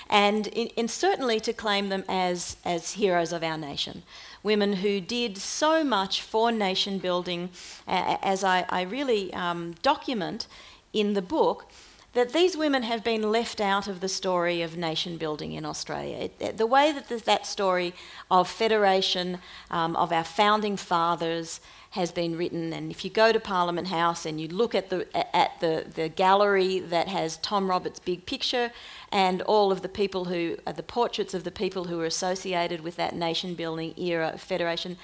And, 0.10 0.48
in, 0.48 0.70
and 0.78 0.90
certainly 0.90 1.40
to 1.42 1.54
claim 1.54 1.90
them 1.90 2.04
as, 2.08 2.58
as 2.64 2.94
heroes 2.94 3.34
of 3.34 3.44
our 3.44 3.58
nation. 3.58 4.04
Women 4.44 4.74
who 4.74 5.02
did 5.02 5.38
so 5.38 5.84
much 5.84 6.22
for 6.22 6.52
nation 6.52 7.00
building, 7.00 7.50
uh, 7.88 8.18
as 8.22 8.44
I, 8.44 8.66
I 8.70 8.84
really 8.84 9.34
um, 9.34 9.76
document 9.82 10.48
in 10.94 11.14
the 11.14 11.22
book 11.22 11.70
that 12.14 12.34
these 12.34 12.58
women 12.58 12.84
have 12.84 13.04
been 13.04 13.32
left 13.32 13.60
out 13.60 13.88
of 13.88 14.00
the 14.00 14.08
story 14.08 14.62
of 14.62 14.78
nation 14.78 15.18
building 15.18 15.52
in 15.52 15.66
Australia. 15.66 16.30
It, 16.40 16.58
the 16.58 16.66
way 16.66 16.92
that 16.92 17.26
that 17.26 17.46
story 17.46 17.94
of 18.32 18.50
federation, 18.50 19.40
um, 19.70 19.96
of 19.96 20.12
our 20.12 20.24
founding 20.24 20.78
fathers, 20.78 21.60
has 21.92 22.12
been 22.12 22.38
written. 22.38 22.74
And 22.74 22.92
if 22.92 23.04
you 23.06 23.10
go 23.10 23.32
to 23.32 23.40
Parliament 23.40 23.88
House 23.88 24.26
and 24.26 24.40
you 24.40 24.48
look 24.48 24.76
at 24.76 24.90
the 24.90 25.08
at 25.36 25.60
the, 25.60 25.86
the 25.94 26.10
gallery 26.10 26.80
that 26.80 27.08
has 27.08 27.38
Tom 27.38 27.70
Roberts' 27.70 28.00
big 28.00 28.26
picture 28.26 28.72
and 29.12 29.42
all 29.44 29.72
of 29.72 29.82
the 29.82 29.90
people 29.90 30.26
who 30.26 30.58
are 30.68 30.74
the 30.74 30.84
portraits 30.84 31.34
of 31.34 31.44
the 31.44 31.52
people 31.52 31.86
who 31.86 31.98
were 31.98 32.06
associated 32.06 32.82
with 32.82 32.96
that 32.98 33.16
nation 33.16 33.56
building 33.56 33.94
era 33.98 34.32
of 34.34 34.42
federation, 34.42 34.98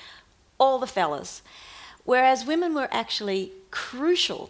all 0.60 0.78
the 0.78 0.88
fellas. 0.88 1.42
Whereas 2.06 2.46
women 2.46 2.74
were 2.74 2.90
actually 2.92 3.54
crucial 3.72 4.50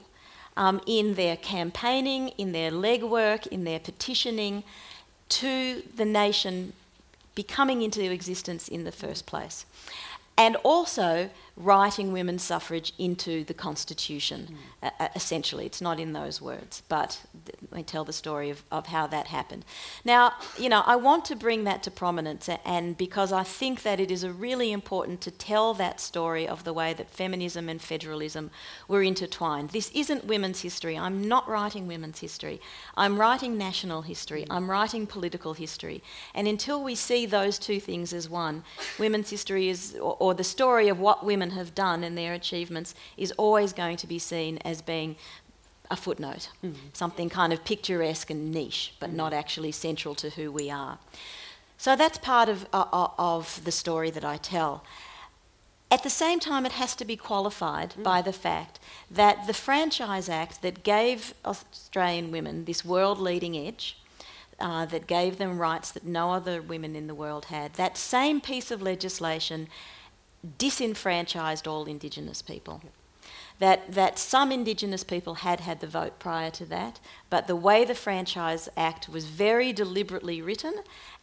um, 0.58 0.82
in 0.86 1.16
their 1.16 1.38
campaigning, 1.38 2.30
in 2.30 2.52
their 2.52 2.72
legwork, 2.72 3.48
in 3.48 3.64
their 3.64 3.80
petitioning 3.80 4.64
to 5.30 5.84
the 5.96 6.06
nation 6.06 6.74
becoming 7.36 7.82
into 7.82 8.12
existence 8.12 8.68
in 8.68 8.84
the 8.84 8.92
first 8.92 9.26
place. 9.26 9.66
And 10.38 10.56
also 10.58 11.30
writing 11.56 12.12
women's 12.12 12.42
suffrage 12.42 12.94
into 12.98 13.44
the 13.44 13.54
Constitution, 13.54 14.58
mm. 14.82 14.92
uh, 15.00 15.10
essentially. 15.16 15.66
It's 15.66 15.82
not 15.82 16.00
in 16.00 16.14
those 16.14 16.42
words, 16.42 16.82
but 16.90 17.22
th- 17.46 17.58
let 17.70 17.78
me 17.78 17.84
tell 17.84 18.04
the 18.04 18.14
story 18.14 18.50
of, 18.50 18.64
of 18.72 18.88
how 18.88 19.06
that 19.08 19.28
happened. 19.28 19.64
Now, 20.04 20.34
you 20.58 20.68
know, 20.68 20.82
I 20.86 20.96
want 20.96 21.26
to 21.26 21.36
bring 21.36 21.64
that 21.66 21.84
to 21.84 21.92
prominence, 21.92 22.50
and 22.66 22.98
because 22.98 23.32
I 23.32 23.44
think 23.44 23.84
that 23.84 24.00
it 24.00 24.10
is 24.10 24.28
really 24.28 24.72
important 24.72 25.22
to 25.22 25.32
tell 25.32 25.76
that 25.76 26.00
story 26.00 26.48
of 26.48 26.64
the 26.64 26.74
way 26.74 26.94
that 26.94 27.10
feminism 27.10 27.70
and 27.70 27.80
federalism 27.80 28.50
were 28.88 29.04
intertwined. 29.04 29.70
This 29.70 29.92
isn't 29.94 30.26
women's 30.26 30.62
history. 30.62 30.98
I'm 30.98 31.28
not 31.28 31.48
writing 31.48 31.88
women's 31.88 32.20
history. 32.20 32.60
I'm 32.98 33.20
writing 33.20 33.58
national 33.58 34.02
history. 34.02 34.46
I'm 34.50 34.72
writing 34.72 35.06
political 35.06 35.54
history. 35.54 36.02
And 36.34 36.48
until 36.48 36.84
we 36.84 36.96
see 36.96 37.28
those 37.28 37.60
two 37.60 37.80
things 37.80 38.12
as 38.12 38.28
one, 38.28 38.64
women's 38.98 39.30
history 39.30 39.70
is, 39.70 39.96
or, 40.02 40.18
or 40.20 40.34
the 40.34 40.44
story 40.44 40.88
of 40.90 41.00
what 41.00 41.24
women 41.24 41.43
women 41.44 41.58
have 41.58 41.76
done 41.76 42.04
and 42.04 42.18
their 42.18 42.34
achievements 42.34 42.96
is 43.18 43.32
always 43.34 43.74
going 43.74 43.98
to 43.98 44.08
be 44.08 44.20
seen 44.20 44.58
as 44.60 44.82
being 44.82 45.16
a 45.92 45.96
footnote, 45.96 46.50
mm. 46.64 46.74
something 46.94 47.30
kind 47.30 47.52
of 47.52 47.64
picturesque 47.66 48.30
and 48.30 48.52
niche, 48.52 48.94
but 49.00 49.10
mm. 49.10 49.16
not 49.16 49.34
actually 49.34 49.72
central 49.72 50.16
to 50.16 50.30
who 50.30 50.52
we 50.52 50.72
are. 50.72 50.98
So 51.78 51.96
that's 51.96 52.18
part 52.18 52.48
of, 52.48 52.66
uh, 52.72 53.08
of 53.18 53.62
the 53.66 53.72
story 53.72 54.10
that 54.12 54.24
I 54.24 54.38
tell. 54.38 54.84
At 55.92 56.04
the 56.04 56.10
same 56.10 56.40
time, 56.40 56.66
it 56.66 56.72
has 56.72 56.96
to 56.96 57.06
be 57.06 57.18
qualified 57.18 57.94
mm. 57.94 58.04
by 58.04 58.22
the 58.22 58.34
fact 58.34 58.80
that 59.12 59.46
the 59.46 59.54
Franchise 59.54 60.30
Act 60.30 60.62
that 60.62 60.84
gave 60.84 61.34
Australian 61.44 62.32
women 62.32 62.66
this 62.66 62.86
world 62.86 63.20
leading 63.20 63.58
edge, 63.58 63.98
uh, 64.60 64.86
that 64.86 65.08
gave 65.08 65.38
them 65.38 65.60
rights 65.60 65.92
that 65.92 66.06
no 66.06 66.32
other 66.32 66.62
women 66.62 66.96
in 66.96 67.08
the 67.08 67.16
world 67.16 67.46
had, 67.46 67.74
that 67.74 67.98
same 67.98 68.40
piece 68.40 68.72
of 68.72 68.82
legislation 68.82 69.68
disenfranchised 70.58 71.68
all 71.68 71.86
Indigenous 71.86 72.42
people. 72.42 72.82
That, 73.60 73.94
that 73.94 74.20
some 74.20 74.52
Indigenous 74.52 75.04
people 75.04 75.36
had 75.36 75.62
had 75.62 75.80
the 75.80 75.88
vote 75.88 76.20
prior 76.20 76.50
to 76.52 76.66
that, 76.66 77.00
but 77.30 77.48
the 77.48 77.56
way 77.56 77.86
the 77.86 77.96
Franchise 77.96 78.68
Act 78.76 79.08
was 79.08 79.26
very 79.26 79.72
deliberately 79.72 80.42
written, 80.42 80.74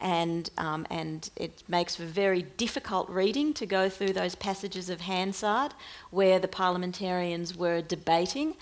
and, 0.00 0.48
um, 0.56 0.87
and 0.88 1.28
it 1.37 1.62
makes 1.68 1.96
for 1.96 2.04
very 2.04 2.42
difficult 2.42 3.11
reading 3.11 3.52
to 3.54 3.66
go 3.66 3.88
through 3.88 4.12
those 4.12 4.37
passages 4.37 4.88
of 4.88 5.02
Hansard 5.02 5.74
where 6.11 6.38
the 6.38 6.48
parliamentarians 6.48 7.56
were 7.56 7.83
debating 7.83 8.56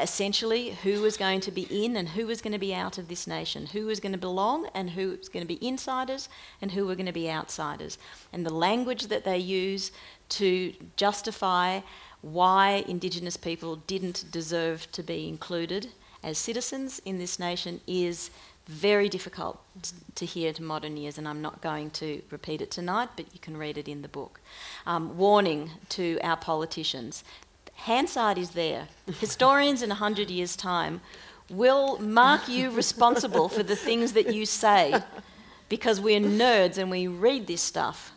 essentially 0.00 0.70
who 0.82 1.00
was 1.00 1.16
going 1.16 1.40
to 1.40 1.50
be 1.50 1.84
in 1.84 1.96
and 1.96 2.10
who 2.10 2.26
was 2.26 2.40
going 2.40 2.52
to 2.52 2.58
be 2.58 2.74
out 2.74 2.98
of 2.98 3.08
this 3.08 3.26
nation, 3.26 3.66
who 3.66 3.86
was 3.86 4.00
going 4.00 4.12
to 4.12 4.18
belong 4.18 4.68
and 4.74 4.90
who 4.90 5.10
was 5.10 5.28
going 5.28 5.44
to 5.46 5.48
be 5.48 5.66
insiders 5.66 6.28
and 6.60 6.72
who 6.72 6.86
were 6.86 6.94
going 6.94 7.06
to 7.06 7.12
be 7.12 7.30
outsiders. 7.30 7.98
And 8.32 8.44
the 8.44 8.54
language 8.54 9.06
that 9.08 9.24
they 9.24 9.38
use 9.38 9.92
to 10.30 10.72
justify 10.96 11.80
why 12.20 12.84
Indigenous 12.88 13.36
people 13.36 13.76
didn't 13.76 14.24
deserve 14.30 14.90
to 14.92 15.02
be 15.02 15.28
included 15.28 15.88
as 16.22 16.36
citizens 16.36 17.00
in 17.04 17.18
this 17.18 17.38
nation 17.38 17.80
is 17.86 18.30
very 18.66 19.08
difficult 19.08 19.62
to 20.14 20.26
hear 20.26 20.52
to 20.52 20.62
modern 20.62 20.98
ears, 20.98 21.16
and 21.16 21.26
I'm 21.26 21.40
not 21.40 21.62
going 21.62 21.90
to 21.92 22.20
repeat 22.30 22.60
it 22.60 22.70
tonight, 22.70 23.08
but 23.16 23.26
you 23.32 23.40
can 23.40 23.56
read 23.56 23.78
it 23.78 23.88
in 23.88 24.02
the 24.02 24.08
book. 24.08 24.40
Um, 24.86 25.16
warning 25.16 25.70
to 25.90 26.18
our 26.22 26.36
politicians 26.36 27.24
Hansard 27.78 28.38
is 28.38 28.50
there. 28.50 28.88
Historians 29.20 29.82
in 29.82 29.90
100 29.90 30.30
years' 30.30 30.56
time 30.56 31.00
will 31.48 31.98
mark 31.98 32.48
you 32.48 32.70
responsible 32.70 33.48
for 33.48 33.62
the 33.62 33.76
things 33.76 34.12
that 34.12 34.34
you 34.34 34.44
say 34.44 35.02
because 35.68 36.00
we're 36.00 36.20
nerds 36.20 36.76
and 36.76 36.90
we 36.90 37.06
read 37.06 37.46
this 37.46 37.62
stuff. 37.62 38.12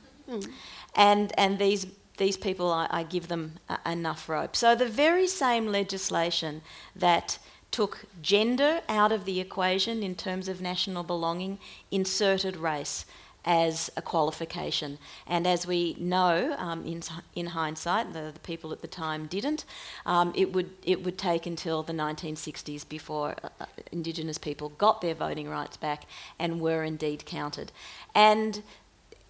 And, 0.95 1.31
and 1.37 1.59
these, 1.59 1.87
these 2.17 2.37
people, 2.37 2.71
I, 2.71 2.87
I 2.89 3.03
give 3.03 3.27
them 3.27 3.59
a, 3.69 3.77
enough 3.91 4.27
rope. 4.27 4.55
So, 4.55 4.75
the 4.75 4.87
very 4.87 5.27
same 5.27 5.67
legislation 5.67 6.61
that 6.95 7.37
took 7.69 8.05
gender 8.21 8.81
out 8.89 9.11
of 9.11 9.25
the 9.25 9.39
equation 9.39 10.03
in 10.03 10.15
terms 10.15 10.47
of 10.47 10.59
national 10.61 11.03
belonging 11.03 11.59
inserted 11.89 12.57
race 12.57 13.05
as 13.43 13.89
a 13.97 14.01
qualification. 14.01 14.97
And 15.25 15.47
as 15.47 15.65
we 15.65 15.95
know, 15.99 16.55
um, 16.57 16.85
in, 16.85 17.01
in 17.35 17.47
hindsight, 17.47 18.13
the, 18.13 18.31
the, 18.33 18.39
people 18.39 18.71
at 18.71 18.81
the 18.81 18.87
time 18.87 19.25
didn't, 19.25 19.65
um, 20.05 20.31
it, 20.35 20.53
would, 20.53 20.69
it 20.83 21.03
would 21.03 21.17
take 21.17 21.45
until 21.45 21.81
the 21.83 21.93
1960s 21.93 22.87
before 22.87 23.35
uh, 23.43 23.49
uh, 23.59 23.65
Indigenous 23.91 24.37
people 24.37 24.69
got 24.69 25.01
their 25.01 25.15
voting 25.15 25.49
rights 25.49 25.77
back 25.77 26.03
and 26.37 26.61
were 26.61 26.83
indeed 26.83 27.25
counted. 27.25 27.71
And 28.13 28.61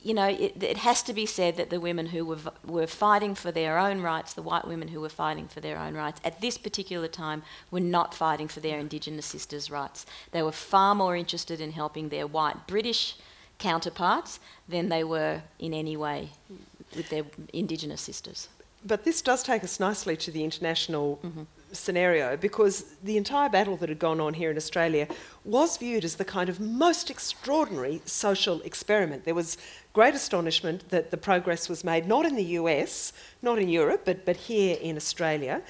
you 0.04 0.16
know, 0.16 0.28
it, 0.28 0.62
it, 0.64 0.78
has 0.78 1.04
to 1.04 1.14
be 1.14 1.28
said 1.28 1.58
that 1.58 1.70
the 1.70 1.80
women 1.80 2.08
who 2.08 2.26
were, 2.26 2.40
were 2.66 2.88
fighting 2.88 3.36
for 3.36 3.52
their 3.52 3.78
own 3.78 4.02
rights, 4.02 4.34
the 4.34 4.42
white 4.42 4.68
women 4.68 4.88
who 4.88 5.00
were 5.00 5.10
fighting 5.10 5.48
for 5.48 5.60
their 5.60 5.78
own 5.78 5.94
rights, 5.94 6.20
at 6.24 6.42
this 6.42 6.58
particular 6.58 7.08
time 7.08 7.44
were 7.70 7.80
not 7.80 8.16
fighting 8.16 8.48
for 8.48 8.62
their 8.62 8.80
Indigenous 8.80 9.28
sisters' 9.28 9.70
rights. 9.70 10.08
They 10.32 10.42
were 10.42 10.52
far 10.52 10.96
more 10.96 11.16
interested 11.16 11.62
in 11.62 11.74
helping 11.74 12.10
their 12.10 12.26
white 12.26 12.66
British 12.66 13.16
counterparts 13.62 14.40
than 14.68 14.90
they 14.90 15.04
were 15.04 15.42
in 15.60 15.74
any 15.74 15.96
way 15.96 16.30
with 16.96 17.10
their 17.10 17.24
Indigenous 17.54 18.02
sisters. 18.02 18.50
But 18.84 19.04
this 19.04 19.22
does 19.22 19.44
take 19.44 19.64
us 19.64 19.80
nicely 19.80 20.18
to 20.18 20.32
the 20.32 20.44
international 20.44 21.20
mm-hmm. 21.24 21.44
scenario 21.72 22.36
because 22.36 22.96
the 23.04 23.16
entire 23.16 23.48
battle 23.48 23.78
that 23.78 23.90
had 23.90 24.00
gone 24.00 24.20
on 24.20 24.34
here 24.34 24.50
in 24.50 24.58
Australia 24.58 25.08
was 25.46 25.78
viewed 25.78 26.04
as 26.04 26.16
the 26.16 26.26
kind 26.26 26.50
of 26.50 26.60
most 26.60 27.12
extraordinary 27.12 28.02
social 28.06 28.60
experiment. 28.62 29.24
There 29.24 29.36
was 29.36 29.58
great 29.94 30.16
astonishment 30.16 30.90
that 30.90 31.12
the 31.12 31.18
progress 31.18 31.70
was 31.70 31.84
made 31.84 32.08
not 32.08 32.26
in 32.26 32.36
the 32.36 32.50
US, 32.60 33.14
not 33.44 33.60
in 33.60 33.70
Europe, 33.70 34.02
but, 34.04 34.26
but 34.26 34.36
here 34.36 34.78
in 34.82 34.98
Australia. 34.98 35.62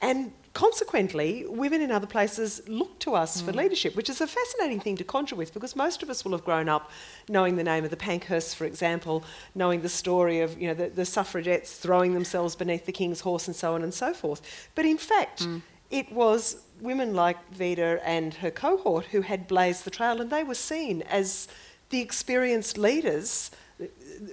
And 0.00 0.32
consequently, 0.54 1.44
women 1.48 1.82
in 1.82 1.90
other 1.90 2.06
places 2.06 2.62
look 2.68 2.98
to 3.00 3.14
us 3.14 3.42
mm. 3.42 3.44
for 3.44 3.52
leadership, 3.52 3.96
which 3.96 4.08
is 4.08 4.20
a 4.20 4.26
fascinating 4.26 4.80
thing 4.80 4.96
to 4.96 5.04
conjure 5.04 5.36
with 5.36 5.52
because 5.52 5.76
most 5.76 6.02
of 6.02 6.08
us 6.08 6.24
will 6.24 6.32
have 6.32 6.44
grown 6.44 6.68
up 6.68 6.90
knowing 7.28 7.56
the 7.56 7.64
name 7.64 7.84
of 7.84 7.90
the 7.90 7.96
Pankhursts, 7.96 8.54
for 8.54 8.64
example, 8.64 9.24
knowing 9.54 9.82
the 9.82 9.88
story 9.88 10.40
of 10.40 10.58
you 10.58 10.68
know 10.68 10.74
the, 10.74 10.88
the 10.88 11.04
suffragettes 11.04 11.76
throwing 11.76 12.14
themselves 12.14 12.54
beneath 12.54 12.86
the 12.86 12.92
king's 12.92 13.20
horse 13.20 13.48
and 13.48 13.56
so 13.56 13.74
on 13.74 13.82
and 13.82 13.92
so 13.92 14.14
forth. 14.14 14.70
But 14.76 14.86
in 14.86 14.96
fact, 14.96 15.44
mm. 15.44 15.60
it 15.90 16.10
was 16.12 16.62
women 16.80 17.14
like 17.14 17.36
Vida 17.52 18.00
and 18.04 18.34
her 18.34 18.50
cohort 18.50 19.06
who 19.06 19.22
had 19.22 19.48
blazed 19.48 19.84
the 19.84 19.90
trail, 19.90 20.20
and 20.20 20.30
they 20.30 20.44
were 20.44 20.54
seen 20.54 21.02
as 21.02 21.48
the 21.90 22.00
experienced 22.00 22.78
leaders, 22.78 23.50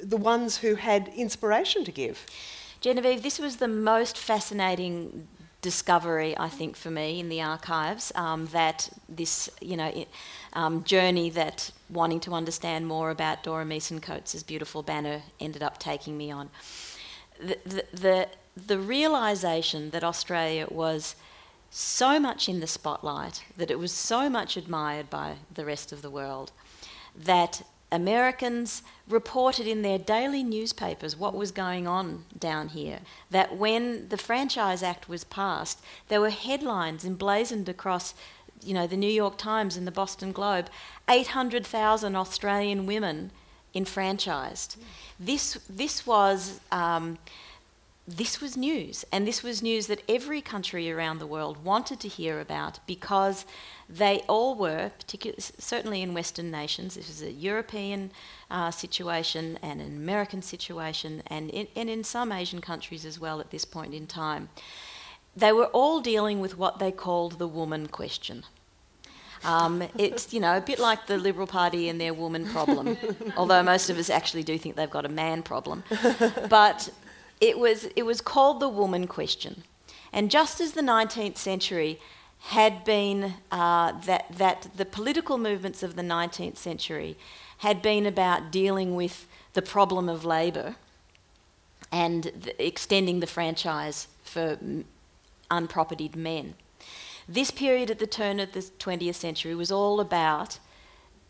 the 0.03 0.17
ones 0.17 0.57
who 0.57 0.75
had 0.75 1.07
inspiration 1.15 1.83
to 1.83 1.91
give. 1.91 2.25
Genevieve, 2.79 3.21
this 3.21 3.39
was 3.39 3.57
the 3.57 3.67
most 3.67 4.17
fascinating 4.17 5.27
discovery, 5.61 6.37
I 6.37 6.49
think, 6.49 6.75
for 6.75 6.89
me 6.89 7.19
in 7.19 7.29
the 7.29 7.41
archives 7.41 8.11
um, 8.15 8.47
that 8.47 8.89
this, 9.07 9.49
you 9.61 9.77
know, 9.77 10.05
um, 10.53 10.83
journey 10.83 11.29
that 11.31 11.71
wanting 11.89 12.19
to 12.21 12.33
understand 12.33 12.87
more 12.87 13.11
about 13.11 13.43
Dora 13.43 13.65
Meeson 13.65 14.01
Coates' 14.01 14.43
beautiful 14.43 14.81
banner 14.81 15.21
ended 15.39 15.61
up 15.61 15.77
taking 15.77 16.17
me 16.17 16.31
on. 16.31 16.49
The, 17.39 17.57
the, 17.63 17.85
the, 17.93 18.29
the 18.55 18.79
realization 18.79 19.91
that 19.91 20.03
Australia 20.03 20.67
was 20.69 21.15
so 21.69 22.19
much 22.19 22.49
in 22.49 22.59
the 22.59 22.67
spotlight, 22.67 23.45
that 23.55 23.71
it 23.71 23.79
was 23.79 23.91
so 23.91 24.29
much 24.29 24.57
admired 24.57 25.09
by 25.09 25.35
the 25.53 25.65
rest 25.65 25.91
of 25.91 26.01
the 26.01 26.09
world, 26.09 26.51
that 27.15 27.61
Americans 27.91 28.83
reported 29.07 29.67
in 29.67 29.81
their 29.81 29.97
daily 29.97 30.43
newspapers 30.43 31.17
what 31.17 31.35
was 31.35 31.51
going 31.51 31.87
on 31.87 32.25
down 32.37 32.69
here. 32.69 32.99
That 33.29 33.57
when 33.57 34.07
the 34.09 34.17
Franchise 34.17 34.81
Act 34.81 35.09
was 35.09 35.23
passed, 35.23 35.81
there 36.07 36.21
were 36.21 36.29
headlines 36.29 37.03
emblazoned 37.03 37.67
across 37.67 38.13
you 38.63 38.73
know, 38.73 38.87
the 38.87 38.97
New 38.97 39.09
York 39.09 39.37
Times 39.37 39.75
and 39.75 39.87
the 39.87 39.91
Boston 39.91 40.31
Globe 40.31 40.69
800,000 41.09 42.15
Australian 42.15 42.85
women 42.85 43.31
enfranchised. 43.73 44.77
This, 45.19 45.59
this 45.69 46.05
was. 46.05 46.59
Um, 46.71 47.17
this 48.15 48.41
was 48.41 48.57
news, 48.57 49.05
and 49.11 49.27
this 49.27 49.43
was 49.43 49.61
news 49.61 49.87
that 49.87 50.01
every 50.07 50.41
country 50.41 50.91
around 50.91 51.19
the 51.19 51.27
world 51.27 51.63
wanted 51.63 51.99
to 52.01 52.07
hear 52.07 52.39
about 52.39 52.79
because 52.87 53.45
they 53.89 54.19
all 54.27 54.55
were, 54.55 54.91
particularly, 54.97 55.41
certainly 55.41 56.01
in 56.01 56.13
Western 56.13 56.49
nations, 56.49 56.95
this 56.95 57.07
was 57.07 57.21
a 57.21 57.31
European 57.31 58.11
uh, 58.49 58.71
situation 58.71 59.59
and 59.61 59.81
an 59.81 59.95
American 59.97 60.41
situation, 60.41 61.23
and 61.27 61.49
in, 61.49 61.67
and 61.75 61.89
in 61.89 62.03
some 62.03 62.31
Asian 62.31 62.61
countries 62.61 63.05
as 63.05 63.19
well 63.19 63.39
at 63.39 63.51
this 63.51 63.65
point 63.65 63.93
in 63.93 64.07
time. 64.07 64.49
They 65.35 65.51
were 65.51 65.67
all 65.67 66.01
dealing 66.01 66.39
with 66.39 66.57
what 66.57 66.79
they 66.79 66.91
called 66.91 67.39
the 67.39 67.47
woman 67.47 67.87
question. 67.87 68.43
Um, 69.43 69.83
it's 69.97 70.33
you 70.33 70.39
know 70.39 70.55
a 70.55 70.61
bit 70.61 70.77
like 70.77 71.07
the 71.07 71.17
Liberal 71.17 71.47
Party 71.47 71.89
and 71.89 71.99
their 71.99 72.13
woman 72.13 72.45
problem, 72.45 72.97
although 73.37 73.63
most 73.63 73.89
of 73.89 73.97
us 73.97 74.09
actually 74.09 74.43
do 74.43 74.57
think 74.57 74.75
they've 74.75 74.89
got 74.89 75.05
a 75.05 75.09
man 75.09 75.41
problem. 75.41 75.83
But 76.49 76.89
it 77.41 77.57
was, 77.57 77.85
it 77.95 78.03
was 78.03 78.21
called 78.21 78.59
the 78.59 78.69
woman 78.69 79.07
question. 79.07 79.63
And 80.13 80.29
just 80.29 80.61
as 80.61 80.73
the 80.73 80.81
19th 80.81 81.37
century 81.37 81.99
had 82.39 82.83
been 82.83 83.35
uh, 83.51 83.99
that, 84.01 84.25
that 84.37 84.69
the 84.75 84.85
political 84.85 85.37
movements 85.37 85.83
of 85.83 85.95
the 85.95 86.01
19th 86.01 86.57
century 86.57 87.17
had 87.59 87.81
been 87.81 88.05
about 88.05 88.51
dealing 88.51 88.95
with 88.95 89.27
the 89.53 89.61
problem 89.61 90.07
of 90.07 90.23
labour 90.23 90.75
and 91.91 92.23
th- 92.23 92.55
extending 92.57 93.19
the 93.19 93.27
franchise 93.27 94.07
for 94.23 94.57
unpropertied 95.49 96.15
men. 96.15 96.55
This 97.27 97.51
period 97.51 97.91
at 97.91 97.99
the 97.99 98.07
turn 98.07 98.39
of 98.39 98.53
the 98.53 98.61
20th 98.61 99.15
century 99.15 99.53
was 99.53 99.71
all 99.71 99.99
about 99.99 100.59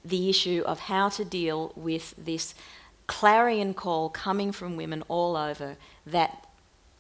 the 0.04 0.30
issue 0.30 0.64
of 0.66 0.82
how 0.82 1.10
to 1.10 1.26
deal 1.26 1.74
with 1.76 2.14
this 2.18 2.56
clarion 3.08 3.74
call 3.74 4.10
coming 4.10 4.52
from 4.52 4.78
women 4.78 5.04
all 5.08 5.36
over 5.36 5.78
that 6.06 6.48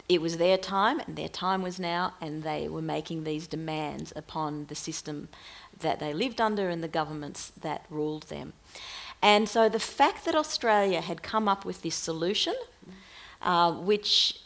it 0.09 0.21
was 0.21 0.37
their 0.37 0.57
time 0.57 0.99
and 0.99 1.15
their 1.15 1.29
time 1.29 1.61
was 1.61 1.79
now, 1.79 2.15
and 2.19 2.43
they 2.43 2.67
were 2.67 2.81
making 2.81 3.23
these 3.23 3.47
demands 3.47 4.11
upon 4.15 4.65
the 4.65 4.75
system 4.75 5.29
that 5.79 5.99
they 5.99 6.13
lived 6.13 6.41
under 6.41 6.69
and 6.69 6.83
the 6.83 6.87
governments 6.89 7.51
that 7.61 7.85
ruled 7.89 8.23
them. 8.23 8.51
And 9.21 9.47
so 9.47 9.69
the 9.69 9.79
fact 9.79 10.25
that 10.25 10.35
Australia 10.35 10.99
had 10.99 11.23
come 11.23 11.47
up 11.47 11.63
with 11.63 11.81
this 11.81 11.95
solution, 11.95 12.55
uh, 13.41 13.71
which 13.71 14.39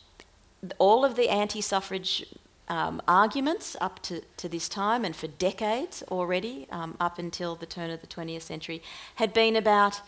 all 0.77 1.03
of 1.03 1.15
the 1.15 1.29
anti 1.29 1.61
suffrage 1.61 2.25
um, 2.67 3.01
arguments 3.07 3.75
up 3.79 4.01
to, 4.03 4.21
to 4.37 4.49
this 4.49 4.67
time 4.67 5.05
and 5.05 5.15
for 5.15 5.27
decades 5.27 6.03
already, 6.09 6.67
um, 6.71 6.95
up 6.99 7.19
until 7.19 7.55
the 7.55 7.65
turn 7.65 7.89
of 7.89 8.01
the 8.01 8.07
20th 8.07 8.41
century, 8.41 8.81
had 9.15 9.33
been 9.33 9.55
about, 9.55 10.01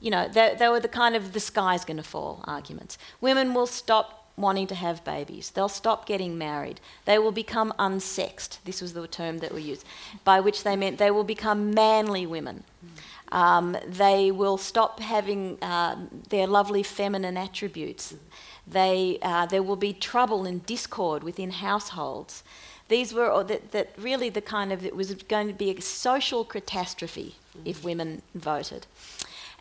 you 0.00 0.10
know, 0.10 0.28
they, 0.28 0.54
they 0.58 0.68
were 0.68 0.80
the 0.80 0.88
kind 0.88 1.16
of 1.16 1.32
the 1.32 1.40
sky's 1.40 1.84
going 1.84 1.96
to 1.96 2.02
fall 2.02 2.44
arguments. 2.44 2.98
Women 3.20 3.54
will 3.54 3.66
stop 3.66 4.26
wanting 4.36 4.66
to 4.66 4.74
have 4.74 5.04
babies. 5.04 5.50
They'll 5.50 5.68
stop 5.68 6.06
getting 6.06 6.36
married. 6.36 6.80
They 7.06 7.18
will 7.18 7.32
become 7.32 7.72
unsexed. 7.78 8.58
This 8.64 8.82
was 8.82 8.92
the 8.92 9.06
term 9.06 9.38
that 9.38 9.54
we 9.54 9.62
used, 9.62 9.84
by 10.24 10.40
which 10.40 10.62
they 10.62 10.76
meant 10.76 10.98
they 10.98 11.10
will 11.10 11.24
become 11.24 11.72
manly 11.72 12.26
women. 12.26 12.64
Um, 13.32 13.76
they 13.86 14.30
will 14.30 14.58
stop 14.58 15.00
having 15.00 15.58
uh, 15.62 15.96
their 16.28 16.46
lovely 16.46 16.82
feminine 16.82 17.36
attributes. 17.36 18.14
They, 18.66 19.18
uh, 19.22 19.46
there 19.46 19.62
will 19.62 19.76
be 19.76 19.92
trouble 19.92 20.44
and 20.44 20.64
discord 20.66 21.24
within 21.24 21.50
households. 21.50 22.44
These 22.88 23.12
were 23.12 23.42
that, 23.42 23.72
that 23.72 23.94
really 23.98 24.28
the 24.28 24.40
kind 24.40 24.72
of, 24.72 24.84
it 24.84 24.94
was 24.94 25.12
going 25.14 25.48
to 25.48 25.54
be 25.54 25.70
a 25.70 25.80
social 25.80 26.44
catastrophe 26.44 27.34
if 27.64 27.82
women 27.82 28.22
voted. 28.34 28.86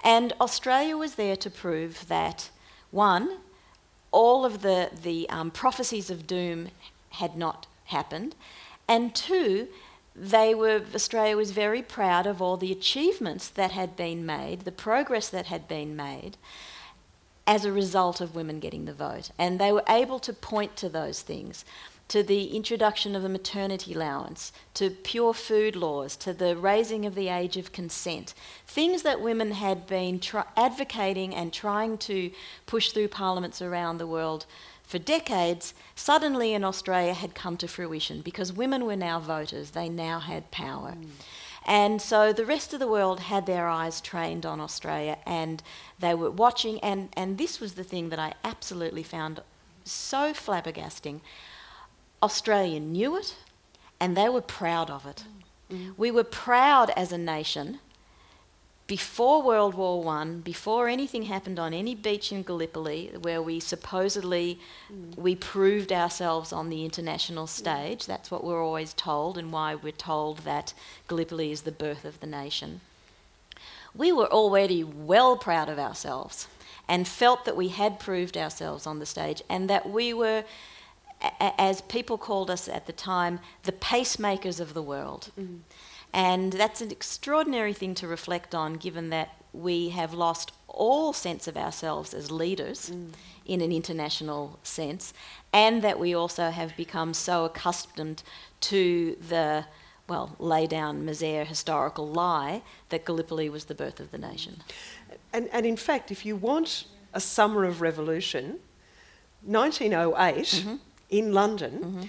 And 0.05 0.33
Australia 0.39 0.95
was 0.95 1.15
there 1.15 1.35
to 1.35 1.49
prove 1.49 2.07
that, 2.07 2.51
one, 2.91 3.39
all 4.11 4.45
of 4.45 4.61
the, 4.61 4.91
the 5.01 5.27
um, 5.29 5.49
prophecies 5.49 6.11
of 6.11 6.27
doom 6.27 6.69
had 7.09 7.35
not 7.35 7.65
happened, 7.85 8.35
and 8.87 9.15
two, 9.15 9.67
they 10.15 10.53
were 10.53 10.81
Australia 10.93 11.35
was 11.35 11.51
very 11.51 11.81
proud 11.81 12.25
of 12.27 12.41
all 12.41 12.55
the 12.55 12.71
achievements 12.71 13.49
that 13.49 13.71
had 13.71 13.97
been 13.97 14.25
made, 14.25 14.61
the 14.61 14.71
progress 14.71 15.27
that 15.29 15.47
had 15.47 15.67
been 15.67 15.95
made 15.95 16.37
as 17.47 17.65
a 17.65 17.71
result 17.71 18.21
of 18.21 18.35
women 18.35 18.59
getting 18.59 18.85
the 18.85 18.93
vote, 18.93 19.31
and 19.37 19.59
they 19.59 19.71
were 19.71 19.83
able 19.89 20.19
to 20.19 20.31
point 20.33 20.75
to 20.77 20.87
those 20.87 21.21
things 21.21 21.65
to 22.07 22.21
the 22.21 22.55
introduction 22.55 23.15
of 23.15 23.23
the 23.23 23.29
maternity 23.29 23.93
allowance, 23.93 24.51
to 24.75 24.91
pure 24.91 25.33
food 25.33 25.75
laws, 25.75 26.15
to 26.17 26.33
the 26.33 26.55
raising 26.55 27.05
of 27.05 27.15
the 27.15 27.29
age 27.29 27.57
of 27.57 27.71
consent. 27.71 28.33
Things 28.67 29.01
that 29.01 29.21
women 29.21 29.51
had 29.51 29.87
been 29.87 30.21
advocating 30.55 31.33
and 31.33 31.51
trying 31.51 31.97
to 31.99 32.31
push 32.67 32.91
through 32.91 33.07
parliaments 33.07 33.61
around 33.61 33.97
the 33.97 34.07
world 34.07 34.45
for 34.83 34.99
decades, 34.99 35.73
suddenly 35.95 36.53
in 36.53 36.63
Australia 36.63 37.13
had 37.13 37.33
come 37.33 37.57
to 37.57 37.67
fruition 37.67 38.21
because 38.21 38.53
women 38.53 38.85
were 38.85 38.95
now 38.95 39.19
voters, 39.19 39.71
they 39.71 39.89
now 39.89 40.19
had 40.19 40.51
power. 40.51 40.91
Mm. 40.91 41.07
And 41.65 41.99
so 41.99 42.31
the 42.31 42.45
rest 42.45 42.73
of 42.73 42.79
the 42.79 42.87
world 42.87 43.21
had 43.21 43.47
their 43.47 43.67
eyes 43.67 43.99
trained 43.99 44.45
on 44.45 44.61
Australia 44.61 45.17
and 45.25 45.63
they 45.97 46.13
were 46.13 46.29
watching, 46.29 46.79
and, 46.81 47.09
and 47.13 47.39
this 47.39 47.59
was 47.59 47.73
the 47.73 47.83
thing 47.83 48.09
that 48.09 48.19
I 48.19 48.33
absolutely 48.43 49.01
found 49.01 49.41
so 49.83 50.33
flabbergasting. 50.33 51.21
Australia 52.25 52.79
knew 52.79 53.15
it 53.17 53.35
and 53.99 54.17
they 54.17 54.29
were 54.29 54.41
proud 54.41 54.89
of 54.89 55.05
it. 55.05 55.23
Mm. 55.71 55.93
We 55.97 56.11
were 56.11 56.23
proud 56.23 56.89
as 56.91 57.11
a 57.11 57.17
nation 57.17 57.79
before 58.87 59.41
World 59.41 59.73
War 59.73 60.03
One, 60.03 60.41
before 60.41 60.87
anything 60.87 61.23
happened 61.23 61.57
on 61.57 61.73
any 61.73 61.95
beach 61.95 62.31
in 62.31 62.43
Gallipoli, 62.43 63.11
where 63.19 63.41
we 63.41 63.59
supposedly 63.59 64.59
mm. 64.91 65.17
we 65.17 65.35
proved 65.35 65.91
ourselves 65.91 66.53
on 66.53 66.69
the 66.69 66.85
international 66.85 67.47
stage. 67.47 68.03
Mm. 68.03 68.07
That's 68.07 68.29
what 68.29 68.43
we're 68.43 68.63
always 68.63 68.93
told, 68.93 69.37
and 69.37 69.51
why 69.51 69.73
we're 69.73 69.91
told 69.91 70.39
that 70.39 70.73
Gallipoli 71.07 71.51
is 71.51 71.61
the 71.61 71.71
birth 71.71 72.05
of 72.05 72.19
the 72.19 72.27
nation. 72.27 72.81
We 73.95 74.11
were 74.11 74.31
already 74.31 74.83
well 74.83 75.35
proud 75.37 75.67
of 75.69 75.79
ourselves, 75.79 76.47
and 76.87 77.07
felt 77.07 77.45
that 77.45 77.57
we 77.57 77.69
had 77.69 77.99
proved 77.99 78.37
ourselves 78.37 78.85
on 78.85 78.99
the 78.99 79.05
stage, 79.05 79.41
and 79.49 79.67
that 79.67 79.89
we 79.89 80.13
were 80.13 80.43
as 81.39 81.81
people 81.81 82.17
called 82.17 82.49
us 82.49 82.67
at 82.67 82.85
the 82.85 82.93
time, 82.93 83.39
the 83.63 83.71
pacemakers 83.71 84.59
of 84.59 84.73
the 84.73 84.81
world. 84.81 85.31
Mm. 85.39 85.59
And 86.13 86.53
that's 86.53 86.81
an 86.81 86.91
extraordinary 86.91 87.73
thing 87.73 87.93
to 87.95 88.07
reflect 88.07 88.55
on, 88.55 88.75
given 88.75 89.09
that 89.09 89.35
we 89.53 89.89
have 89.89 90.13
lost 90.13 90.51
all 90.67 91.13
sense 91.13 91.47
of 91.47 91.57
ourselves 91.57 92.13
as 92.13 92.31
leaders 92.31 92.89
mm. 92.89 93.09
in 93.45 93.61
an 93.61 93.71
international 93.71 94.59
sense, 94.63 95.13
and 95.53 95.81
that 95.81 95.99
we 95.99 96.13
also 96.13 96.49
have 96.49 96.75
become 96.77 97.13
so 97.13 97.45
accustomed 97.45 98.23
to 98.61 99.17
the 99.27 99.65
well, 100.07 100.35
lay 100.37 100.67
down 100.67 101.03
misere 101.03 101.47
historical 101.47 102.07
lie 102.07 102.61
that 102.89 103.05
Gallipoli 103.05 103.49
was 103.49 103.65
the 103.65 103.73
birth 103.73 103.99
of 103.99 104.11
the 104.11 104.19
nation. 104.19 104.61
And, 105.33 105.49
and 105.51 105.65
in 105.65 105.77
fact, 105.77 106.11
if 106.11 106.27
you 106.27 106.35
want 106.35 106.85
a 107.11 107.19
summer 107.19 107.63
of 107.63 107.81
revolution, 107.81 108.59
1908 109.41 110.45
mm-hmm 110.45 110.75
in 111.09 111.33
London 111.33 111.71
mm-hmm. 111.71 112.03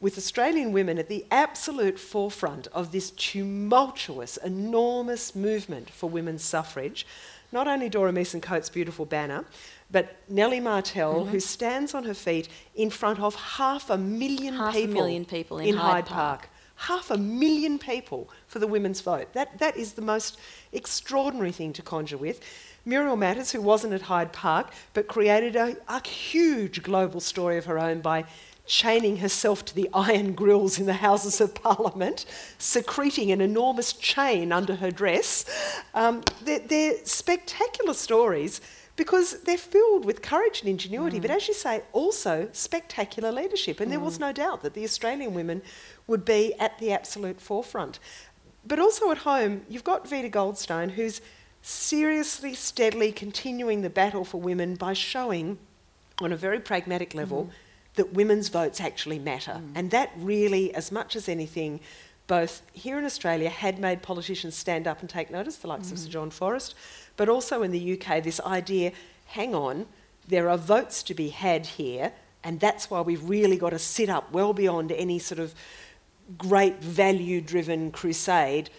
with 0.00 0.18
Australian 0.18 0.72
women 0.72 0.98
at 0.98 1.08
the 1.08 1.24
absolute 1.30 1.98
forefront 1.98 2.66
of 2.68 2.92
this 2.92 3.10
tumultuous, 3.12 4.36
enormous 4.38 5.34
movement 5.34 5.90
for 5.90 6.08
women's 6.08 6.42
suffrage. 6.42 7.06
Not 7.52 7.66
only 7.66 7.88
Dora 7.88 8.12
Meeson 8.12 8.40
Coates' 8.40 8.68
beautiful 8.68 9.04
banner, 9.04 9.44
but 9.90 10.16
Nellie 10.28 10.60
Martel, 10.60 11.22
mm-hmm. 11.22 11.30
who 11.30 11.40
stands 11.40 11.94
on 11.94 12.04
her 12.04 12.14
feet 12.14 12.48
in 12.76 12.90
front 12.90 13.18
of 13.18 13.34
half 13.34 13.90
a 13.90 13.98
million 13.98 14.54
half 14.54 14.72
people, 14.72 14.92
a 14.92 14.94
million 14.94 15.24
people 15.24 15.58
in, 15.58 15.68
in 15.68 15.76
Hyde, 15.76 15.92
Hyde 15.92 16.06
Park. 16.06 16.40
Park. 16.40 16.50
Half 16.76 17.10
a 17.10 17.18
million 17.18 17.78
people 17.78 18.30
for 18.46 18.58
the 18.58 18.66
women's 18.66 19.00
vote. 19.02 19.32
That, 19.34 19.58
that 19.58 19.76
is 19.76 19.92
the 19.92 20.02
most 20.02 20.38
extraordinary 20.72 21.52
thing 21.52 21.74
to 21.74 21.82
conjure 21.82 22.16
with. 22.16 22.40
Muriel 22.84 23.16
Matters, 23.16 23.52
who 23.52 23.60
wasn't 23.60 23.92
at 23.92 24.02
Hyde 24.02 24.32
Park, 24.32 24.72
but 24.94 25.06
created 25.06 25.56
a, 25.56 25.76
a 25.88 26.06
huge 26.06 26.82
global 26.82 27.20
story 27.20 27.58
of 27.58 27.66
her 27.66 27.78
own 27.78 28.00
by 28.00 28.24
chaining 28.70 29.16
herself 29.16 29.64
to 29.64 29.74
the 29.74 29.90
iron 29.92 30.32
grills 30.32 30.78
in 30.78 30.86
the 30.86 30.94
Houses 30.94 31.40
of 31.40 31.54
Parliament, 31.54 32.24
secreting 32.58 33.32
an 33.32 33.40
enormous 33.40 33.92
chain 33.92 34.52
under 34.52 34.76
her 34.76 34.90
dress. 34.90 35.44
Um, 35.92 36.22
they're, 36.42 36.60
they're, 36.60 37.04
spectacular 37.04 37.94
stories 37.94 38.60
because 38.94 39.40
they're 39.42 39.58
filled 39.58 40.04
with 40.04 40.22
courage 40.22 40.60
and 40.60 40.68
ingenuity, 40.68 41.18
mm. 41.18 41.22
but 41.22 41.30
as 41.30 41.48
you 41.48 41.54
say, 41.54 41.82
also 41.92 42.48
spectacular 42.52 43.32
leadership. 43.32 43.80
And 43.80 43.88
mm. 43.88 43.92
there 43.92 44.00
was 44.00 44.18
mm. 44.18 44.20
no 44.20 44.32
doubt 44.32 44.62
that 44.62 44.74
the 44.74 44.84
Australian 44.84 45.34
women 45.34 45.62
would 46.06 46.24
be 46.24 46.54
at 46.60 46.78
the 46.78 46.92
absolute 46.92 47.40
forefront. 47.40 47.98
But 48.64 48.78
also 48.78 49.10
at 49.10 49.18
home, 49.18 49.62
you've 49.68 49.84
got 49.84 50.08
Vida 50.08 50.28
Goldstein, 50.28 50.90
who's 50.90 51.20
seriously, 51.62 52.54
steadily 52.54 53.12
continuing 53.12 53.82
the 53.82 53.90
battle 53.90 54.24
for 54.24 54.40
women 54.40 54.74
by 54.74 54.92
showing, 54.92 55.58
on 56.20 56.32
a 56.32 56.36
very 56.36 56.60
pragmatic 56.60 57.14
level, 57.14 57.46
mm. 57.46 57.50
that 57.94 58.12
women's 58.12 58.48
votes 58.48 58.80
actually 58.80 59.18
matter. 59.18 59.60
Mm. 59.62 59.72
And 59.74 59.90
that 59.90 60.10
really, 60.16 60.74
as 60.74 60.90
much 60.90 61.16
as 61.16 61.28
anything, 61.28 61.80
both 62.26 62.62
here 62.72 62.98
in 62.98 63.04
Australia 63.04 63.50
had 63.50 63.78
made 63.78 64.02
politicians 64.02 64.56
stand 64.56 64.86
up 64.86 65.00
and 65.00 65.10
take 65.10 65.30
notice, 65.30 65.56
the 65.56 65.68
likes 65.68 65.88
mm. 65.88 65.92
of 65.92 65.98
Sir 65.98 66.08
John 66.08 66.30
Forrest, 66.30 66.74
but 67.16 67.28
also 67.28 67.62
in 67.62 67.70
the 67.72 68.00
UK, 68.00 68.22
this 68.22 68.40
idea 68.40 68.92
hang 69.30 69.54
on, 69.54 69.86
there 70.26 70.48
are 70.48 70.58
votes 70.58 71.02
to 71.04 71.14
be 71.14 71.28
had 71.28 71.64
here, 71.64 72.12
and 72.42 72.58
that's 72.58 72.90
why 72.90 73.00
we've 73.00 73.28
really 73.28 73.56
got 73.56 73.70
to 73.70 73.78
sit 73.78 74.08
up 74.08 74.32
well 74.32 74.52
beyond 74.52 74.90
any 74.92 75.18
sort 75.18 75.38
of 75.38 75.54
great 76.36 76.82
value 76.82 77.40
driven 77.40 77.90
crusade 77.90 78.70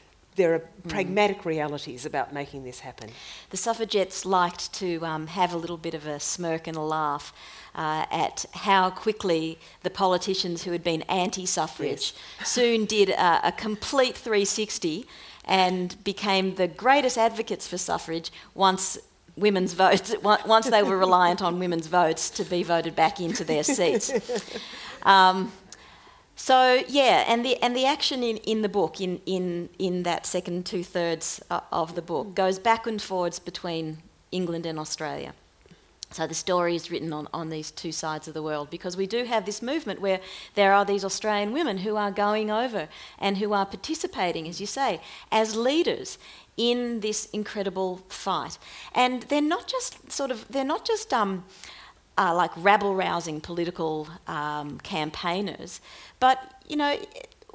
there 0.41 0.55
are 0.55 0.59
mm. 0.59 0.89
pragmatic 0.89 1.45
realities 1.45 2.05
about 2.05 2.33
making 2.33 2.63
this 2.63 2.79
happen. 2.79 3.11
The 3.51 3.57
suffragettes 3.57 4.25
liked 4.25 4.73
to 4.73 5.05
um, 5.05 5.27
have 5.27 5.53
a 5.53 5.57
little 5.57 5.77
bit 5.77 5.93
of 5.93 6.07
a 6.07 6.19
smirk 6.19 6.65
and 6.67 6.75
a 6.75 6.81
laugh 6.81 7.31
uh, 7.75 8.05
at 8.09 8.45
how 8.53 8.89
quickly 8.89 9.59
the 9.83 9.91
politicians 9.91 10.63
who 10.63 10.71
had 10.71 10.83
been 10.83 11.03
anti 11.03 11.45
suffrage 11.45 12.13
yes. 12.39 12.49
soon 12.57 12.85
did 12.85 13.09
a, 13.09 13.49
a 13.49 13.51
complete 13.51 14.17
360 14.17 15.05
and 15.45 16.03
became 16.03 16.55
the 16.55 16.67
greatest 16.67 17.17
advocates 17.19 17.67
for 17.67 17.77
suffrage 17.77 18.31
once 18.55 18.97
women's 19.37 19.73
votes 19.73 20.15
once 20.23 20.69
they 20.69 20.81
were 20.81 20.97
reliant 20.97 21.41
on 21.41 21.59
women's 21.59 21.87
votes 21.87 22.31
to 22.31 22.43
be 22.43 22.63
voted 22.63 22.95
back 22.95 23.19
into 23.19 23.43
their 23.43 23.63
seats. 23.63 24.11
Um, 25.03 25.51
so 26.41 26.81
yeah, 26.87 27.23
and 27.27 27.45
the 27.45 27.61
and 27.61 27.75
the 27.75 27.85
action 27.85 28.23
in, 28.23 28.37
in 28.37 28.63
the 28.63 28.67
book, 28.69 28.99
in, 28.99 29.21
in 29.27 29.69
in 29.77 30.01
that 30.03 30.25
second 30.25 30.65
two 30.65 30.83
thirds 30.83 31.39
uh, 31.51 31.59
of 31.71 31.93
the 31.93 32.01
book, 32.01 32.33
goes 32.33 32.57
back 32.57 32.87
and 32.87 32.99
forwards 32.99 33.37
between 33.37 33.99
England 34.31 34.65
and 34.65 34.79
Australia. 34.79 35.35
So 36.09 36.25
the 36.25 36.33
story 36.33 36.75
is 36.75 36.89
written 36.89 37.13
on, 37.13 37.27
on 37.31 37.51
these 37.51 37.69
two 37.69 37.91
sides 37.91 38.27
of 38.27 38.33
the 38.33 38.41
world 38.41 38.71
because 38.71 38.97
we 38.97 39.05
do 39.05 39.23
have 39.25 39.45
this 39.45 39.61
movement 39.61 40.01
where 40.01 40.19
there 40.55 40.73
are 40.73 40.83
these 40.83 41.05
Australian 41.05 41.53
women 41.53 41.77
who 41.77 41.95
are 41.95 42.09
going 42.09 42.49
over 42.49 42.89
and 43.19 43.37
who 43.37 43.53
are 43.53 43.65
participating, 43.67 44.47
as 44.49 44.59
you 44.59 44.65
say, 44.65 44.99
as 45.31 45.55
leaders 45.55 46.17
in 46.57 47.01
this 47.01 47.27
incredible 47.31 48.01
fight. 48.09 48.57
And 48.95 49.21
they're 49.29 49.41
not 49.41 49.67
just 49.67 50.11
sort 50.11 50.31
of, 50.31 50.47
they're 50.49 50.65
not 50.65 50.85
just 50.85 51.13
um, 51.13 51.45
uh, 52.21 52.33
like 52.41 52.51
rabble 52.69 52.93
rousing 53.05 53.37
political 53.41 54.07
um, 54.27 54.67
campaigners, 54.93 55.71
but, 56.19 56.37
you 56.71 56.77
know, 56.81 56.93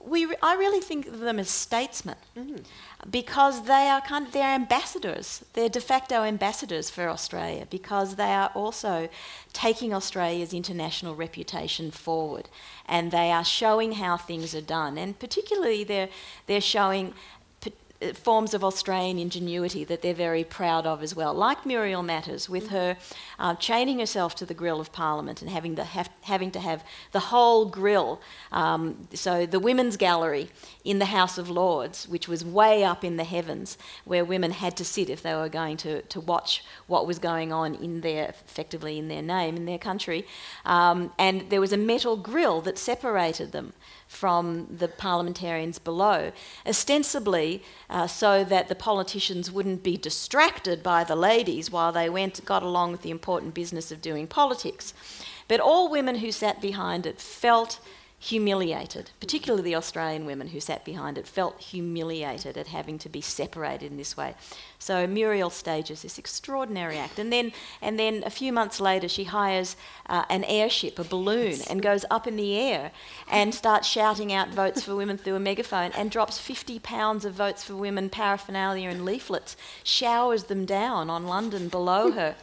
we, 0.07 0.27
I 0.43 0.55
really 0.55 0.81
think 0.81 1.07
of 1.07 1.19
them 1.19 1.39
as 1.39 1.51
statesmen 1.51 2.17
mm. 2.37 2.64
because 3.11 3.64
they 3.64 3.89
are 3.89 4.01
kind 4.01 4.27
of 4.27 4.33
they're 4.33 4.55
ambassadors. 4.55 5.45
They're 5.55 5.69
de 5.69 5.81
facto 5.81 6.23
ambassadors 6.23 6.91
for 6.91 7.09
Australia 7.09 7.67
because 7.69 8.14
they 8.14 8.33
are 8.41 8.51
also 8.55 9.09
taking 9.53 9.93
Australia's 9.93 10.53
international 10.55 11.14
reputation 11.17 11.91
forward, 11.91 12.49
and 12.87 13.11
they 13.11 13.33
are 13.33 13.45
showing 13.45 13.93
how 13.93 14.17
things 14.17 14.55
are 14.55 14.61
done. 14.61 14.97
And 14.97 15.19
particularly, 15.19 15.83
they're 15.83 16.11
they're 16.47 16.61
showing 16.77 17.12
forms 18.14 18.54
of 18.54 18.62
Australian 18.62 19.18
ingenuity 19.18 19.84
that 19.84 20.02
they're 20.02 20.14
very 20.14 20.44
proud 20.44 20.86
of 20.86 21.02
as 21.02 21.14
well, 21.14 21.34
like 21.34 21.64
Muriel 21.64 22.02
Matters, 22.02 22.48
with 22.48 22.68
her 22.68 22.96
uh, 23.38 23.54
chaining 23.54 23.98
herself 23.98 24.34
to 24.36 24.46
the 24.46 24.54
grill 24.54 24.80
of 24.80 24.92
Parliament 24.92 25.42
and 25.42 25.50
having, 25.50 25.74
the, 25.74 25.84
have, 25.84 26.11
having 26.22 26.50
to 26.52 26.61
have 26.61 26.84
the 27.12 27.20
whole 27.20 27.66
grill. 27.66 28.20
Um, 28.52 29.09
so, 29.14 29.46
the 29.46 29.61
Women's 29.61 29.96
Gallery 29.96 30.48
in 30.84 30.98
the 30.98 31.07
House 31.07 31.38
of 31.38 31.50
Lords, 31.50 32.09
which 32.09 32.28
was 32.28 32.44
way 32.44 32.84
up 32.84 33.04
in 33.04 33.16
the 33.16 33.24
heavens, 33.24 33.78
where 34.04 34.24
women 34.24 34.50
had 34.50 34.76
to 34.76 34.84
sit 34.84 35.11
if 35.11 35.22
they 35.22 35.34
were 35.34 35.48
going 35.48 35.76
to, 35.78 36.02
to 36.02 36.20
watch 36.20 36.62
what 36.86 37.07
was 37.07 37.18
going 37.18 37.52
on 37.52 37.74
in 37.74 38.00
their, 38.00 38.28
effectively 38.28 38.98
in 38.98 39.09
their 39.09 39.22
name, 39.22 39.57
in 39.57 39.66
their 39.66 39.78
country. 39.78 40.26
Um, 40.64 41.12
and 41.18 41.50
there 41.50 41.61
was 41.61 41.72
a 41.72 41.76
metal 41.76 42.16
grill 42.16 42.61
that 42.62 42.78
separated 42.78 43.52
them 43.52 43.72
from 44.17 44.67
the 44.79 44.89
parliamentarians 44.89 45.79
below, 45.79 46.33
ostensibly 46.67 47.62
uh, 47.91 48.07
so 48.07 48.43
that 48.45 48.69
the 48.69 48.75
politicians 48.75 49.53
wouldn't 49.53 49.83
be 49.83 49.97
distracted 49.97 50.83
by 50.83 51.05
the 51.05 51.14
ladies 51.14 51.71
while 51.71 51.93
they 51.93 52.09
went 52.09 52.43
got 52.47 52.62
along 52.62 52.93
with 52.93 53.03
the 53.03 53.11
important 53.11 53.53
business 53.53 53.93
of 53.93 54.01
doing 54.01 54.27
politics. 54.27 54.95
But 55.49 55.61
all 55.61 55.91
women 55.91 56.17
who 56.17 56.33
sat 56.33 56.61
behind 56.61 57.07
it 57.07 57.21
felt 57.21 57.79
humiliated, 58.19 59.11
particularly 59.21 59.62
the 59.62 59.75
Australian 59.75 60.25
women 60.25 60.49
who 60.49 60.59
sat 60.59 60.85
behind 60.85 61.19
it, 61.19 61.27
felt 61.27 61.61
humiliated 61.61 62.57
at 62.57 62.69
having 62.69 62.99
to 62.99 63.09
be 63.11 63.21
separated 63.21 63.91
in 63.91 63.99
this 63.99 64.17
way. 64.17 64.35
So 64.79 65.07
Muriel 65.07 65.51
stages 65.51 66.03
this 66.03 66.19
extraordinary 66.19 66.99
act, 66.99 67.19
and 67.19 67.31
then 67.31 67.53
and 67.83 67.99
then 67.99 68.23
a 68.25 68.31
few 68.31 68.53
months 68.53 68.81
later, 68.81 69.07
she 69.09 69.25
hires 69.25 69.77
uh, 70.07 70.25
an 70.31 70.45
airship, 70.45 70.99
a 70.99 71.05
balloon, 71.05 71.59
and 71.69 71.83
goes 71.83 72.07
up 72.11 72.27
in 72.27 72.37
the 72.37 72.57
air 72.57 72.91
and 73.31 73.55
starts 73.55 73.87
shouting 73.87 74.33
out 74.33 74.49
votes 74.49 74.83
for 74.83 74.97
women 74.97 75.19
through 75.19 75.37
a 75.37 75.41
megaphone, 75.41 75.93
and 75.93 76.11
drops 76.11 76.39
50 76.39 76.79
pounds 76.79 77.25
of 77.27 77.35
votes 77.35 77.64
for 77.64 77.77
women 77.77 78.09
paraphernalia 78.09 78.89
and 78.89 79.05
leaflets, 79.05 79.57
showers 79.85 80.45
them 80.45 80.64
down 80.64 81.11
on 81.11 81.27
London 81.27 81.69
below 81.69 82.12
her, 82.12 82.35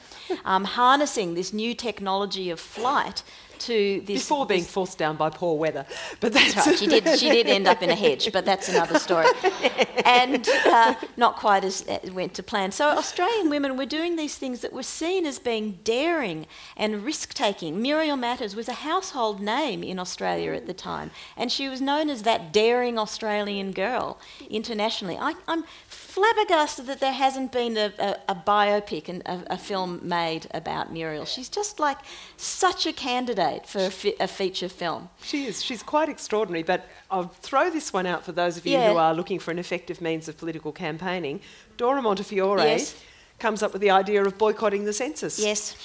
um, 0.46 0.66
harnessing 0.66 1.34
this 1.34 1.52
new 1.52 1.74
technology 1.74 2.52
of 2.52 2.60
flight 2.60 3.24
to 3.66 4.02
this 4.06 4.22
before 4.22 4.46
being 4.46 4.62
this 4.62 4.72
forced 4.72 4.98
down 4.98 5.16
by 5.16 5.30
poor 5.30 5.58
weather. 5.58 5.86
But 6.20 6.34
that's, 6.34 6.54
that's 6.54 6.68
right. 6.68 6.80
She 6.80 6.88
did. 6.88 7.20
She 7.20 7.30
did 7.30 7.48
end 7.48 7.68
up 7.68 7.82
in 7.82 7.90
a 7.90 7.96
hedge, 7.96 8.32
but 8.32 8.46
that's 8.46 8.70
another 8.70 9.00
story. 9.00 9.28
and 10.06 10.48
uh, 10.66 10.96
not 11.18 11.36
quite 11.36 11.64
as 11.64 11.82
it 11.82 12.10
uh, 12.10 12.14
went 12.14 12.34
to 12.36 12.44
plan. 12.44 12.72
So 12.72 12.90
Australian 12.90 13.50
women 13.50 13.78
were 13.78 13.86
doing 13.86 14.16
these 14.16 14.38
things 14.38 14.62
that 14.62 14.74
were 14.74 14.84
seen 14.84 15.26
as 15.26 15.40
being 15.40 15.80
daring 15.84 16.46
and 16.76 17.04
risk 17.04 17.34
taking. 17.34 17.82
Muriel 17.82 18.18
Matters 18.18 18.56
was 18.56 18.68
a 18.68 18.74
household 18.74 19.42
name 19.42 19.84
in 19.84 20.00
Australia 20.00 20.54
at 20.54 20.68
the 20.68 20.74
time, 20.74 21.12
and 21.38 21.52
she 21.52 21.68
was 21.70 21.82
known 21.82 22.10
as 22.10 22.24
that 22.24 22.52
daring 22.52 22.98
Australian 22.98 23.72
girl 23.72 24.20
internationally. 24.50 25.18
I, 25.18 25.34
I'm 25.48 25.64
flabbergasted 25.88 26.86
that 26.88 27.00
there 27.00 27.14
hasn't 27.14 27.52
been 27.52 27.78
a, 27.78 27.92
a, 28.00 28.16
a 28.30 28.36
biopic 28.36 29.10
and 29.10 29.22
a, 29.26 29.54
a, 29.54 29.58
film 29.58 30.00
made 30.04 30.48
about 30.52 30.92
Muriel. 30.92 31.26
She's 31.26 31.50
just 31.50 31.80
like 31.80 31.98
such 32.38 32.86
a 32.86 32.94
candidate 32.94 33.53
for 33.62 33.80
a, 33.80 33.90
fi- 33.90 34.16
a, 34.20 34.28
feature 34.28 34.70
film. 34.70 35.10
She 35.22 35.46
is. 35.46 35.64
She's 35.64 35.84
quite 35.84 36.10
extraordinary. 36.10 36.64
But 36.64 36.88
I'll 37.10 37.28
throw 37.28 37.70
this 37.70 37.94
one 37.94 38.06
out 38.06 38.24
for 38.24 38.32
those 38.32 38.58
of 38.58 38.66
you 38.66 38.74
yeah. 38.74 38.92
who 38.92 38.98
are 38.98 39.14
looking 39.14 39.40
for 39.40 39.52
an 39.52 39.60
effective 39.60 40.02
means 40.02 40.28
of 40.28 40.38
political 40.38 40.72
campaigning. 40.72 41.42
Dora 41.78 42.02
Montefiore 42.02 42.60
yes. 42.60 42.96
comes 43.40 43.64
up 43.64 43.74
with 43.74 43.82
the 43.82 43.90
idea 43.90 44.24
of 44.24 44.38
boycotting 44.38 44.86
the 44.86 44.94
census. 44.94 45.40
Yes. 45.40 45.76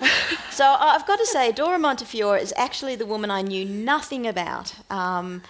so 0.50 0.64
I've 0.64 1.06
got 1.06 1.18
to 1.18 1.26
say, 1.26 1.52
Dora 1.52 1.78
Montefiore 1.78 2.38
is 2.38 2.54
actually 2.56 2.96
the 2.96 3.06
woman 3.06 3.30
I 3.30 3.42
knew 3.42 3.64
nothing 3.64 4.26
about. 4.26 4.74
Um, 4.90 5.42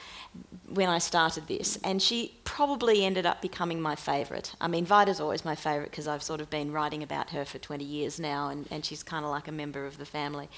when 0.73 0.89
I 0.89 0.99
started 0.99 1.47
this, 1.49 1.79
and 1.83 2.01
she 2.01 2.39
probably 2.45 3.05
ended 3.05 3.27
up 3.27 3.43
becoming 3.43 3.81
my 3.81 3.97
favourite. 3.97 4.55
I 4.61 4.69
mean, 4.69 4.85
Vida's 4.85 5.21
always 5.21 5.45
my 5.45 5.55
favourite 5.55 5.91
because 5.91 6.07
I've 6.07 6.23
sort 6.23 6.41
of 6.41 6.49
been 6.49 6.73
writing 6.73 7.03
about 7.03 7.31
her 7.31 7.45
for 7.45 7.59
20 7.59 7.85
years 7.85 8.21
now, 8.21 8.49
and, 8.49 8.67
and 8.71 8.85
she's 8.85 9.03
kind 9.03 9.25
of 9.25 9.31
like 9.31 9.49
a 9.49 9.53
member 9.53 9.85
of 9.87 9.99
the 9.99 10.07
family. 10.07 10.49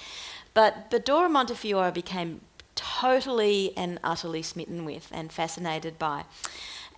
But, 0.54 0.90
but 0.90 1.04
Dora 1.04 1.28
Montefiore 1.28 1.90
became 1.90 2.42
totally 2.74 3.72
and 3.76 3.98
utterly 4.04 4.42
smitten 4.42 4.84
with 4.84 5.08
and 5.12 5.32
fascinated 5.32 5.98
by. 5.98 6.24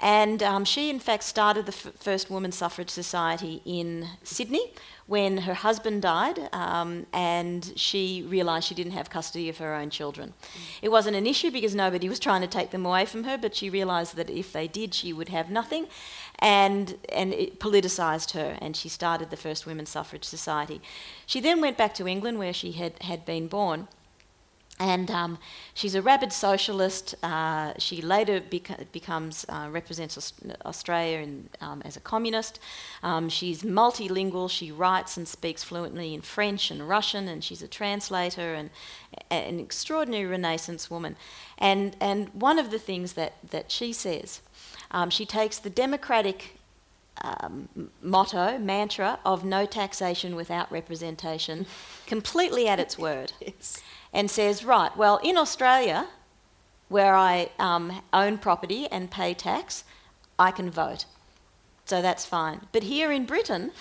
And 0.00 0.42
um, 0.42 0.64
she, 0.64 0.90
in 0.90 0.98
fact, 0.98 1.22
started 1.22 1.66
the 1.66 1.72
f- 1.72 1.94
first 1.98 2.30
women's 2.30 2.56
suffrage 2.56 2.90
society 2.90 3.62
in 3.64 4.08
Sydney 4.22 4.72
when 5.07 5.38
her 5.38 5.55
husband 5.55 6.00
died 6.00 6.48
um, 6.52 7.07
and 7.12 7.72
she 7.76 8.24
realised 8.26 8.66
she 8.66 8.74
didn't 8.74 8.92
have 8.92 9.11
custody 9.11 9.48
of 9.48 9.59
her 9.59 9.74
own 9.74 9.90
children. 9.90 10.32
It 10.80 10.90
wasn't 10.90 11.16
an 11.16 11.26
issue 11.26 11.50
because 11.50 11.74
nobody 11.74 12.09
was 12.09 12.18
trying 12.18 12.40
to 12.40 12.46
take 12.46 12.70
them 12.70 12.86
away 12.86 13.05
from 13.05 13.24
her, 13.24 13.36
but 13.36 13.55
she 13.55 13.68
realised 13.68 14.16
that 14.16 14.30
if 14.30 14.52
they 14.52 14.66
did, 14.66 14.94
she 14.94 15.12
would 15.12 15.28
have 15.28 15.50
nothing. 15.50 15.86
And, 16.38 16.96
and 17.11 17.34
it 17.34 17.61
politicised 17.61 18.32
her, 18.32 18.57
and 18.61 18.76
she 18.76 18.88
started 18.88 19.30
the 19.30 19.36
first 19.36 19.66
women's 19.66 19.90
suffrage 19.90 20.24
society. 20.24 20.80
She 21.26 21.40
then 21.40 21.61
went 21.61 21.76
back 21.76 21.94
to 21.94 22.09
England, 22.09 22.38
where 22.38 22.52
she 22.52 22.72
had, 22.72 23.00
had 23.02 23.24
been 23.24 23.46
born, 23.46 23.88
and 24.81 25.09
um, 25.11 25.39
she's 25.72 25.95
a 25.95 26.03
rabid 26.03 26.33
socialist. 26.33 27.14
Uh, 27.22 27.75
she 27.79 28.03
later 28.03 28.41
beca- 28.41 28.87
becomes 28.91 29.47
uh, 29.49 29.68
represents 29.70 30.33
Australia 30.64 31.18
in, 31.18 31.49
um, 31.61 31.81
as 31.85 31.97
a 31.97 32.01
communist. 32.01 32.59
Um, 33.03 33.29
she's 33.29 33.62
multilingual. 33.62 34.51
She 34.51 34.72
writes 34.72 35.16
and 35.16 35.29
speaks 35.29 35.62
fluently 35.62 36.12
in 36.12 36.22
French 36.22 36.72
and 36.72 36.89
Russian, 36.89 37.29
and 37.29 37.45
she's 37.45 37.62
a 37.62 37.68
translator 37.68 38.55
and 38.55 38.70
an 39.31 39.61
extraordinary 39.61 40.27
Renaissance 40.27 40.91
woman. 40.91 41.14
And 41.57 41.97
and 42.01 42.29
one 42.31 42.59
of 42.59 42.72
the 42.72 42.79
things 42.79 43.12
that 43.12 43.35
that 43.51 43.70
she 43.70 43.93
says, 43.93 44.41
um, 44.91 45.09
she 45.09 45.25
takes 45.25 45.57
the 45.57 45.70
democratic 45.70 46.59
um, 47.22 47.68
motto, 48.03 48.59
mantra 48.59 49.20
of 49.25 49.45
no 49.45 49.66
taxation 49.66 50.35
without 50.35 50.70
representation 50.72 51.64
completely 52.09 52.66
at 52.66 52.81
its 52.81 52.99
word. 52.99 53.33
yes 53.41 53.81
and 54.14 54.30
says, 54.30 54.64
right, 54.64 54.96
well, 54.96 55.18
in 55.22 55.36
Australia, 55.36 56.06
where 56.88 57.14
I 57.14 57.50
um, 57.58 58.00
own 58.12 58.38
property 58.38 58.86
and 58.86 59.10
pay 59.10 59.34
tax, 59.34 59.84
I 60.38 60.52
can 60.52 60.70
vote. 60.70 61.04
So 61.84 62.00
that's 62.00 62.24
fine. 62.24 62.62
But 62.72 62.84
here 62.84 63.10
in 63.12 63.26
Britain, 63.26 63.72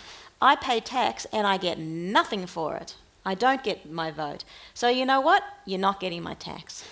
I 0.41 0.55
pay 0.55 0.79
tax 0.79 1.25
and 1.31 1.47
I 1.47 1.57
get 1.57 1.77
nothing 1.77 2.47
for 2.47 2.75
it. 2.75 2.95
I 3.25 3.35
don't 3.35 3.63
get 3.63 3.89
my 3.89 4.11
vote. 4.11 4.43
So 4.73 4.89
you 4.89 5.05
know 5.05 5.21
what? 5.21 5.43
You're 5.65 5.79
not 5.79 5.99
getting 5.99 6.23
my 6.23 6.33
tax. 6.33 6.83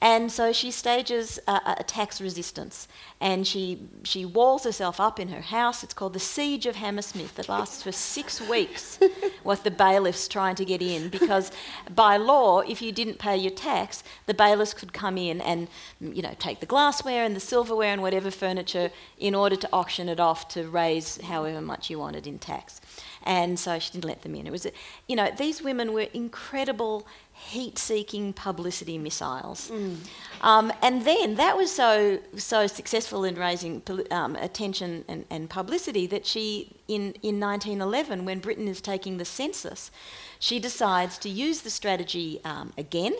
And 0.00 0.30
so 0.30 0.52
she 0.52 0.70
stages 0.70 1.38
a, 1.48 1.76
a, 1.78 1.84
tax 1.84 2.20
resistance 2.20 2.86
and 3.18 3.46
she, 3.46 3.88
she 4.02 4.26
walls 4.26 4.64
herself 4.64 5.00
up 5.00 5.18
in 5.18 5.28
her 5.28 5.40
house. 5.40 5.82
It's 5.82 5.94
called 5.94 6.12
the 6.12 6.20
Siege 6.20 6.66
of 6.66 6.76
Hammersmith. 6.76 7.34
That 7.36 7.48
lasts 7.48 7.82
for 7.82 7.92
six 7.92 8.40
weeks 8.48 8.98
with 9.42 9.62
the 9.62 9.70
bailiffs 9.70 10.28
trying 10.28 10.54
to 10.56 10.66
get 10.66 10.82
in 10.82 11.08
because 11.08 11.50
by 11.94 12.18
law, 12.18 12.60
if 12.60 12.82
you 12.82 12.92
didn't 12.92 13.18
pay 13.18 13.38
your 13.38 13.52
tax, 13.52 14.04
the 14.26 14.34
bailiffs 14.34 14.74
could 14.74 14.92
come 14.92 15.16
in 15.16 15.40
and 15.40 15.66
you 16.00 16.20
know, 16.20 16.34
take 16.38 16.60
the 16.60 16.66
glassware 16.66 17.24
and 17.24 17.34
the 17.34 17.40
silverware 17.40 17.92
and 17.92 18.02
whatever 18.02 18.30
furniture 18.30 18.90
in 19.18 19.34
order 19.34 19.56
to 19.56 19.68
auction 19.72 20.10
it 20.10 20.20
off 20.20 20.46
to 20.48 20.68
raise 20.68 21.18
however 21.22 21.62
much 21.62 21.88
you 21.88 21.98
wanted 21.98 22.26
in 22.26 22.38
tax. 22.38 22.82
And 23.22 23.58
so 23.58 23.78
she 23.78 23.92
didn't 23.92 24.04
let 24.04 24.22
them 24.22 24.34
in. 24.34 24.46
It 24.46 24.52
was, 24.52 24.66
you 25.08 25.16
know, 25.16 25.30
these 25.36 25.62
women 25.62 25.92
were 25.92 26.06
incredible 26.12 27.06
heat 27.36 27.78
seeking 27.78 28.32
publicity 28.32 28.98
missiles. 28.98 29.70
Mm. 29.70 29.96
Um, 30.40 30.72
and 30.82 31.04
then 31.04 31.36
that 31.36 31.56
was 31.56 31.70
so, 31.70 32.18
so 32.36 32.66
successful 32.66 33.24
in 33.24 33.36
raising 33.36 33.82
um, 34.10 34.36
attention 34.36 35.04
and, 35.06 35.24
and, 35.30 35.48
publicity 35.48 36.06
that 36.06 36.26
she, 36.26 36.76
in, 36.88 37.12
in 37.22 37.38
1911, 37.38 38.24
when 38.24 38.40
Britain 38.40 38.66
is 38.66 38.80
taking 38.80 39.18
the 39.18 39.24
census, 39.24 39.90
she 40.38 40.58
decides 40.58 41.18
to 41.18 41.28
use 41.28 41.60
the 41.60 41.70
strategy 41.70 42.40
um, 42.44 42.72
again. 42.78 43.14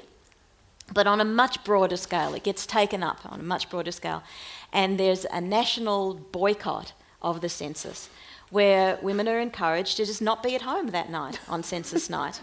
But 0.93 1.07
on 1.07 1.21
a 1.21 1.25
much 1.25 1.63
broader 1.63 1.97
scale, 1.97 2.35
it 2.35 2.43
gets 2.43 2.65
taken 2.65 3.03
up 3.03 3.21
on 3.27 3.41
a 3.41 3.43
much 3.43 3.69
broader 3.69 3.93
scale. 3.93 4.23
And 4.73 4.99
there's 4.99 5.27
a 5.27 5.41
national 5.41 6.15
boycott 6.15 6.93
of 7.23 7.41
the 7.41 7.49
census 7.49 8.09
where 8.51 8.99
women 9.03 9.29
are 9.29 9.41
encouraged 9.41 9.97
to 9.97 10.07
just 10.07 10.23
not 10.23 10.43
be 10.43 10.55
at 10.55 10.63
home 10.63 10.89
that 10.89 11.11
night 11.11 11.41
on 11.49 11.63
census 11.63 12.09
night. 12.19 12.41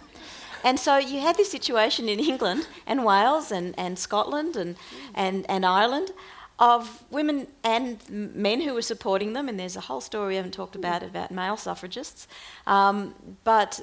And 0.63 0.79
so 0.79 0.97
you 0.97 1.19
had 1.19 1.35
this 1.35 1.51
situation 1.51 2.07
in 2.09 2.19
England 2.19 2.67
and 2.87 3.03
Wales 3.05 3.51
and, 3.51 3.73
and 3.77 3.99
Scotland 3.99 4.55
and, 4.55 4.75
and, 5.13 5.45
and 5.49 5.65
Ireland 5.65 6.11
of 6.59 7.03
women 7.09 7.47
and 7.63 7.97
men 8.09 8.61
who 8.61 8.73
were 8.73 8.81
supporting 8.81 9.33
them, 9.33 9.49
and 9.49 9.59
there's 9.59 9.75
a 9.75 9.81
whole 9.81 10.01
story 10.01 10.29
we 10.29 10.35
haven't 10.35 10.53
talked 10.53 10.75
about 10.75 11.03
about 11.03 11.31
male 11.31 11.57
suffragists, 11.57 12.27
um, 12.67 13.15
but 13.43 13.81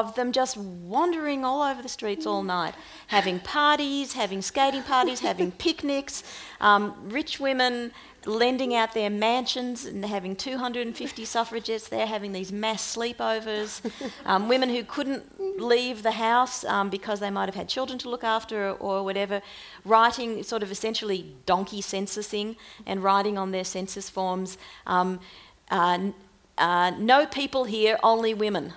of 0.00 0.14
them 0.14 0.32
just 0.32 0.56
wandering 0.56 1.44
all 1.44 1.62
over 1.62 1.82
the 1.82 1.88
streets 1.88 2.26
all 2.26 2.42
night, 2.42 2.74
having 3.08 3.38
parties, 3.40 4.14
having 4.14 4.42
skating 4.42 4.82
parties, 4.82 5.20
having 5.30 5.52
picnics, 5.52 6.22
um, 6.60 6.94
rich 7.04 7.38
women 7.38 7.92
lending 8.24 8.74
out 8.74 8.94
their 8.94 9.10
mansions 9.10 9.84
and 9.84 10.04
having 10.04 10.36
250 10.36 11.24
suffragettes 11.24 11.88
there, 11.88 12.06
having 12.06 12.32
these 12.32 12.52
mass 12.52 12.96
sleepovers, 12.96 13.80
um, 14.24 14.48
women 14.48 14.68
who 14.68 14.84
couldn't 14.84 15.60
leave 15.60 16.02
the 16.02 16.12
house 16.12 16.64
um, 16.64 16.88
because 16.88 17.18
they 17.20 17.30
might 17.30 17.46
have 17.46 17.54
had 17.54 17.68
children 17.68 17.98
to 17.98 18.08
look 18.08 18.22
after 18.22 18.70
or, 18.70 18.74
or, 18.74 19.04
whatever, 19.04 19.42
writing 19.84 20.42
sort 20.42 20.62
of 20.62 20.70
essentially 20.70 21.34
donkey 21.46 21.80
censusing 21.80 22.56
and 22.86 23.02
writing 23.02 23.36
on 23.36 23.50
their 23.50 23.64
census 23.64 24.08
forms. 24.08 24.56
Um, 24.86 25.18
uh, 25.70 26.12
uh, 26.58 26.90
no 26.98 27.26
people 27.26 27.64
here, 27.64 27.98
only 28.02 28.34
women. 28.34 28.72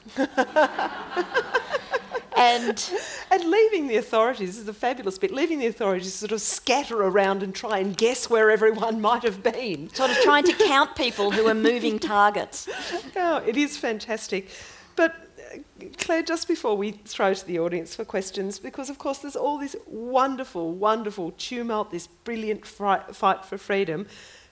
and 2.36 2.91
and 3.32 3.43
leaving 3.43 3.88
the 3.88 3.97
authorities 3.97 4.57
is 4.57 4.67
a 4.67 4.73
fabulous 4.73 5.17
bit. 5.17 5.32
Leaving 5.32 5.59
the 5.59 5.67
authorities 5.67 6.13
sort 6.13 6.32
of 6.32 6.41
scatter 6.41 7.01
around 7.01 7.43
and 7.43 7.55
try 7.55 7.80
and 7.80 7.97
guess 7.97 8.30
where 8.30 8.51
everyone 8.51 9.01
might 9.01 9.23
have 9.23 9.41
been. 9.41 9.89
Sort 9.93 10.11
of 10.11 10.17
trying 10.17 10.43
to 10.45 10.53
count 10.53 10.95
people 10.95 11.32
who 11.32 11.47
are 11.47 11.53
moving 11.53 11.99
targets. 11.99 12.67
Oh, 13.15 13.38
it 13.45 13.57
is 13.57 13.78
fantastic. 13.78 14.49
But 14.95 15.15
uh, 15.53 15.86
Clare, 15.97 16.23
just 16.23 16.47
before 16.47 16.76
we 16.76 16.91
throw 16.91 17.34
to 17.34 17.45
the 17.45 17.59
audience 17.59 17.95
for 17.95 18.05
questions, 18.05 18.59
because 18.59 18.89
of 18.89 18.97
course 18.97 19.19
there's 19.19 19.36
all 19.36 19.57
this 19.57 19.76
wonderful, 19.86 20.73
wonderful 20.73 21.32
tumult, 21.38 21.91
this 21.91 22.07
brilliant 22.07 22.65
fight 22.65 23.45
for 23.45 23.57
freedom, 23.57 24.07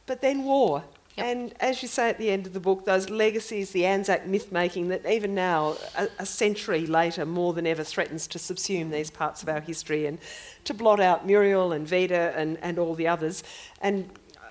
but 0.05 0.21
then 0.21 0.43
war. 0.43 0.83
Yep. 1.15 1.25
And 1.25 1.53
as 1.59 1.81
you 1.83 1.87
say 1.87 2.09
at 2.09 2.17
the 2.17 2.31
end 2.31 2.47
of 2.47 2.53
the 2.53 2.59
book, 2.59 2.85
those 2.85 3.09
legacies, 3.09 3.69
the 3.71 3.85
Anzac 3.85 4.25
myth 4.25 4.51
making 4.51 4.87
that 4.87 5.05
even 5.05 5.35
now, 5.35 5.75
a, 5.95 6.07
a, 6.17 6.25
century 6.25 6.87
later, 6.87 7.23
more 7.25 7.53
than 7.53 7.67
ever 7.67 7.83
threatens 7.83 8.25
to 8.27 8.39
subsume 8.39 8.91
these 8.91 9.11
parts 9.11 9.43
of 9.43 9.49
our 9.49 9.61
history 9.61 10.07
and 10.07 10.17
to 10.63 10.73
blot 10.73 10.99
out 10.99 11.27
Muriel 11.27 11.71
and 11.71 11.87
Vida 11.87 12.33
and, 12.35 12.57
and 12.63 12.79
all 12.79 12.95
the 12.95 13.07
others. 13.07 13.43
And 13.79 14.09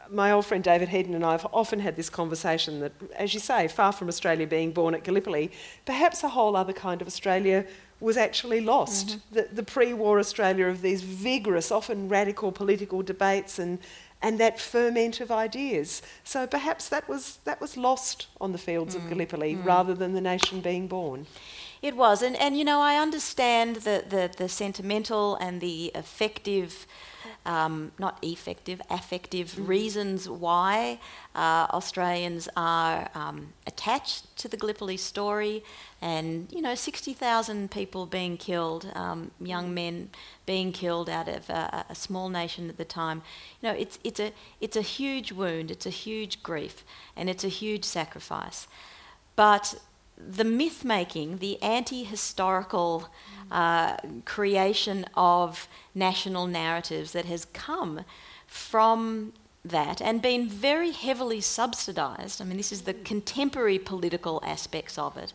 my 0.09 0.31
old 0.31 0.47
friend 0.47 0.63
David 0.63 0.89
Heaton 0.91 1.15
and 1.15 1.25
I 1.25 1.33
have 1.33 1.47
often 1.53 1.81
had 1.81 1.97
this 1.97 2.11
conversation 2.11 2.79
that, 2.81 2.93
as 3.17 3.35
you 3.35 3.41
say, 3.41 3.67
far 3.67 3.91
from 3.91 4.09
Australia 4.09 4.47
being 4.47 4.71
born 4.71 4.95
at 4.95 5.03
Gallipoli, 5.03 5.51
perhaps 5.85 6.23
a 6.23 6.29
whole 6.29 6.55
other 6.55 6.73
kind 6.73 7.01
of 7.01 7.09
Australia 7.09 7.67
was 7.99 8.17
actually 8.17 8.61
lost. 8.61 9.09
Mm-hmm. 9.09 9.35
The, 9.35 9.49
the 9.53 9.63
pre 9.63 9.95
war 9.95 10.19
Australia 10.19 10.67
of 10.67 10.83
these 10.83 11.03
vigorous, 11.03 11.73
often 11.73 12.09
radical 12.09 12.53
political 12.53 13.03
debates 13.03 13.59
and, 13.59 13.79
and 14.23 14.39
that 14.39 14.61
ferment 14.61 15.21
of 15.21 15.31
ideas. 15.31 16.01
So 16.25 16.47
perhaps 16.47 16.89
that 16.89 17.09
was, 17.09 17.39
that 17.45 17.61
was 17.61 17.77
lost 17.77 18.29
on 18.41 18.53
the 18.53 18.59
fields 18.59 18.95
mm. 18.95 18.99
of 18.99 19.09
Gallipoli 19.09 19.57
mm. 19.57 19.65
rather 19.65 19.95
than 19.95 20.15
the 20.15 20.21
nation 20.21 20.61
being 20.61 20.87
born. 20.87 21.27
It 21.83 21.97
was, 21.97 22.23
and, 22.23 22.37
and 22.37 22.57
you 22.57 22.65
know, 22.65 22.81
I 22.81 22.97
understand 22.97 23.77
the, 23.77 24.05
the, 24.09 24.31
the 24.37 24.49
sentimental 24.49 25.35
and 25.37 25.61
the 25.61 25.87
effective 25.95 26.87
um, 27.45 27.93
not 27.99 28.19
effective, 28.23 28.81
affective 28.91 29.53
mm. 29.53 29.67
reasons 29.67 30.29
why 30.29 30.99
uh, 31.35 31.67
Australians 31.71 32.49
are 32.57 33.09
um, 33.15 33.53
attached 33.67 34.37
to 34.39 34.49
the 34.49 34.57
Gallipoli 34.57 34.97
story, 34.97 35.65
and 36.01 36.51
you 36.53 36.61
know, 36.61 36.75
60,000 36.75 37.71
people 37.71 38.07
being 38.07 38.37
killed, 38.37 38.91
um, 38.95 39.31
young 39.41 39.75
men 39.75 40.11
being 40.47 40.73
killed 40.73 41.09
out 41.09 41.29
of 41.29 41.49
a, 41.51 41.85
a, 41.89 41.95
small 41.95 42.29
nation 42.29 42.69
at 42.69 42.77
the 42.77 42.85
time. 42.85 43.23
You 43.61 43.69
know, 43.69 43.75
it's 43.75 43.99
it's 44.03 44.21
a 44.21 44.33
it's 44.61 44.77
a 44.77 44.83
huge 44.83 45.33
wound, 45.33 45.71
it's 45.71 45.87
a 45.87 45.91
huge 45.91 46.43
grief, 46.43 46.85
and 47.17 47.31
it's 47.31 47.45
a 47.45 47.49
huge 47.49 47.85
sacrifice. 47.85 48.67
But 49.37 49.77
the 50.29 50.45
myth 50.45 50.85
making, 50.85 51.39
the 51.39 51.63
anti 51.63 52.05
historical 52.05 53.09
uh, 53.51 53.97
creation 54.25 55.05
of 55.15 55.69
national 55.95 56.47
narratives 56.47 57.13
that 57.13 57.27
has 57.27 57.45
come 57.53 58.05
from 58.47 59.33
that 59.65 60.01
and 60.01 60.21
been 60.21 60.49
very 60.49 60.91
heavily 60.91 61.41
subsidised. 61.41 62.41
I 62.41 62.45
mean, 62.45 62.57
this 62.57 62.73
is 62.73 62.83
the 62.83 62.95
contemporary 62.95 63.79
political 63.79 64.43
aspects 64.45 64.99
of 64.99 65.17
it. 65.17 65.33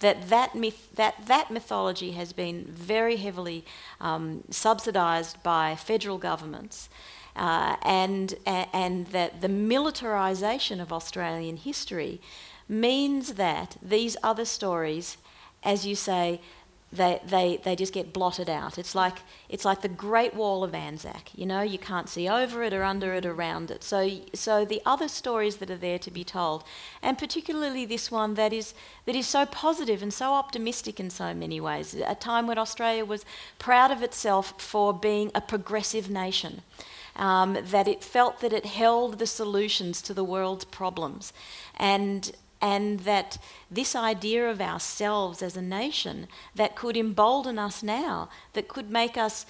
That 0.00 0.28
that, 0.28 0.54
myth, 0.54 0.94
that, 0.94 1.26
that 1.26 1.50
mythology 1.50 2.12
has 2.12 2.32
been 2.32 2.64
very 2.64 3.16
heavily 3.16 3.64
um, 4.00 4.44
subsidised 4.50 5.42
by 5.42 5.74
federal 5.74 6.18
governments. 6.18 6.88
Uh, 7.36 7.76
and, 7.82 8.34
and 8.46 9.06
that 9.08 9.40
the 9.40 9.48
militarisation 9.48 10.80
of 10.80 10.92
Australian 10.92 11.56
history 11.56 12.20
means 12.68 13.34
that 13.34 13.76
these 13.82 14.16
other 14.22 14.44
stories, 14.44 15.16
as 15.62 15.86
you 15.86 15.94
say, 15.94 16.40
they, 16.90 17.20
they, 17.26 17.60
they 17.64 17.76
just 17.76 17.92
get 17.92 18.14
blotted 18.14 18.48
out. 18.48 18.78
It's 18.78 18.94
like, 18.94 19.18
it's 19.50 19.64
like 19.64 19.82
the 19.82 19.88
Great 19.88 20.34
Wall 20.34 20.64
of 20.64 20.74
Anzac. 20.74 21.30
You 21.34 21.44
know, 21.44 21.60
you 21.60 21.78
can't 21.78 22.08
see 22.08 22.28
over 22.28 22.62
it 22.62 22.72
or 22.72 22.82
under 22.82 23.12
it 23.12 23.26
or 23.26 23.32
around 23.32 23.70
it. 23.70 23.84
So, 23.84 24.10
so 24.32 24.64
the 24.64 24.80
other 24.86 25.06
stories 25.06 25.56
that 25.56 25.70
are 25.70 25.76
there 25.76 25.98
to 25.98 26.10
be 26.10 26.24
told, 26.24 26.64
and 27.02 27.18
particularly 27.18 27.84
this 27.84 28.10
one 28.10 28.34
that 28.34 28.54
is, 28.54 28.72
that 29.04 29.14
is 29.14 29.26
so 29.26 29.44
positive 29.44 30.02
and 30.02 30.12
so 30.12 30.32
optimistic 30.32 30.98
in 30.98 31.10
so 31.10 31.34
many 31.34 31.60
ways, 31.60 31.94
a 31.94 32.14
time 32.14 32.46
when 32.46 32.56
Australia 32.56 33.04
was 33.04 33.26
proud 33.58 33.90
of 33.90 34.02
itself 34.02 34.54
for 34.58 34.94
being 34.94 35.30
a 35.34 35.42
progressive 35.42 36.08
nation. 36.08 36.62
Um, 37.16 37.58
that 37.60 37.88
it 37.88 38.04
felt 38.04 38.40
that 38.42 38.52
it 38.52 38.64
held 38.64 39.18
the 39.18 39.26
solutions 39.26 40.00
to 40.02 40.14
the 40.14 40.22
world's 40.22 40.64
problems. 40.64 41.32
And 41.76 42.30
and 42.60 43.00
that 43.00 43.38
this 43.70 43.94
idea 43.94 44.48
of 44.50 44.60
ourselves 44.60 45.42
as 45.42 45.56
a 45.56 45.62
nation 45.62 46.26
that 46.54 46.74
could 46.74 46.96
embolden 46.96 47.58
us 47.58 47.82
now, 47.82 48.28
that 48.52 48.68
could 48.68 48.90
make 48.90 49.16
us 49.16 49.46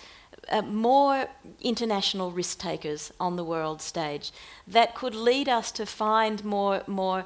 uh, 0.50 0.62
more 0.62 1.26
international 1.60 2.30
risk 2.30 2.58
takers 2.58 3.12
on 3.18 3.36
the 3.36 3.44
world 3.44 3.82
stage, 3.82 4.30
that 4.66 4.94
could 4.94 5.14
lead 5.14 5.48
us 5.48 5.72
to 5.72 5.86
find 5.86 6.44
more, 6.44 6.82
more 6.86 7.24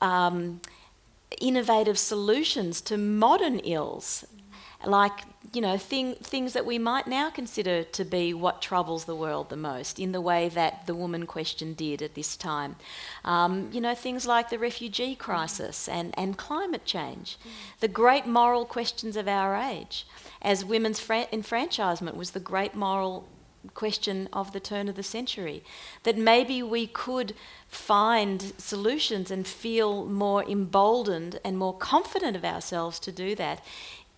um, 0.00 0.60
innovative 1.40 1.98
solutions 1.98 2.80
to 2.80 2.96
modern 2.96 3.58
ills, 3.60 4.24
like 4.84 5.20
you 5.56 5.62
know, 5.62 5.78
thing, 5.78 6.16
things 6.16 6.52
that 6.52 6.66
we 6.66 6.78
might 6.78 7.06
now 7.06 7.30
consider 7.30 7.82
to 7.82 8.04
be 8.04 8.34
what 8.34 8.60
troubles 8.60 9.06
the 9.06 9.14
world 9.16 9.48
the 9.48 9.56
most, 9.56 9.98
in 9.98 10.12
the 10.12 10.20
way 10.20 10.50
that 10.50 10.86
the 10.86 10.94
woman 10.94 11.24
question 11.24 11.72
did 11.72 12.02
at 12.02 12.14
this 12.14 12.36
time. 12.36 12.76
Um, 13.24 13.70
you 13.72 13.80
know, 13.80 13.94
things 13.94 14.26
like 14.26 14.50
the 14.50 14.58
refugee 14.58 15.14
crisis 15.14 15.88
and, 15.88 16.12
and 16.18 16.36
climate 16.36 16.84
change, 16.84 17.38
the 17.80 17.88
great 17.88 18.26
moral 18.26 18.66
questions 18.66 19.16
of 19.16 19.26
our 19.26 19.56
age, 19.56 20.06
as 20.42 20.62
women's 20.62 21.00
fra- 21.00 21.26
enfranchisement 21.32 22.18
was 22.18 22.32
the 22.32 22.40
great 22.40 22.74
moral 22.74 23.26
question 23.72 24.28
of 24.34 24.52
the 24.52 24.60
turn 24.60 24.90
of 24.90 24.94
the 24.94 25.02
century. 25.02 25.64
That 26.02 26.18
maybe 26.18 26.62
we 26.62 26.86
could 26.86 27.34
find 27.66 28.52
solutions 28.58 29.30
and 29.30 29.46
feel 29.46 30.04
more 30.04 30.44
emboldened 30.44 31.40
and 31.42 31.56
more 31.56 31.74
confident 31.74 32.36
of 32.36 32.44
ourselves 32.44 33.00
to 33.00 33.10
do 33.10 33.34
that 33.36 33.64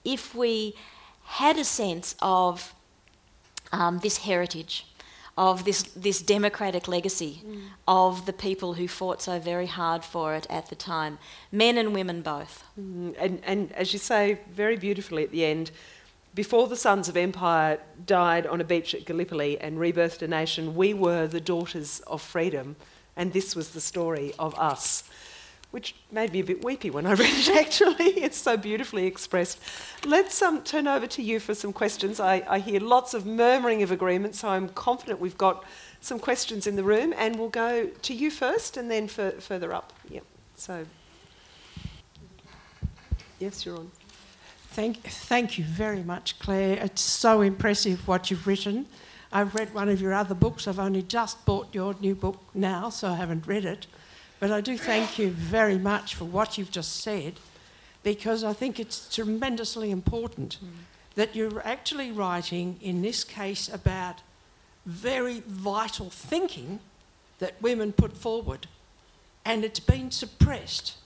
if 0.05 0.35
we 0.35 0.75
had 1.29 1.59
a 1.59 1.65
sense 1.65 2.17
of 2.23 2.75
um, 3.71 3.99
this 3.99 4.19
heritage, 4.19 4.87
of 5.37 5.65
this, 5.65 5.83
this 5.83 6.23
democratic 6.23 6.89
legacy 6.89 7.43
mm. 7.47 7.61
of 7.87 8.25
the 8.25 8.33
people 8.33 8.75
who 8.75 8.89
fought 8.89 9.21
so 9.21 9.39
very 9.39 9.67
hard 9.67 10.03
for 10.05 10.35
it 10.35 10.47
at 10.49 10.69
the 10.71 10.75
time, 10.75 11.19
men 11.53 11.77
and 11.77 11.93
women 11.93 12.23
both. 12.23 12.65
Mm. 12.81 13.15
And, 13.19 13.41
and 13.45 13.73
as 13.73 13.93
you 13.93 13.99
say 13.99 14.41
very 14.51 14.77
beautifully 14.77 15.23
at 15.23 15.31
the 15.31 15.45
end, 15.45 15.71
before 16.35 16.67
the 16.67 16.77
Sons 16.77 17.09
of 17.09 17.17
Empire 17.17 17.79
died 18.07 18.47
on 18.47 18.61
a 18.61 18.65
beach 18.65 18.95
at 18.95 19.05
Gallipoli 19.05 19.61
and 19.61 19.77
rebirthed 19.77 20.23
a 20.23 20.29
nation, 20.29 20.75
we 20.75 20.95
were 20.95 21.27
the 21.27 21.41
daughters 21.41 22.01
of 22.07 22.23
freedom, 22.23 22.77
and 23.17 23.33
this 23.35 23.55
was 23.55 23.71
the 23.71 23.81
story 23.81 24.33
of 24.39 24.59
us 24.59 25.05
which 25.71 25.95
made 26.11 26.33
me 26.33 26.41
a 26.41 26.45
bit 26.45 26.65
weepy 26.65 26.91
when 26.91 27.05
I 27.05 27.13
read 27.13 27.31
it 27.31 27.49
actually. 27.57 28.23
It's 28.23 28.39
so 28.39 28.57
beautifully 28.57 29.07
expressed. 29.07 29.61
Let's 30.05 30.41
um, 30.41 30.63
turn 30.63 30.87
over 30.87 31.07
to 31.09 31.23
you 31.23 31.41
for 31.41 31.55
some 31.55 31.73
questions. 31.73 32.21
I, 32.21 32.43
I 32.49 32.59
hear 32.59 32.81
lots 32.81 33.13
of 33.13 33.27
murmuring 33.27 33.83
of 33.83 33.91
agreement, 33.91 34.35
so 34.35 34.49
I'm 34.49 34.69
confident 34.71 35.21
we've 35.21 35.39
got 35.39 35.65
some 36.01 36.19
questions 36.19 36.67
in 36.67 36.77
the 36.77 36.85
room, 36.85 37.13
and 37.19 37.39
we'll 37.39 37.49
go 37.49 37.87
to 37.87 38.15
you 38.15 38.31
first 38.31 38.77
and 38.77 38.91
then 38.91 39.09
for, 39.09 39.33
further 39.33 39.73
up. 39.75 39.93
Yep. 40.09 40.25
So, 40.55 40.87
yes, 43.39 43.67
you're 43.67 43.77
on. 43.77 43.91
Thank, 44.71 44.99
thank 45.03 45.59
you 45.59 45.65
very 45.65 46.03
much, 46.03 46.39
Clare. 46.39 46.79
It's 46.83 47.03
so 47.03 47.41
impressive 47.41 48.07
what 48.07 48.31
you've 48.31 48.47
written. 48.47 48.87
I've 49.33 49.55
read 49.55 49.75
one 49.75 49.89
of 49.89 50.01
your 50.01 50.15
other 50.15 50.35
books. 50.35 50.67
I've 50.67 50.79
only 50.79 51.03
just 51.03 51.45
bought 51.45 51.75
your 51.75 51.95
new 52.01 52.15
book 52.15 52.41
now, 52.55 52.89
so 52.89 53.09
I 53.09 53.17
haven't 53.17 53.47
read 53.47 53.65
it 53.65 53.87
But 54.41 54.53
I 54.53 54.61
do 54.61 54.79
thank 54.79 55.19
you 55.19 55.31
very 55.31 55.79
much 55.79 56.15
for 56.15 56.25
what 56.25 56.59
you've 56.59 56.71
just 56.71 57.01
said 57.01 57.35
because 58.03 58.45
I 58.45 58.53
think 58.53 58.79
it's 58.79 59.13
tremendously 59.15 59.91
important 59.91 60.59
mm. 60.65 60.69
that 61.17 61.35
you're 61.35 61.61
actually 61.67 62.13
writing, 62.13 62.77
in 62.81 63.03
this 63.03 63.25
case, 63.25 63.69
about 63.73 64.21
very 64.87 65.43
vital 65.47 66.09
thinking 66.09 66.79
that 67.41 67.61
women 67.61 67.93
put 67.93 68.17
forward 68.17 68.67
and 69.45 69.65
it's 69.65 69.81
been 69.81 70.11
suppressed. 70.11 70.97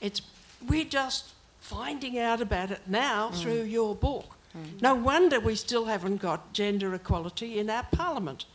It's, 0.00 0.22
we're 0.66 0.84
just 0.84 1.30
finding 1.60 2.18
out 2.18 2.40
about 2.40 2.70
it 2.70 2.80
now 2.86 3.28
mm. 3.28 3.34
through 3.34 3.62
your 3.62 3.94
book. 3.94 4.24
Mm. 4.56 4.82
No 4.82 4.94
wonder 4.94 5.38
we 5.38 5.54
still 5.54 5.84
haven't 5.84 6.16
got 6.16 6.52
gender 6.52 6.92
equality 6.94 7.58
in 7.58 7.70
our 7.70 7.86
parliament. 7.92 8.46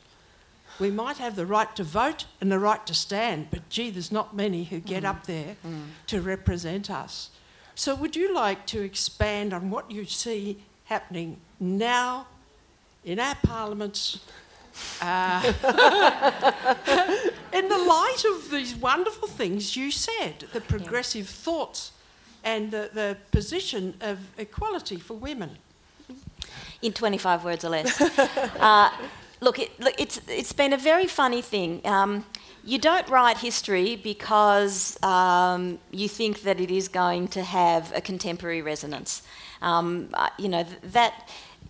We 0.80 0.92
might 0.92 1.18
have 1.18 1.36
the 1.36 1.46
right 1.46 1.74
to 1.76 1.84
vote 1.84 2.26
and 2.42 2.52
the 2.52 2.60
right 2.60 2.86
to 2.86 2.94
stand, 2.94 3.48
but 3.50 3.68
gee, 3.70 3.90
there's 3.90 4.12
not 4.12 4.36
many 4.36 4.66
who 4.66 4.80
get 4.80 5.04
mm. 5.04 5.10
up 5.10 5.26
there 5.26 5.56
mm. 5.66 5.86
to 6.08 6.22
represent 6.22 6.90
us. 6.90 7.30
So, 7.76 7.96
would 7.96 8.16
you 8.16 8.34
like 8.34 8.66
to 8.68 8.82
expand 8.82 9.54
on 9.54 9.70
what 9.70 9.92
you 9.92 10.06
see 10.06 10.64
happening 10.86 11.38
now 11.60 12.28
in 13.04 13.20
our 13.20 13.36
parliaments? 13.36 14.20
Uh, 15.02 15.42
in 17.54 17.70
the 17.70 17.78
light 17.78 18.24
of 18.30 18.52
these 18.52 18.76
wonderful 18.76 19.28
things 19.28 19.78
you 19.78 19.92
said, 19.92 20.46
the 20.52 20.60
progressive 20.60 21.26
yeah. 21.26 21.44
thoughts 21.44 21.92
and 22.44 22.72
the, 22.72 22.90
the 22.94 23.18
position 23.32 23.94
of 24.02 24.20
equality 24.38 24.98
for 24.98 25.14
women 25.16 25.58
in 26.82 26.94
25 26.94 27.44
words 27.44 27.66
or 27.66 27.70
less. 27.70 28.00
uh, 28.60 28.90
look, 29.42 29.60
it, 29.60 29.80
look, 29.80 29.94
it's, 30.00 30.22
it's 30.28 30.54
been 30.54 30.74
a 30.74 30.78
very 30.78 31.08
funny 31.08 31.42
thing. 31.42 31.82
Um, 31.86 32.26
you 32.64 32.80
don't 32.80 33.08
write 33.10 33.38
history 33.38 33.96
because 33.96 35.02
um, 35.04 35.78
you 35.92 36.10
think 36.10 36.42
that 36.42 36.60
it 36.60 36.72
is 36.72 36.88
going 36.88 37.28
to 37.30 37.44
have 37.44 37.92
a 37.96 38.02
contemporary 38.02 38.62
resonance. 38.62 39.22
Um, 39.62 40.10
you 40.38 40.50
know, 40.50 40.66
that 40.82 41.30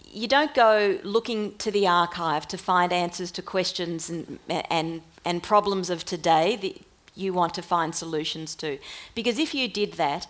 you 0.10 0.28
don't 0.28 0.54
go 0.54 0.98
looking 1.04 1.56
to 1.58 1.70
the 1.70 1.88
archive 1.88 2.48
to 2.48 2.58
find 2.58 2.94
answers 2.94 3.32
to 3.32 3.42
questions 3.42 4.10
and, 4.10 4.40
and, 4.48 5.02
and 5.26 5.44
problems 5.44 5.90
of 5.90 6.06
today 6.06 6.56
that 6.56 6.85
you 7.16 7.34
want 7.34 7.54
to 7.56 7.62
find 7.62 7.96
solutions 7.96 8.56
to. 8.56 8.78
Because 9.14 9.40
if 9.40 9.54
you 9.54 9.68
did 9.68 9.94
that, 9.94 10.28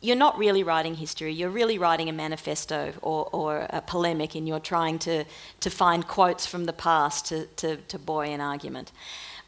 you're 0.00 0.16
not 0.16 0.38
really 0.38 0.62
writing 0.62 0.94
history, 0.94 1.32
you're 1.32 1.50
really 1.50 1.78
writing 1.78 2.08
a 2.08 2.12
manifesto 2.12 2.94
or, 3.02 3.28
or 3.32 3.66
a 3.70 3.80
polemic, 3.80 4.34
and 4.34 4.48
you're 4.48 4.60
trying 4.60 4.98
to, 5.00 5.24
to 5.60 5.70
find 5.70 6.08
quotes 6.08 6.46
from 6.46 6.64
the 6.64 6.72
past 6.72 7.26
to, 7.26 7.46
to, 7.56 7.76
to 7.76 7.98
buoy 7.98 8.32
an 8.32 8.40
argument. 8.40 8.92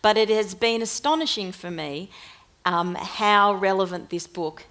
But 0.03 0.17
it 0.17 0.29
has 0.29 0.55
been 0.55 0.83
astonishing 0.83 1.53
for 1.53 1.71
me 1.71 2.11
um, 2.65 2.95
how 2.95 3.55
relevant 3.55 4.11
this 4.11 4.27
book 4.27 4.65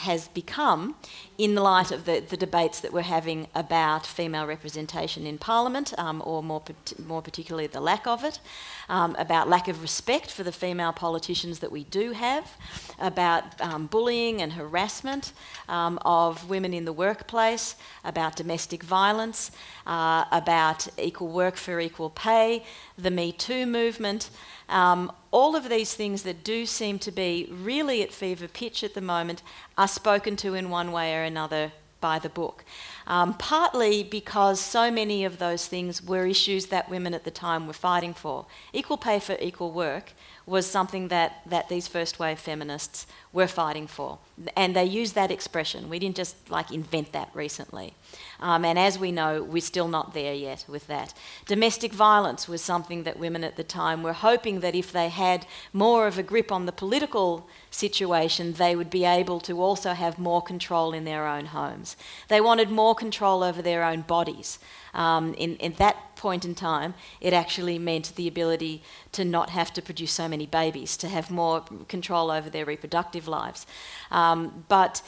has 0.00 0.28
become 0.28 0.94
in 1.36 1.54
the 1.54 1.60
light 1.60 1.90
of 1.90 2.04
the, 2.06 2.20
the 2.20 2.36
debates 2.36 2.80
that 2.80 2.92
we're 2.92 3.02
having 3.02 3.46
about 3.54 4.06
female 4.06 4.46
representation 4.46 5.26
in 5.26 5.36
Parliament, 5.36 5.92
um, 5.98 6.22
or 6.24 6.42
more, 6.42 6.62
more 7.06 7.20
particularly 7.20 7.66
the 7.66 7.80
lack 7.80 8.06
of 8.06 8.24
it, 8.24 8.40
um, 8.88 9.14
about 9.18 9.48
lack 9.48 9.68
of 9.68 9.82
respect 9.82 10.30
for 10.30 10.42
the 10.42 10.52
female 10.52 10.92
politicians 10.92 11.58
that 11.58 11.70
we 11.70 11.84
do 11.84 12.12
have, 12.12 12.56
about 12.98 13.60
um, 13.60 13.86
bullying 13.86 14.40
and 14.40 14.52
harassment 14.52 15.32
um, 15.68 15.98
of 16.04 16.48
women 16.48 16.72
in 16.72 16.86
the 16.86 16.92
workplace, 16.92 17.76
about 18.02 18.36
domestic 18.36 18.82
violence, 18.82 19.50
uh, 19.86 20.24
about 20.32 20.88
equal 20.98 21.28
work 21.28 21.56
for 21.56 21.78
equal 21.78 22.10
pay, 22.10 22.64
the 22.96 23.10
Me 23.10 23.32
Too 23.32 23.66
movement. 23.66 24.30
Um, 24.70 25.12
all 25.30 25.54
of 25.54 25.68
these 25.68 25.94
things 25.94 26.22
that 26.22 26.42
do 26.42 26.64
seem 26.66 26.98
to 27.00 27.12
be 27.12 27.48
really 27.50 28.02
at 28.02 28.12
fever 28.12 28.48
pitch 28.48 28.82
at 28.82 28.94
the 28.94 29.00
moment 29.00 29.42
are 29.76 29.88
spoken 29.88 30.36
to 30.36 30.54
in 30.54 30.70
one 30.70 30.92
way 30.92 31.14
or 31.14 31.22
another 31.22 31.72
by 32.00 32.18
the 32.18 32.28
book. 32.28 32.64
Um, 33.06 33.34
partly 33.34 34.02
because 34.02 34.58
so 34.60 34.90
many 34.90 35.24
of 35.24 35.38
those 35.38 35.66
things 35.66 36.02
were 36.02 36.26
issues 36.26 36.66
that 36.66 36.88
women 36.88 37.14
at 37.14 37.24
the 37.24 37.30
time 37.30 37.66
were 37.66 37.72
fighting 37.72 38.14
for. 38.14 38.46
Equal 38.72 38.96
pay 38.96 39.18
for 39.20 39.36
equal 39.40 39.70
work 39.70 40.12
was 40.46 40.66
something 40.66 41.08
that, 41.08 41.42
that 41.46 41.68
these 41.68 41.86
first 41.86 42.18
wave 42.18 42.38
feminists 42.38 43.06
were 43.32 43.46
fighting 43.46 43.86
for. 43.86 44.18
And 44.56 44.74
they 44.74 44.84
used 44.84 45.14
that 45.14 45.30
expression. 45.30 45.88
We 45.88 45.98
didn't 45.98 46.16
just 46.16 46.50
like 46.50 46.72
invent 46.72 47.12
that 47.12 47.30
recently. 47.32 47.94
Um, 48.40 48.64
and 48.64 48.78
as 48.78 48.98
we 48.98 49.12
know, 49.12 49.42
we're 49.42 49.60
still 49.60 49.86
not 49.86 50.14
there 50.14 50.34
yet 50.34 50.64
with 50.66 50.86
that. 50.88 51.14
Domestic 51.46 51.92
violence 51.92 52.48
was 52.48 52.62
something 52.62 53.04
that 53.04 53.18
women 53.18 53.44
at 53.44 53.56
the 53.56 53.64
time 53.64 54.02
were 54.02 54.14
hoping 54.14 54.60
that 54.60 54.74
if 54.74 54.90
they 54.90 55.10
had 55.10 55.46
more 55.72 56.06
of 56.06 56.18
a 56.18 56.22
grip 56.22 56.50
on 56.50 56.66
the 56.66 56.72
political 56.72 57.46
situation, 57.70 58.54
they 58.54 58.74
would 58.74 58.90
be 58.90 59.04
able 59.04 59.40
to 59.40 59.62
also 59.62 59.92
have 59.92 60.18
more 60.18 60.42
control 60.42 60.92
in 60.92 61.04
their 61.04 61.26
own 61.26 61.46
homes. 61.46 61.96
They 62.28 62.40
wanted 62.40 62.70
more 62.70 62.94
control 62.94 63.44
over 63.44 63.62
their 63.62 63.84
own 63.84 64.00
bodies. 64.02 64.58
Um, 64.92 65.34
in, 65.34 65.56
in 65.56 65.74
that 65.74 66.16
point 66.16 66.44
in 66.44 66.54
time, 66.54 66.94
it 67.20 67.32
actually 67.32 67.78
meant 67.78 68.12
the 68.16 68.26
ability 68.26 68.82
to 69.12 69.24
not 69.24 69.50
have 69.50 69.72
to 69.74 69.82
produce 69.82 70.12
so 70.12 70.28
many 70.28 70.46
babies, 70.46 70.96
to 70.98 71.08
have 71.08 71.30
more 71.30 71.64
control 71.88 72.30
over 72.30 72.50
their 72.50 72.64
reproductive 72.64 73.19
lives. 73.28 73.66
Um, 74.10 74.64
but 74.68 75.02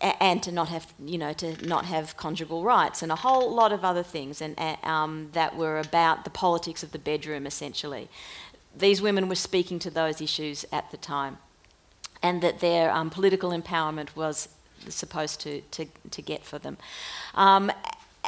and 0.00 0.42
to 0.42 0.50
not 0.50 0.68
have 0.68 0.92
you 1.04 1.16
know 1.16 1.32
to 1.32 1.64
not 1.66 1.84
have 1.84 2.16
conjugal 2.16 2.64
rights 2.64 3.02
and 3.02 3.12
a 3.12 3.16
whole 3.16 3.54
lot 3.54 3.72
of 3.72 3.84
other 3.84 4.02
things 4.02 4.42
and 4.42 4.58
um, 4.82 5.28
that 5.32 5.56
were 5.56 5.78
about 5.78 6.24
the 6.24 6.30
politics 6.30 6.82
of 6.82 6.90
the 6.90 6.98
bedroom 6.98 7.46
essentially 7.46 8.08
these 8.76 9.00
women 9.00 9.28
were 9.28 9.36
speaking 9.36 9.78
to 9.78 9.90
those 9.90 10.20
issues 10.20 10.64
at 10.72 10.90
the 10.90 10.96
time 10.96 11.38
and 12.22 12.42
that 12.42 12.58
their 12.58 12.90
um, 12.90 13.10
political 13.10 13.50
empowerment 13.50 14.14
was 14.16 14.48
supposed 14.88 15.40
to, 15.40 15.60
to, 15.70 15.86
to 16.10 16.20
get 16.20 16.44
for 16.44 16.58
them 16.58 16.76
um, 17.34 17.70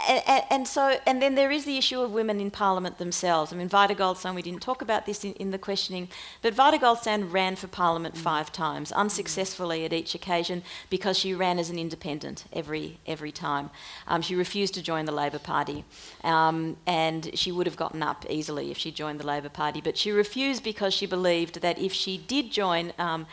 and, 0.08 0.44
and, 0.50 0.68
so, 0.68 0.98
and 1.06 1.20
then 1.20 1.34
there 1.34 1.50
is 1.50 1.64
the 1.64 1.76
issue 1.76 2.00
of 2.00 2.12
women 2.12 2.40
in 2.40 2.50
Parliament 2.50 2.98
themselves. 2.98 3.52
I 3.52 3.56
mean, 3.56 3.68
Vida 3.68 3.94
Goldstein, 3.94 4.34
we 4.34 4.42
didn't 4.42 4.62
talk 4.62 4.82
about 4.82 5.06
this 5.06 5.24
in, 5.24 5.32
in 5.34 5.50
the 5.50 5.58
questioning, 5.58 6.08
but 6.42 6.54
Vida 6.54 6.78
Goldstein 6.78 7.30
ran 7.30 7.56
for 7.56 7.66
Parliament 7.66 8.14
mm. 8.14 8.18
five 8.18 8.52
times, 8.52 8.92
unsuccessfully 8.92 9.84
at 9.84 9.92
each 9.92 10.14
occasion, 10.14 10.62
because 10.90 11.18
she 11.18 11.34
ran 11.34 11.58
as 11.58 11.70
an 11.70 11.78
independent 11.78 12.44
every, 12.52 12.98
every 13.06 13.32
time. 13.32 13.70
Um, 14.06 14.22
she 14.22 14.34
refused 14.34 14.74
to 14.74 14.82
join 14.82 15.04
the 15.04 15.12
Labor 15.12 15.38
Party, 15.38 15.84
um, 16.24 16.76
and 16.86 17.30
she 17.34 17.52
would 17.52 17.66
have 17.66 17.76
gotten 17.76 18.02
up 18.02 18.24
easily 18.28 18.70
if 18.70 18.78
she 18.78 18.90
joined 18.90 19.20
the 19.20 19.26
Labor 19.26 19.48
Party, 19.48 19.80
but 19.80 19.96
she 19.96 20.10
refused 20.10 20.62
because 20.62 20.94
she 20.94 21.06
believed 21.06 21.60
that 21.60 21.78
if 21.78 21.92
she 21.92 22.18
did 22.18 22.50
join 22.50 22.92
um, 22.98 23.26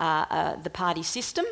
uh, 0.00 0.26
uh, 0.30 0.56
the 0.56 0.70
party 0.70 1.02
system, 1.02 1.44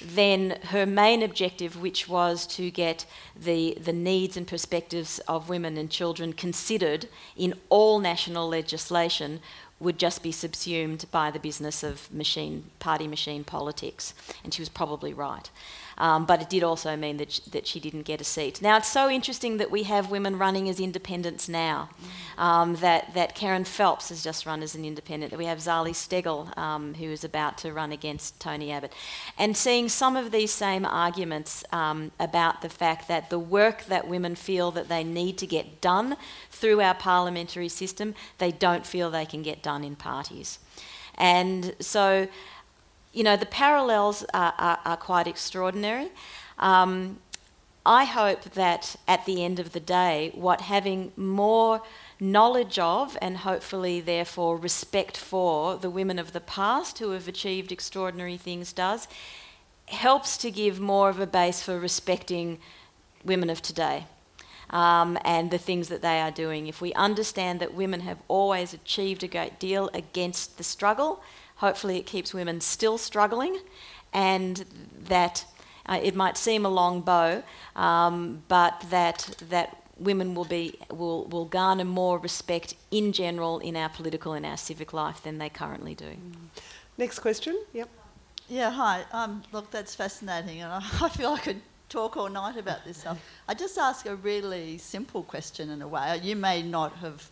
then 0.00 0.58
her 0.64 0.86
main 0.86 1.22
objective, 1.22 1.80
which 1.80 2.08
was 2.08 2.46
to 2.46 2.70
get 2.70 3.06
the, 3.34 3.76
the 3.80 3.92
needs 3.92 4.36
and 4.36 4.46
perspectives 4.46 5.18
of 5.20 5.48
women 5.48 5.76
and 5.76 5.90
children 5.90 6.32
considered 6.32 7.08
in 7.36 7.54
all 7.68 7.98
national 7.98 8.48
legislation, 8.48 9.40
would 9.80 9.98
just 9.98 10.22
be 10.22 10.32
subsumed 10.32 11.06
by 11.10 11.30
the 11.30 11.38
business 11.38 11.82
of 11.82 12.12
machine 12.12 12.64
party 12.78 13.06
machine 13.06 13.44
politics. 13.44 14.14
And 14.42 14.52
she 14.52 14.62
was 14.62 14.68
probably 14.68 15.14
right. 15.14 15.48
Um, 15.98 16.26
but 16.26 16.40
it 16.40 16.48
did 16.48 16.62
also 16.62 16.96
mean 16.96 17.16
that 17.16 17.32
she, 17.32 17.42
that 17.50 17.66
she 17.66 17.80
didn't 17.80 18.02
get 18.02 18.20
a 18.20 18.24
seat. 18.24 18.62
Now, 18.62 18.76
it's 18.76 18.88
so 18.88 19.10
interesting 19.10 19.56
that 19.58 19.70
we 19.70 19.82
have 19.82 20.10
women 20.10 20.38
running 20.38 20.68
as 20.68 20.80
independents 20.80 21.48
now. 21.48 21.90
Um, 22.38 22.76
that, 22.76 23.14
that 23.14 23.34
Kerryn 23.34 23.66
Phelps 23.66 24.10
has 24.10 24.22
just 24.22 24.46
run 24.46 24.62
as 24.62 24.76
an 24.76 24.84
independent, 24.84 25.32
that 25.32 25.38
we 25.38 25.46
have 25.46 25.58
Zali 25.58 25.90
Steggall, 25.90 26.56
um, 26.56 26.94
who 26.94 27.06
is 27.06 27.24
about 27.24 27.58
to 27.58 27.72
run 27.72 27.90
against 27.90 28.38
Tony 28.38 28.70
Abbott. 28.70 28.92
And 29.36 29.56
seeing 29.56 29.88
some 29.88 30.14
of 30.14 30.30
these 30.30 30.52
same 30.52 30.86
arguments 30.86 31.64
um, 31.72 32.12
about 32.20 32.62
the 32.62 32.68
fact 32.68 33.08
that 33.08 33.28
the 33.28 33.40
work 33.40 33.86
that 33.86 34.06
women 34.06 34.36
feel 34.36 34.70
that 34.70 34.88
they 34.88 35.02
need 35.02 35.36
to 35.38 35.48
get 35.48 35.80
done 35.80 36.16
through 36.52 36.80
our 36.80 36.94
parliamentary 36.94 37.68
system, 37.68 38.14
they 38.38 38.52
don't 38.52 38.86
feel 38.86 39.10
they 39.10 39.26
can 39.26 39.42
get 39.42 39.60
done 39.60 39.82
in 39.82 39.96
parties. 39.96 40.60
And 41.16 41.74
so 41.80 42.28
you 43.18 43.24
know, 43.24 43.36
the 43.36 43.46
parallels 43.46 44.24
are, 44.32 44.54
are, 44.58 44.78
are 44.84 44.96
quite 44.96 45.26
extraordinary. 45.26 46.08
Um, 46.56 47.18
I 47.84 48.04
hope 48.04 48.42
that 48.50 48.94
at 49.08 49.26
the 49.26 49.44
end 49.44 49.58
of 49.58 49.72
the 49.72 49.80
day, 49.80 50.30
what 50.36 50.60
having 50.60 51.10
more 51.16 51.82
knowledge 52.20 52.78
of 52.78 53.18
and 53.20 53.38
hopefully, 53.38 54.00
therefore, 54.00 54.56
respect 54.56 55.16
for 55.16 55.76
the 55.76 55.90
women 55.90 56.20
of 56.20 56.32
the 56.32 56.40
past 56.40 57.00
who 57.00 57.10
have 57.10 57.26
achieved 57.26 57.72
extraordinary 57.72 58.36
things 58.36 58.72
does 58.72 59.08
helps 59.86 60.36
to 60.36 60.52
give 60.52 60.78
more 60.78 61.08
of 61.08 61.18
a 61.18 61.26
base 61.26 61.60
for 61.60 61.76
respecting 61.80 62.60
women 63.24 63.50
of 63.50 63.60
today. 63.60 64.06
Um, 64.70 65.18
and 65.24 65.50
the 65.50 65.58
things 65.58 65.88
that 65.88 66.02
they 66.02 66.20
are 66.20 66.30
doing. 66.30 66.68
If 66.68 66.80
we 66.80 66.92
understand 66.92 67.58
that 67.58 67.74
women 67.74 68.00
have 68.00 68.18
always 68.28 68.72
achieved 68.72 69.24
a 69.24 69.28
great 69.28 69.58
deal 69.58 69.90
against 69.92 70.56
the 70.56 70.62
struggle, 70.62 71.20
Hopefully, 71.58 71.98
it 71.98 72.06
keeps 72.06 72.34
women 72.34 72.60
still 72.60 72.98
struggling 72.98 73.58
and 74.12 74.64
that 75.06 75.44
uh, 75.86 75.98
it 76.02 76.14
might 76.14 76.36
seem 76.36 76.64
a 76.64 76.68
long 76.68 77.00
bow, 77.00 77.42
um, 77.76 78.42
but 78.48 78.84
that, 78.90 79.34
that 79.48 79.76
women 79.98 80.34
will 80.34 80.44
be 80.44 80.78
will 80.90 81.24
will 81.24 81.44
garner 81.44 81.84
more 81.84 82.18
respect 82.18 82.74
in 82.90 83.12
general 83.12 83.58
in 83.58 83.76
our 83.76 83.88
political 83.88 84.32
and 84.32 84.46
our 84.46 84.56
civic 84.56 84.92
life 84.92 85.22
than 85.22 85.38
they 85.38 85.48
currently 85.48 85.94
do. 85.94 86.16
Next 86.96 87.18
question. 87.18 87.60
Yep. 87.72 87.88
Yeah, 88.48 88.70
hi. 88.70 89.04
Um, 89.12 89.42
look, 89.52 89.70
that's 89.70 89.94
fascinating, 89.94 90.62
and 90.62 90.72
I, 90.72 90.78
I 91.00 91.08
feel 91.08 91.32
I 91.32 91.40
could 91.40 91.60
talk 91.88 92.16
all 92.16 92.28
night 92.28 92.56
about 92.56 92.84
this 92.84 92.98
stuff. 92.98 93.18
I 93.48 93.54
just 93.54 93.78
ask 93.78 94.06
a 94.06 94.16
really 94.16 94.78
simple 94.78 95.22
question 95.22 95.70
in 95.70 95.82
a 95.82 95.88
way. 95.88 96.20
You 96.22 96.36
may 96.36 96.62
not 96.62 96.92
have 96.96 97.30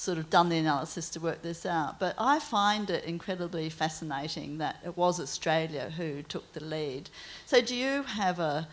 sort 0.00 0.16
of 0.16 0.30
done 0.30 0.48
the 0.48 0.56
analysis 0.56 1.10
to 1.10 1.20
work 1.20 1.42
this 1.42 1.66
out, 1.66 2.00
but 2.00 2.14
I 2.16 2.38
find 2.38 2.88
it 2.88 3.04
incredibly 3.04 3.68
fascinating 3.68 4.56
that 4.56 4.76
it 4.82 4.96
was 4.96 5.20
Australia 5.20 5.92
who 5.94 6.22
took 6.22 6.50
the 6.54 6.64
lead. 6.64 7.10
So, 7.44 7.60
do 7.60 7.76
you 7.76 8.04
have 8.04 8.38
a, 8.38 8.66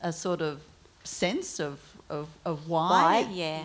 a 0.00 0.12
sort 0.12 0.40
of 0.40 0.60
sense 1.04 1.60
of, 1.60 1.78
of, 2.10 2.28
of 2.44 2.68
why? 2.68 3.22
Why? 3.22 3.30
Yeah. 3.32 3.62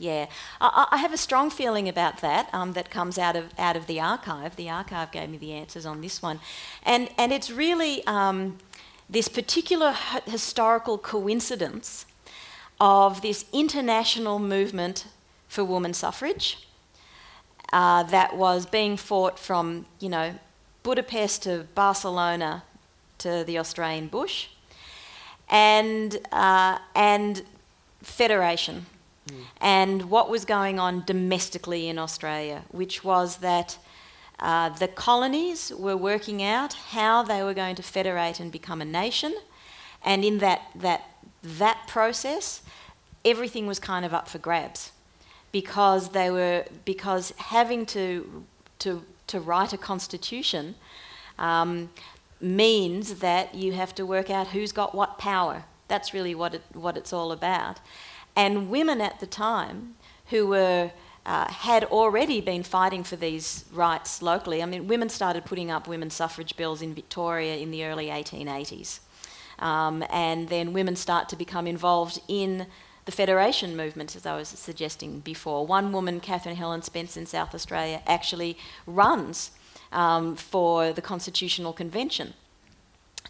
Yeah, 0.00 0.26
I, 0.60 0.86
I 0.92 0.96
have 0.98 1.12
a 1.12 1.16
strong 1.16 1.50
feeling 1.50 1.88
about 1.88 2.20
that. 2.20 2.48
Um, 2.52 2.74
that 2.74 2.88
comes 2.88 3.18
out 3.18 3.34
of 3.34 3.46
out 3.58 3.76
of 3.76 3.88
the 3.88 3.98
archive. 3.98 4.54
The 4.54 4.70
archive 4.70 5.10
gave 5.10 5.28
me 5.28 5.38
the 5.38 5.52
answers 5.52 5.84
on 5.84 6.02
this 6.02 6.22
one, 6.22 6.38
and 6.84 7.08
and 7.18 7.32
it's 7.32 7.50
really 7.50 8.06
um, 8.06 8.58
this 9.10 9.26
particular 9.26 9.96
h- 10.14 10.22
historical 10.22 10.98
coincidence 10.98 12.06
of 12.78 13.22
this 13.22 13.44
international 13.52 14.38
movement 14.38 15.06
for 15.48 15.64
woman 15.64 15.94
suffrage. 15.94 16.68
Uh, 17.72 18.02
that 18.04 18.36
was 18.36 18.64
being 18.64 18.96
fought 18.96 19.38
from 19.38 19.86
you 19.98 20.08
know 20.08 20.34
Budapest 20.82 21.42
to 21.42 21.66
Barcelona 21.74 22.62
to 23.18 23.44
the 23.44 23.58
Australian 23.58 24.08
bush, 24.08 24.48
and 25.48 26.18
uh, 26.32 26.78
and 26.94 27.42
federation. 28.02 28.86
And 29.60 30.08
what 30.08 30.30
was 30.30 30.46
going 30.46 30.78
on 30.78 31.04
domestically 31.04 31.88
in 31.88 31.98
Australia, 31.98 32.62
which 32.70 33.04
was 33.04 33.38
that 33.38 33.78
uh, 34.40 34.70
the 34.70 34.88
colonies 34.88 35.72
were 35.76 35.96
working 35.96 36.42
out 36.42 36.72
how 36.92 37.22
they 37.22 37.42
were 37.42 37.54
going 37.54 37.74
to 37.76 37.82
federate 37.82 38.40
and 38.40 38.50
become 38.52 38.80
a 38.80 38.84
nation, 38.84 39.34
and 40.04 40.24
in 40.24 40.38
that 40.38 40.62
that 40.74 41.02
that 41.42 41.86
process, 41.86 42.62
everything 43.24 43.66
was 43.66 43.78
kind 43.78 44.04
of 44.04 44.14
up 44.14 44.28
for 44.28 44.38
grabs, 44.38 44.92
because 45.52 46.10
they 46.10 46.30
were 46.30 46.64
because 46.84 47.32
having 47.36 47.86
to 47.86 48.44
to 48.80 49.02
to 49.26 49.40
write 49.40 49.72
a 49.72 49.78
constitution 49.78 50.74
um, 51.38 51.90
means 52.40 53.16
that 53.16 53.54
you 53.54 53.72
have 53.72 53.94
to 53.94 54.06
work 54.06 54.30
out 54.30 54.48
who's 54.48 54.72
got 54.72 54.94
what 54.94 55.18
power. 55.18 55.64
That's 55.88 56.12
really 56.12 56.34
what 56.34 56.54
it 56.54 56.62
what 56.72 56.96
it's 56.96 57.12
all 57.12 57.32
about. 57.32 57.80
And 58.36 58.70
women 58.70 59.00
at 59.00 59.20
the 59.20 59.26
time 59.26 59.96
who 60.26 60.46
were 60.46 60.92
uh, 61.26 61.46
had 61.48 61.84
already 61.84 62.40
been 62.40 62.62
fighting 62.62 63.04
for 63.04 63.16
these 63.16 63.64
rights 63.72 64.22
locally. 64.22 64.62
I 64.62 64.66
mean, 64.66 64.88
women 64.88 65.10
started 65.10 65.44
putting 65.44 65.70
up 65.70 65.86
women's 65.86 66.14
suffrage 66.14 66.56
bills 66.56 66.80
in 66.80 66.94
Victoria 66.94 67.56
in 67.56 67.70
the 67.70 67.84
early 67.84 68.06
1880s. 68.06 69.00
Um, 69.58 70.02
and 70.08 70.48
then 70.48 70.72
women 70.72 70.96
start 70.96 71.28
to 71.30 71.36
become 71.36 71.66
involved 71.66 72.20
in 72.28 72.66
the 73.08 73.12
federation 73.12 73.74
movement, 73.74 74.14
as 74.14 74.26
I 74.26 74.36
was 74.36 74.48
suggesting 74.48 75.20
before. 75.20 75.66
One 75.66 75.92
woman, 75.92 76.20
Catherine 76.20 76.56
Helen 76.56 76.82
Spence 76.82 77.16
in 77.16 77.24
South 77.24 77.54
Australia, 77.54 78.02
actually 78.06 78.58
runs 78.86 79.50
um, 79.92 80.36
for 80.36 80.92
the 80.92 81.00
Constitutional 81.00 81.72
Convention 81.72 82.34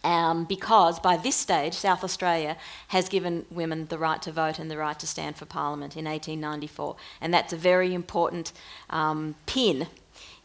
um, 0.03 0.47
because 0.47 0.99
by 0.99 1.17
this 1.17 1.37
stage, 1.37 1.75
South 1.75 2.03
Australia 2.03 2.57
has 2.89 3.09
given 3.09 3.47
women 3.53 3.87
the 3.87 3.99
right 3.99 4.21
to 4.23 4.33
vote 4.33 4.59
and 4.59 4.69
the 4.69 4.77
right 4.77 4.99
to 4.99 5.07
stand 5.07 5.37
for 5.37 5.45
Parliament 5.45 5.97
in 5.97 6.07
1894. 6.07 6.97
And 7.21 7.33
that's 7.33 7.53
a 7.53 7.57
very 7.57 7.95
important 7.95 8.53
um, 8.91 9.37
pin 9.47 9.87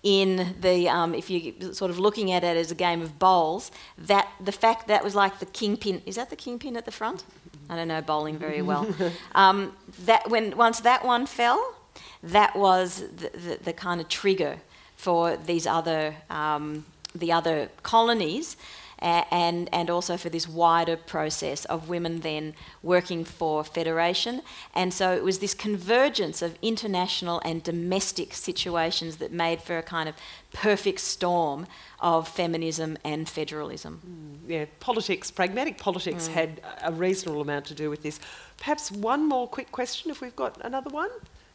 in 0.03 0.55
the, 0.59 0.89
um, 0.89 1.15
if 1.15 1.31
you're 1.31 1.73
sort 1.73 1.89
of 1.89 1.97
looking 1.97 2.31
at 2.31 2.43
it 2.43 2.55
as 2.55 2.69
a 2.69 2.75
game 2.75 3.01
of 3.01 3.17
bowls, 3.17 3.71
that 3.97 4.27
the 4.39 4.51
fact 4.51 4.87
that 4.89 5.03
was 5.03 5.15
like 5.15 5.39
the 5.39 5.47
kingpin, 5.47 6.03
is 6.05 6.17
that 6.17 6.29
the 6.29 6.35
kingpin 6.35 6.77
at 6.77 6.85
the 6.85 6.91
front? 6.91 7.23
I 7.69 7.75
don't 7.75 7.87
know 7.87 8.01
bowling 8.01 8.37
very 8.37 8.61
well. 8.61 8.87
Um, 9.35 9.73
that 10.05 10.29
when 10.29 10.55
once 10.57 10.81
that 10.81 11.03
one 11.05 11.25
fell, 11.25 11.75
that 12.21 12.55
was 12.55 13.03
the, 13.15 13.29
the, 13.29 13.59
the 13.63 13.73
kind 13.73 13.99
of 13.99 14.07
trigger 14.09 14.57
for 14.95 15.37
these 15.37 15.65
other 15.67 16.15
um, 16.29 16.85
the 17.15 17.31
other 17.31 17.69
colonies 17.83 18.57
and, 19.03 19.69
and 19.73 19.89
also 19.89 20.17
for 20.17 20.29
this 20.29 20.47
wider 20.47 20.95
process 20.95 21.65
of 21.65 21.89
women 21.89 22.21
then 22.21 22.53
working 22.81 23.25
for 23.25 23.63
federation. 23.63 24.41
And 24.73 24.93
so 24.93 25.11
it 25.13 25.23
was 25.23 25.39
this 25.39 25.53
convergence 25.53 26.41
of 26.41 26.57
international 26.61 27.41
and 27.43 27.61
domestic 27.61 28.33
situations 28.33 29.17
that 29.17 29.31
made 29.31 29.61
for 29.61 29.77
a 29.77 29.83
kind 29.83 30.07
of 30.07 30.15
perfect 30.53 31.01
storm 31.01 31.67
of 31.99 32.27
feminism 32.27 32.97
and 33.03 33.27
federalism. 33.27 34.01
Mm, 34.07 34.49
yeah, 34.49 34.65
politics, 34.79 35.31
pragmatic 35.31 35.77
politics 35.77 36.27
mm. 36.27 36.33
had 36.33 36.61
a 36.81 36.91
reasonable 36.91 37.41
amount 37.41 37.65
to 37.65 37.73
do 37.73 37.89
with 37.89 38.03
this. 38.03 38.19
Perhaps 38.57 38.91
one 38.91 39.27
more 39.27 39.47
quick 39.47 39.71
question 39.71 40.11
if 40.11 40.21
we've 40.21 40.35
got 40.35 40.57
another 40.63 40.89
one. 40.89 41.09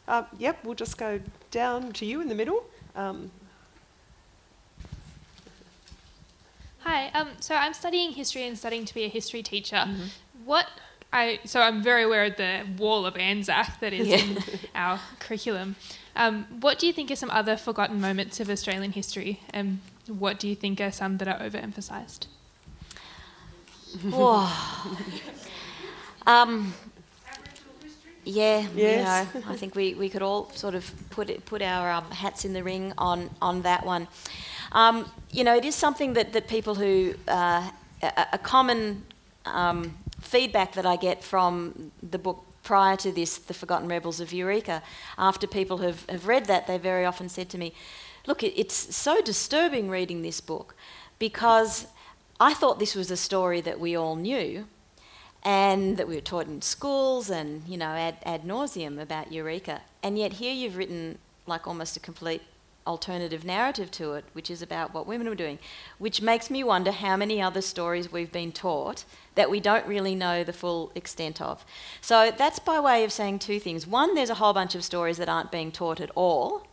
Uh, 0.07 0.23
yep, 0.37 0.63
we'll 0.63 0.75
just 0.75 0.97
go 0.97 1.19
down 1.51 1.91
to 1.93 2.05
you 2.05 2.21
in 2.21 2.27
the 2.27 2.35
middle. 2.35 2.63
Um, 2.95 3.31
Hi. 6.79 7.09
Um, 7.09 7.29
so 7.39 7.55
I'm 7.55 7.73
studying 7.73 8.11
history 8.11 8.47
and 8.47 8.57
studying 8.57 8.85
to 8.85 8.93
be 8.93 9.03
a 9.03 9.09
history 9.09 9.43
teacher. 9.43 9.75
Mm-hmm. 9.75 10.03
What 10.45 10.67
I 11.11 11.39
so 11.45 11.61
I'm 11.61 11.81
very 11.81 12.03
aware 12.03 12.25
of 12.25 12.37
the 12.37 12.65
wall 12.77 13.05
of 13.05 13.15
Anzac 13.17 13.79
that 13.79 13.93
is 13.93 14.07
yeah. 14.07 14.17
in 14.17 14.37
our 14.75 14.99
curriculum. 15.19 15.75
Um, 16.15 16.45
what 16.59 16.79
do 16.79 16.87
you 16.87 16.93
think 16.93 17.11
are 17.11 17.15
some 17.15 17.31
other 17.31 17.57
forgotten 17.57 18.01
moments 18.01 18.39
of 18.39 18.49
Australian 18.49 18.91
history, 18.91 19.41
and 19.51 19.79
what 20.07 20.39
do 20.39 20.47
you 20.47 20.55
think 20.55 20.81
are 20.81 20.91
some 20.91 21.17
that 21.17 21.27
are 21.27 21.39
overemphasised? 21.39 22.27
um, 26.27 26.73
yeah, 28.23 28.67
yes. 28.75 29.27
you 29.33 29.39
know, 29.41 29.47
I 29.49 29.55
think 29.55 29.75
we, 29.75 29.95
we 29.95 30.09
could 30.09 30.21
all 30.21 30.51
sort 30.51 30.75
of 30.75 30.91
put 31.09 31.29
it, 31.29 31.45
put 31.45 31.61
our 31.61 31.91
um, 31.91 32.11
hats 32.11 32.45
in 32.45 32.53
the 32.53 32.63
ring 32.63 32.93
on 32.97 33.29
on 33.41 33.63
that 33.63 33.85
one. 33.85 34.07
Um, 34.71 35.09
you 35.31 35.43
know, 35.43 35.55
it 35.55 35.65
is 35.65 35.75
something 35.75 36.13
that, 36.13 36.33
that 36.33 36.47
people 36.47 36.75
who, 36.75 37.15
uh, 37.27 37.69
a, 38.03 38.27
a, 38.33 38.37
common 38.37 39.03
um, 39.45 39.97
feedback 40.21 40.73
that 40.73 40.85
I 40.85 40.95
get 40.95 41.23
from 41.23 41.91
the 42.03 42.19
book 42.19 42.45
prior 42.63 42.95
to 42.97 43.11
this, 43.11 43.37
The 43.37 43.53
Forgotten 43.53 43.87
Rebels 43.87 44.19
of 44.19 44.31
Eureka, 44.31 44.83
after 45.17 45.47
people 45.47 45.77
have, 45.79 46.05
have 46.07 46.27
read 46.27 46.45
that, 46.45 46.67
they 46.67 46.77
very 46.77 47.05
often 47.05 47.29
said 47.29 47.49
to 47.49 47.57
me, 47.57 47.73
Look, 48.27 48.43
it, 48.43 48.53
it's 48.59 48.95
so 48.95 49.21
disturbing 49.21 49.89
reading 49.89 50.21
this 50.21 50.41
book 50.41 50.75
because 51.17 51.87
I 52.39 52.53
thought 52.53 52.77
this 52.77 52.95
was 52.95 53.09
a 53.09 53.17
story 53.17 53.61
that 53.61 53.79
we 53.79 53.95
all 53.95 54.15
knew 54.15 54.67
and 55.43 55.97
that 55.97 56.07
we 56.07 56.15
were 56.15 56.21
taught 56.21 56.47
in 56.47 56.61
schools 56.61 57.29
and, 57.29 57.63
you 57.67 57.77
know, 57.77 57.87
ad, 57.87 58.17
ad 58.23 58.43
nauseum 58.43 59.01
about 59.01 59.31
Eureka. 59.31 59.81
And 60.03 60.17
yet 60.17 60.33
here 60.33 60.53
you've 60.53 60.77
written 60.77 61.17
like 61.47 61.65
almost 61.65 61.97
a 61.97 61.99
complete 61.99 62.41
alternative 62.87 63.43
narrative 63.45 63.91
to 63.91 64.13
it, 64.13 64.25
which 64.33 64.49
is 64.49 64.61
about 64.61 64.93
what 64.93 65.05
women 65.05 65.27
were 65.27 65.35
doing, 65.35 65.59
which 65.97 66.21
makes 66.21 66.49
me 66.49 66.63
wonder 66.63 66.91
how 66.91 67.15
many 67.15 67.41
other 67.41 67.61
stories 67.61 68.11
we've 68.11 68.31
been 68.31 68.51
taught 68.51 69.05
that 69.35 69.49
we 69.49 69.59
don't 69.59 69.85
really 69.85 70.15
know 70.15 70.43
the 70.43 70.53
full 70.53 70.91
extent 70.95 71.41
of. 71.41 71.63
So 72.01 72.31
that's 72.35 72.59
by 72.59 72.79
way 72.79 73.03
of 73.03 73.11
saying 73.11 73.39
two 73.39 73.59
things. 73.59 73.85
One, 73.85 74.15
there's 74.15 74.29
a 74.29 74.35
whole 74.35 74.53
bunch 74.53 74.75
of 74.75 74.83
stories 74.83 75.17
that 75.17 75.29
aren't 75.29 75.51
being 75.51 75.71
taught 75.71 76.01
at 76.01 76.11
all. 76.15 76.67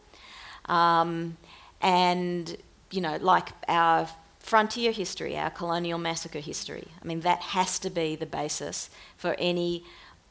Um, 0.67 1.37
and, 1.81 2.57
you 2.91 3.01
know, 3.01 3.19
like 3.21 3.51
our 3.69 4.09
frontier 4.39 4.93
history, 4.93 5.37
our 5.37 5.51
colonial 5.51 5.99
massacre 5.99 6.41
history. 6.41 6.89
I 7.03 7.07
mean, 7.07 7.21
that 7.21 7.41
has 7.41 7.79
to 7.81 7.91
be 7.91 8.17
the 8.17 8.27
basis 8.27 8.91
for 9.17 9.35
any 9.39 9.85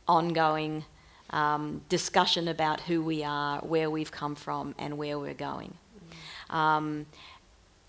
ongoing 0.07 0.85
um, 1.35 1.81
discussion 1.89 2.47
about 2.47 2.79
who 2.81 3.03
we 3.03 3.23
are, 3.23 3.59
where 3.59 3.89
we've 3.89 4.11
come 4.11 4.35
from, 4.35 4.73
and 4.79 4.97
where 4.97 5.19
we're 5.19 5.33
going. 5.33 5.73
Um, 6.49 7.05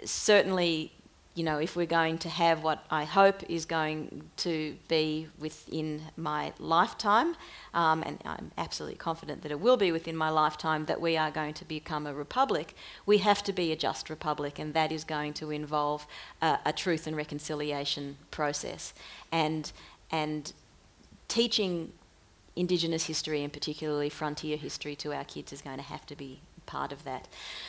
certainly, 0.05 0.93
you 1.37 1.45
know, 1.45 1.59
if 1.59 1.77
we're 1.77 1.87
going 1.87 2.19
to 2.19 2.29
have 2.29 2.65
what 2.65 2.85
I 2.91 3.05
hope 3.05 3.49
is 3.49 3.65
going 3.65 4.31
to 4.39 4.77
be 4.89 5.29
within 5.39 6.03
my 6.17 6.55
lifetime, 6.59 7.37
um, 7.73 8.03
and 8.03 8.19
I'm 8.25 8.51
absolutely 8.59 8.97
confident 8.97 9.43
that 9.43 9.53
it 9.53 9.61
will 9.61 9.77
be 9.77 9.93
within 9.93 10.17
my 10.17 10.31
lifetime, 10.31 10.87
that 10.87 11.01
we 11.01 11.17
are 11.17 11.31
going 11.31 11.55
to 11.55 11.65
become 11.65 12.05
a 12.05 12.15
republic, 12.15 12.75
we 13.07 13.19
have 13.19 13.45
to 13.45 13.53
be 13.53 13.71
a 13.71 13.77
just 13.77 14.11
republic, 14.11 14.59
and 14.59 14.75
that 14.75 14.91
is 14.91 15.05
going 15.05 15.35
to 15.35 15.53
involve 15.53 16.05
a, 16.43 16.59
a 16.67 16.73
truth 16.73 17.07
and 17.07 17.17
reconciliation 17.17 18.17
process. 18.33 18.93
And, 19.31 19.71
and 20.11 20.53
teaching 21.29 21.93
Indigenous 22.57 23.07
history 23.07 23.45
and 23.45 23.53
particularly 23.53 24.09
frontier 24.09 24.57
history 24.57 24.97
to 24.97 25.13
our 25.13 25.25
kids 25.25 25.53
is 25.53 25.63
going 25.63 25.77
to 25.77 25.85
have 25.85 26.07
to 26.07 26.17
be 26.17 26.41
part 26.67 26.91
of 26.91 27.05
that. 27.05 27.29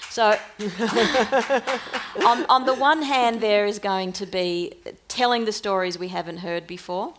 So, 0.09 0.37
on, 2.25 2.45
on 2.45 2.65
the 2.65 2.73
one 2.73 3.03
hand, 3.03 3.41
there 3.41 3.65
is 3.65 3.79
going 3.79 4.13
to 4.13 4.25
be 4.25 4.73
telling 5.07 5.45
the 5.45 5.51
stories 5.51 5.99
we 5.99 6.07
haven't 6.07 6.37
heard 6.37 6.65
before. 6.65 7.13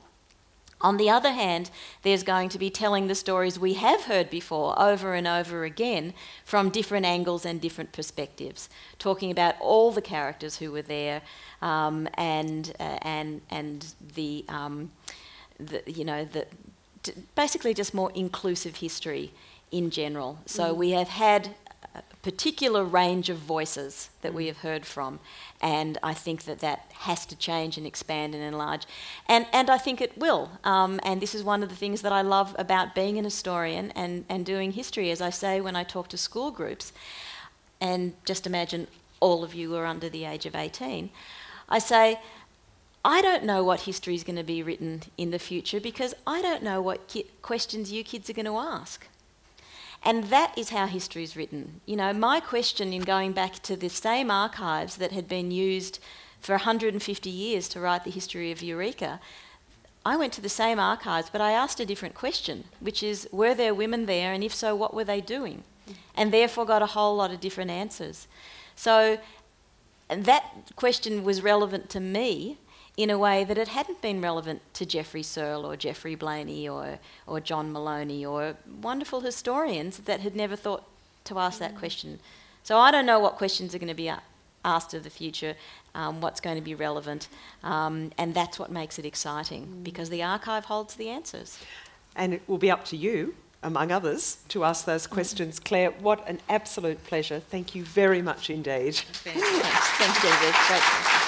On 0.80 0.96
the 0.96 1.10
other 1.10 1.32
hand, 1.32 1.70
there's 2.02 2.22
going 2.22 2.48
to 2.50 2.58
be 2.58 2.70
telling 2.70 3.08
the 3.08 3.14
stories 3.14 3.58
we 3.58 3.74
have 3.74 4.02
heard 4.02 4.30
before 4.30 4.80
over 4.80 5.14
and 5.14 5.26
over 5.26 5.64
again 5.64 6.14
from 6.44 6.70
different 6.70 7.04
angles 7.04 7.44
and 7.44 7.60
different 7.60 7.92
perspectives, 7.92 8.68
talking 8.98 9.32
about 9.32 9.56
all 9.60 9.90
the 9.90 10.02
characters 10.02 10.58
who 10.58 10.70
were 10.70 10.82
there 10.82 11.22
um, 11.62 12.08
and, 12.14 12.74
uh, 12.78 12.98
and, 13.02 13.40
and 13.50 13.94
the, 14.14 14.44
um, 14.48 14.92
the, 15.58 15.82
you 15.86 16.04
know, 16.04 16.24
the, 16.24 16.46
basically 17.34 17.74
just 17.74 17.94
more 17.94 18.12
inclusive 18.14 18.76
history 18.76 19.32
in 19.70 19.90
general. 19.90 20.38
So 20.46 20.74
mm. 20.74 20.76
we 20.76 20.90
have 20.90 21.08
had 21.08 21.54
a 21.94 22.02
particular 22.22 22.84
range 22.84 23.30
of 23.30 23.38
voices 23.38 24.10
that 24.22 24.34
we 24.34 24.46
have 24.46 24.58
heard 24.58 24.84
from, 24.84 25.20
and 25.60 25.98
I 26.02 26.14
think 26.14 26.42
that 26.42 26.58
that 26.58 26.78
has 26.94 27.26
to 27.26 27.36
change 27.36 27.78
and 27.78 27.86
expand 27.86 28.34
and 28.34 28.42
enlarge, 28.42 28.86
and 29.26 29.46
and 29.52 29.70
I 29.70 29.78
think 29.78 30.00
it 30.00 30.18
will. 30.18 30.50
Um, 30.64 31.00
and 31.02 31.20
this 31.20 31.34
is 31.34 31.42
one 31.42 31.62
of 31.62 31.68
the 31.68 31.76
things 31.76 32.02
that 32.02 32.12
I 32.12 32.22
love 32.22 32.54
about 32.58 32.94
being 32.94 33.18
an 33.18 33.24
historian 33.24 33.92
and 33.92 34.24
and 34.28 34.46
doing 34.46 34.72
history, 34.72 35.10
as 35.10 35.20
I 35.20 35.30
say 35.30 35.60
when 35.60 35.76
I 35.76 35.84
talk 35.84 36.08
to 36.08 36.16
school 36.16 36.50
groups, 36.50 36.92
and 37.80 38.12
just 38.24 38.46
imagine 38.46 38.86
all 39.20 39.42
of 39.44 39.54
you 39.54 39.74
are 39.76 39.86
under 39.86 40.10
the 40.10 40.24
age 40.24 40.46
of 40.48 40.54
eighteen, 40.54 41.10
I 41.68 41.80
say. 41.80 42.18
I 43.04 43.22
don't 43.22 43.44
know 43.44 43.62
what 43.62 43.82
history 43.82 44.14
is 44.14 44.24
going 44.24 44.36
to 44.36 44.42
be 44.42 44.62
written 44.62 45.02
in 45.16 45.30
the 45.30 45.38
future 45.38 45.80
because 45.80 46.14
I 46.26 46.42
don't 46.42 46.62
know 46.62 46.80
what 46.82 47.06
ki- 47.08 47.26
questions 47.42 47.92
you 47.92 48.02
kids 48.02 48.28
are 48.28 48.34
going 48.34 48.46
to 48.46 48.58
ask. 48.58 49.06
And 50.04 50.24
that 50.24 50.56
is 50.56 50.70
how 50.70 50.86
history 50.86 51.22
is 51.22 51.36
written. 51.36 51.80
You 51.86 51.96
know, 51.96 52.12
my 52.12 52.40
question 52.40 52.92
in 52.92 53.02
going 53.02 53.32
back 53.32 53.62
to 53.64 53.76
the 53.76 53.88
same 53.88 54.30
archives 54.30 54.96
that 54.96 55.12
had 55.12 55.28
been 55.28 55.50
used 55.50 55.98
for 56.40 56.52
150 56.52 57.30
years 57.30 57.68
to 57.68 57.80
write 57.80 58.04
the 58.04 58.10
history 58.10 58.52
of 58.52 58.62
Eureka, 58.62 59.20
I 60.04 60.16
went 60.16 60.32
to 60.34 60.40
the 60.40 60.48
same 60.48 60.78
archives, 60.78 61.30
but 61.30 61.40
I 61.40 61.52
asked 61.52 61.80
a 61.80 61.86
different 61.86 62.14
question, 62.14 62.64
which 62.80 63.02
is 63.02 63.28
were 63.32 63.54
there 63.54 63.74
women 63.74 64.06
there, 64.06 64.32
and 64.32 64.44
if 64.44 64.54
so, 64.54 64.74
what 64.74 64.94
were 64.94 65.04
they 65.04 65.20
doing? 65.20 65.64
And 66.14 66.32
therefore 66.32 66.64
got 66.64 66.82
a 66.82 66.86
whole 66.86 67.16
lot 67.16 67.32
of 67.32 67.40
different 67.40 67.70
answers. 67.70 68.28
So 68.76 69.18
that 70.08 70.44
question 70.76 71.24
was 71.24 71.42
relevant 71.42 71.90
to 71.90 72.00
me 72.00 72.58
in 72.98 73.10
a 73.10 73.16
way 73.16 73.44
that 73.44 73.56
it 73.56 73.68
hadn't 73.68 74.02
been 74.02 74.20
relevant 74.20 74.60
to 74.74 74.84
Geoffrey 74.84 75.22
Serle 75.22 75.64
or 75.64 75.76
Geoffrey 75.76 76.16
Blainey 76.16 76.68
or, 76.68 76.98
or 77.28 77.38
John 77.38 77.72
Molony 77.72 78.26
or 78.26 78.56
wonderful 78.82 79.20
historians 79.20 79.98
that 79.98 80.18
had 80.20 80.34
never 80.34 80.56
thought 80.56 80.84
to 81.24 81.38
ask 81.38 81.60
that 81.60 81.78
question. 81.78 82.18
So 82.64 82.76
I 82.76 82.90
don't 82.90 83.06
know 83.06 83.20
what 83.20 83.36
questions 83.36 83.72
are 83.72 83.78
going 83.78 83.88
to 83.88 83.94
be 83.94 84.10
asked 84.64 84.94
of 84.94 85.04
the 85.04 85.10
future, 85.10 85.54
um, 85.94 86.20
what's 86.20 86.40
going 86.40 86.56
to 86.56 86.62
be 86.62 86.74
relevant, 86.74 87.28
um, 87.62 88.10
and 88.18 88.34
that's 88.34 88.58
what 88.58 88.72
makes 88.72 88.98
it 88.98 89.06
exciting 89.06 89.66
mm. 89.66 89.84
because 89.84 90.10
the 90.10 90.24
archive 90.24 90.64
holds 90.64 90.96
the 90.96 91.08
answers. 91.08 91.56
And 92.16 92.34
it 92.34 92.42
will 92.48 92.58
be 92.58 92.70
up 92.70 92.84
to 92.86 92.96
you, 92.96 93.36
among 93.62 93.92
others, 93.92 94.38
to 94.48 94.64
ask 94.64 94.86
those 94.86 95.06
questions. 95.06 95.60
Clare, 95.60 95.92
what 95.92 96.28
an 96.28 96.40
absolute 96.48 97.04
pleasure. 97.04 97.38
Thank 97.38 97.76
you 97.76 97.84
very 97.84 98.22
much 98.22 98.50
indeed. 98.50 98.96
Thanks, 98.96 99.48
Thanks 99.98 100.20
David. 100.20 101.27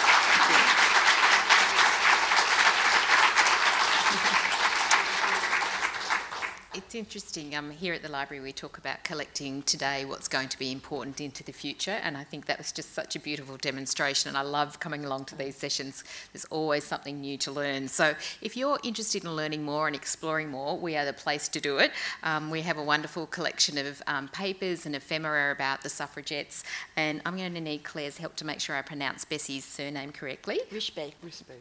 It's 6.87 6.95
interesting. 6.95 7.55
Um, 7.55 7.71
here 7.71 7.93
at 7.93 8.03
the 8.03 8.09
library, 8.09 8.43
we 8.43 8.53
talk 8.53 8.79
about 8.79 9.05
collecting 9.05 9.63
today 9.63 10.07
what's 10.07 10.29
going 10.29 10.49
to 10.49 10.59
be 10.59 10.73
important 10.73 11.21
into 11.21 11.45
the 11.45 11.53
future, 11.53 12.01
and 12.03 12.17
I 12.17 12.25
think 12.25 12.47
that 12.47 12.57
was 12.57 12.73
just 12.73 12.95
such 12.95 13.15
a 13.15 13.21
beautiful 13.21 13.59
demonstration. 13.59 14.29
And 14.29 14.37
I 14.37 14.41
love 14.41 14.81
coming 14.81 15.05
along 15.05 15.27
to 15.27 15.37
these 15.37 15.57
sessions. 15.57 16.05
There's 16.33 16.47
always 16.47 16.85
something 16.85 17.21
new 17.21 17.37
to 17.39 17.53
learn. 17.53 17.87
So, 17.87 18.15
if 18.41 18.57
you're 18.57 18.79
interested 18.83 19.25
in 19.25 19.37
learning 19.37 19.63
more 19.63 19.89
and 19.89 19.95
exploring 19.95 20.49
more, 20.49 20.79
we 20.79 20.97
are 20.97 21.05
the 21.05 21.13
place 21.13 21.49
to 21.49 21.61
do 21.61 21.77
it. 21.77 21.93
Um, 22.23 22.51
we 22.51 22.63
have 22.63 22.79
a 22.79 22.83
wonderful 22.83 23.27
collection 23.27 23.77
of 23.77 24.03
um, 24.07 24.29
papers 24.29 24.87
and 24.87 24.97
ephemera 24.97 25.53
about 25.53 25.83
the 25.83 25.91
suffragettes, 25.91 26.65
and 26.97 27.21
I'm 27.27 27.37
going 27.37 27.55
to 27.55 27.61
need 27.61 27.85
Clare's 27.85 28.17
help 28.17 28.37
to 28.37 28.47
make 28.47 28.59
sure 28.59 28.75
I 28.75 28.83
pronounce 28.83 29.27
Bessie's 29.27 29.67
surname 29.67 30.13
correctly. 30.13 30.61
Rishby. 30.73 31.13
Rishby. 31.25 31.61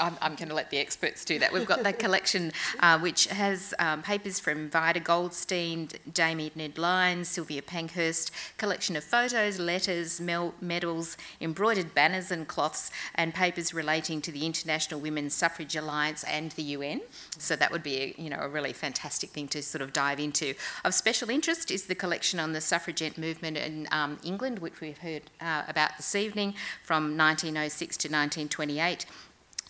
I'm, 0.00 0.16
I'm, 0.20 0.34
going 0.34 0.48
to 0.48 0.54
let 0.54 0.70
the 0.70 0.78
experts 0.78 1.24
do 1.24 1.38
that. 1.38 1.52
We've 1.52 1.66
got 1.66 1.82
the 1.82 1.92
collection 1.92 2.52
uh, 2.80 2.98
which 2.98 3.26
has 3.26 3.74
um, 3.78 4.02
papers 4.02 4.40
from 4.40 4.70
Vida 4.70 5.00
Goldstein, 5.00 5.88
Jamie 6.12 6.50
Ned 6.54 6.78
Lyons, 6.78 7.28
Sylvia 7.28 7.62
Pankhurst, 7.62 8.30
collection 8.56 8.96
of 8.96 9.04
photos, 9.04 9.58
letters, 9.58 10.20
medals, 10.20 11.16
embroidered 11.40 11.94
banners 11.94 12.30
and 12.30 12.48
cloths, 12.48 12.90
and 13.14 13.34
papers 13.34 13.74
relating 13.74 14.20
to 14.22 14.32
the 14.32 14.46
International 14.46 15.00
Women's 15.00 15.34
Suffrage 15.34 15.76
Alliance 15.76 16.24
and 16.24 16.52
the 16.52 16.62
UN. 16.62 17.02
So 17.38 17.56
that 17.56 17.70
would 17.70 17.82
be, 17.82 17.96
a, 17.96 18.14
you 18.22 18.30
know, 18.30 18.38
a 18.40 18.48
really 18.48 18.72
fantastic 18.72 19.30
thing 19.30 19.48
to 19.48 19.62
sort 19.62 19.82
of 19.82 19.92
dive 19.92 20.18
into. 20.18 20.54
Of 20.84 20.94
special 20.94 21.30
interest 21.30 21.70
is 21.70 21.84
the 21.84 21.94
collection 21.94 22.40
on 22.40 22.52
the 22.52 22.60
suffragette 22.60 23.18
movement 23.18 23.58
in 23.58 23.88
um, 23.92 24.18
England, 24.24 24.60
which 24.60 24.80
we've 24.80 24.98
heard 24.98 25.22
uh, 25.40 25.64
about 25.68 25.96
this 25.96 26.14
evening, 26.14 26.54
from 26.82 27.16
1906 27.16 27.96
to 27.98 28.08
1928 28.08 29.04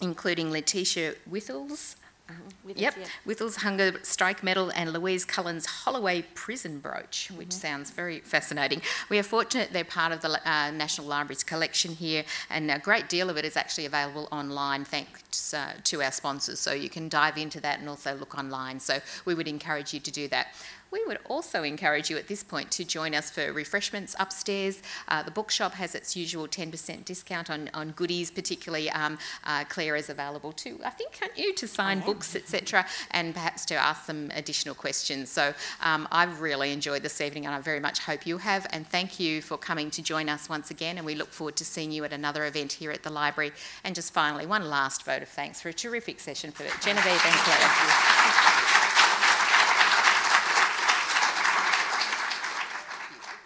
including 0.01 0.51
Letitia 0.51 1.15
Withels. 1.31 1.97
Uh, 2.29 2.33
yep, 2.77 2.95
yeah. 3.27 3.47
Hunger 3.57 3.93
Strike 4.03 4.45
Medal 4.45 4.71
and 4.71 4.93
Louise 4.93 5.25
Cullen's 5.25 5.67
Holloway 5.67 6.23
Prison 6.35 6.79
Brooch, 6.79 7.29
which 7.35 7.49
mm-hmm. 7.49 7.61
sounds 7.61 7.91
very 7.91 8.21
fascinating. 8.21 8.83
We 9.09 9.19
are 9.19 9.25
fortunate 9.25 9.73
they're 9.73 9.85
part 9.85 10.13
of 10.13 10.21
the 10.21 10.41
uh, 10.49 10.71
National 10.71 11.09
Library's 11.09 11.43
collection 11.43 11.93
here, 11.93 12.25
and 12.49 12.71
a 12.71 12.79
great 12.79 13.09
deal 13.09 13.31
of 13.31 13.37
it 13.37 13.45
is 13.45 13.57
actually 13.57 13.87
available 13.87 14.29
online 14.31 14.85
thanks 14.85 15.53
uh, 15.53 15.73
to 15.85 16.03
our 16.03 16.13
sponsors. 16.13 16.61
So 16.61 16.73
you 16.73 16.89
can 16.89 17.09
dive 17.09 17.37
into 17.37 17.61
that 17.63 17.81
and 17.81 17.89
also 17.89 18.15
look 18.15 18.39
online. 18.39 18.79
So 18.79 19.01
we 19.25 19.35
would 19.35 19.49
encourage 19.49 19.93
you 19.93 20.01
to 20.01 20.11
do 20.11 20.29
that. 20.29 20.55
We 20.91 21.05
would 21.07 21.19
also 21.29 21.63
encourage 21.63 22.11
you 22.11 22.17
at 22.17 22.27
this 22.27 22.43
point 22.43 22.71
to 22.73 22.85
join 22.85 23.15
us 23.15 23.31
for 23.31 23.53
refreshments 23.53 24.17
upstairs. 24.19 24.83
Uh, 25.09 25.23
the 25.23 25.31
bookshop 25.31 25.75
has 25.75 25.95
its 25.95 26.17
usual 26.17 26.49
10% 26.49 27.05
discount 27.05 27.51
on, 27.51 27.71
on 27.75 27.93
goodies, 27.93 28.31
particularly 28.31 28.91
um, 28.91 29.19
uh, 29.45 29.65
Clare 29.65 29.97
is 29.97 30.11
available 30.11 30.53
too, 30.53 30.81
I 30.85 30.91
think, 30.91 31.19
aren't 31.23 31.39
you, 31.39 31.55
to 31.55 31.69
sign 31.69 32.01
books, 32.01 32.35
etc., 32.35 32.87
and 33.13 33.35
perhaps 33.35 33.65
to 33.67 33.75
ask 33.75 34.07
some 34.07 34.31
additional 34.35 34.75
questions. 34.75 35.31
So 35.31 35.55
um, 35.83 36.09
I've 36.11 36.41
really 36.41 36.73
enjoyed 36.73 37.03
this 37.03 37.21
evening 37.21 37.47
and 37.47 37.55
I 37.55 37.61
very 37.61 37.81
much 37.81 38.01
hope 38.01 38.27
you 38.27 38.39
have. 38.39 38.67
And 38.71 38.87
thank 38.87 39.21
you 39.21 39.43
for 39.43 39.57
coming 39.57 39.91
to 39.93 40.03
join 40.03 40.29
us 40.29 40.49
once 40.49 40.71
again. 40.71 40.97
And 40.97 41.07
we 41.07 41.15
look 41.15 41.31
forward 41.31 41.57
to 41.57 41.65
seeing 41.65 41.93
you 41.93 42.05
at 42.05 42.13
another 42.13 42.47
event 42.47 42.73
here 42.73 42.91
at 42.91 43.03
the 43.03 43.11
library. 43.11 43.53
And 43.85 43.95
just 43.95 44.13
finally, 44.13 44.47
one 44.47 44.69
last 44.69 45.05
vote 45.05 45.23
of 45.23 45.29
thanks 45.29 45.61
for 45.61 45.69
a 45.69 45.73
terrific 45.73 46.21
session 46.21 46.51
for 46.51 46.65
Genevieve 46.85 47.23
and 47.25 47.35
Claire. 47.35 48.80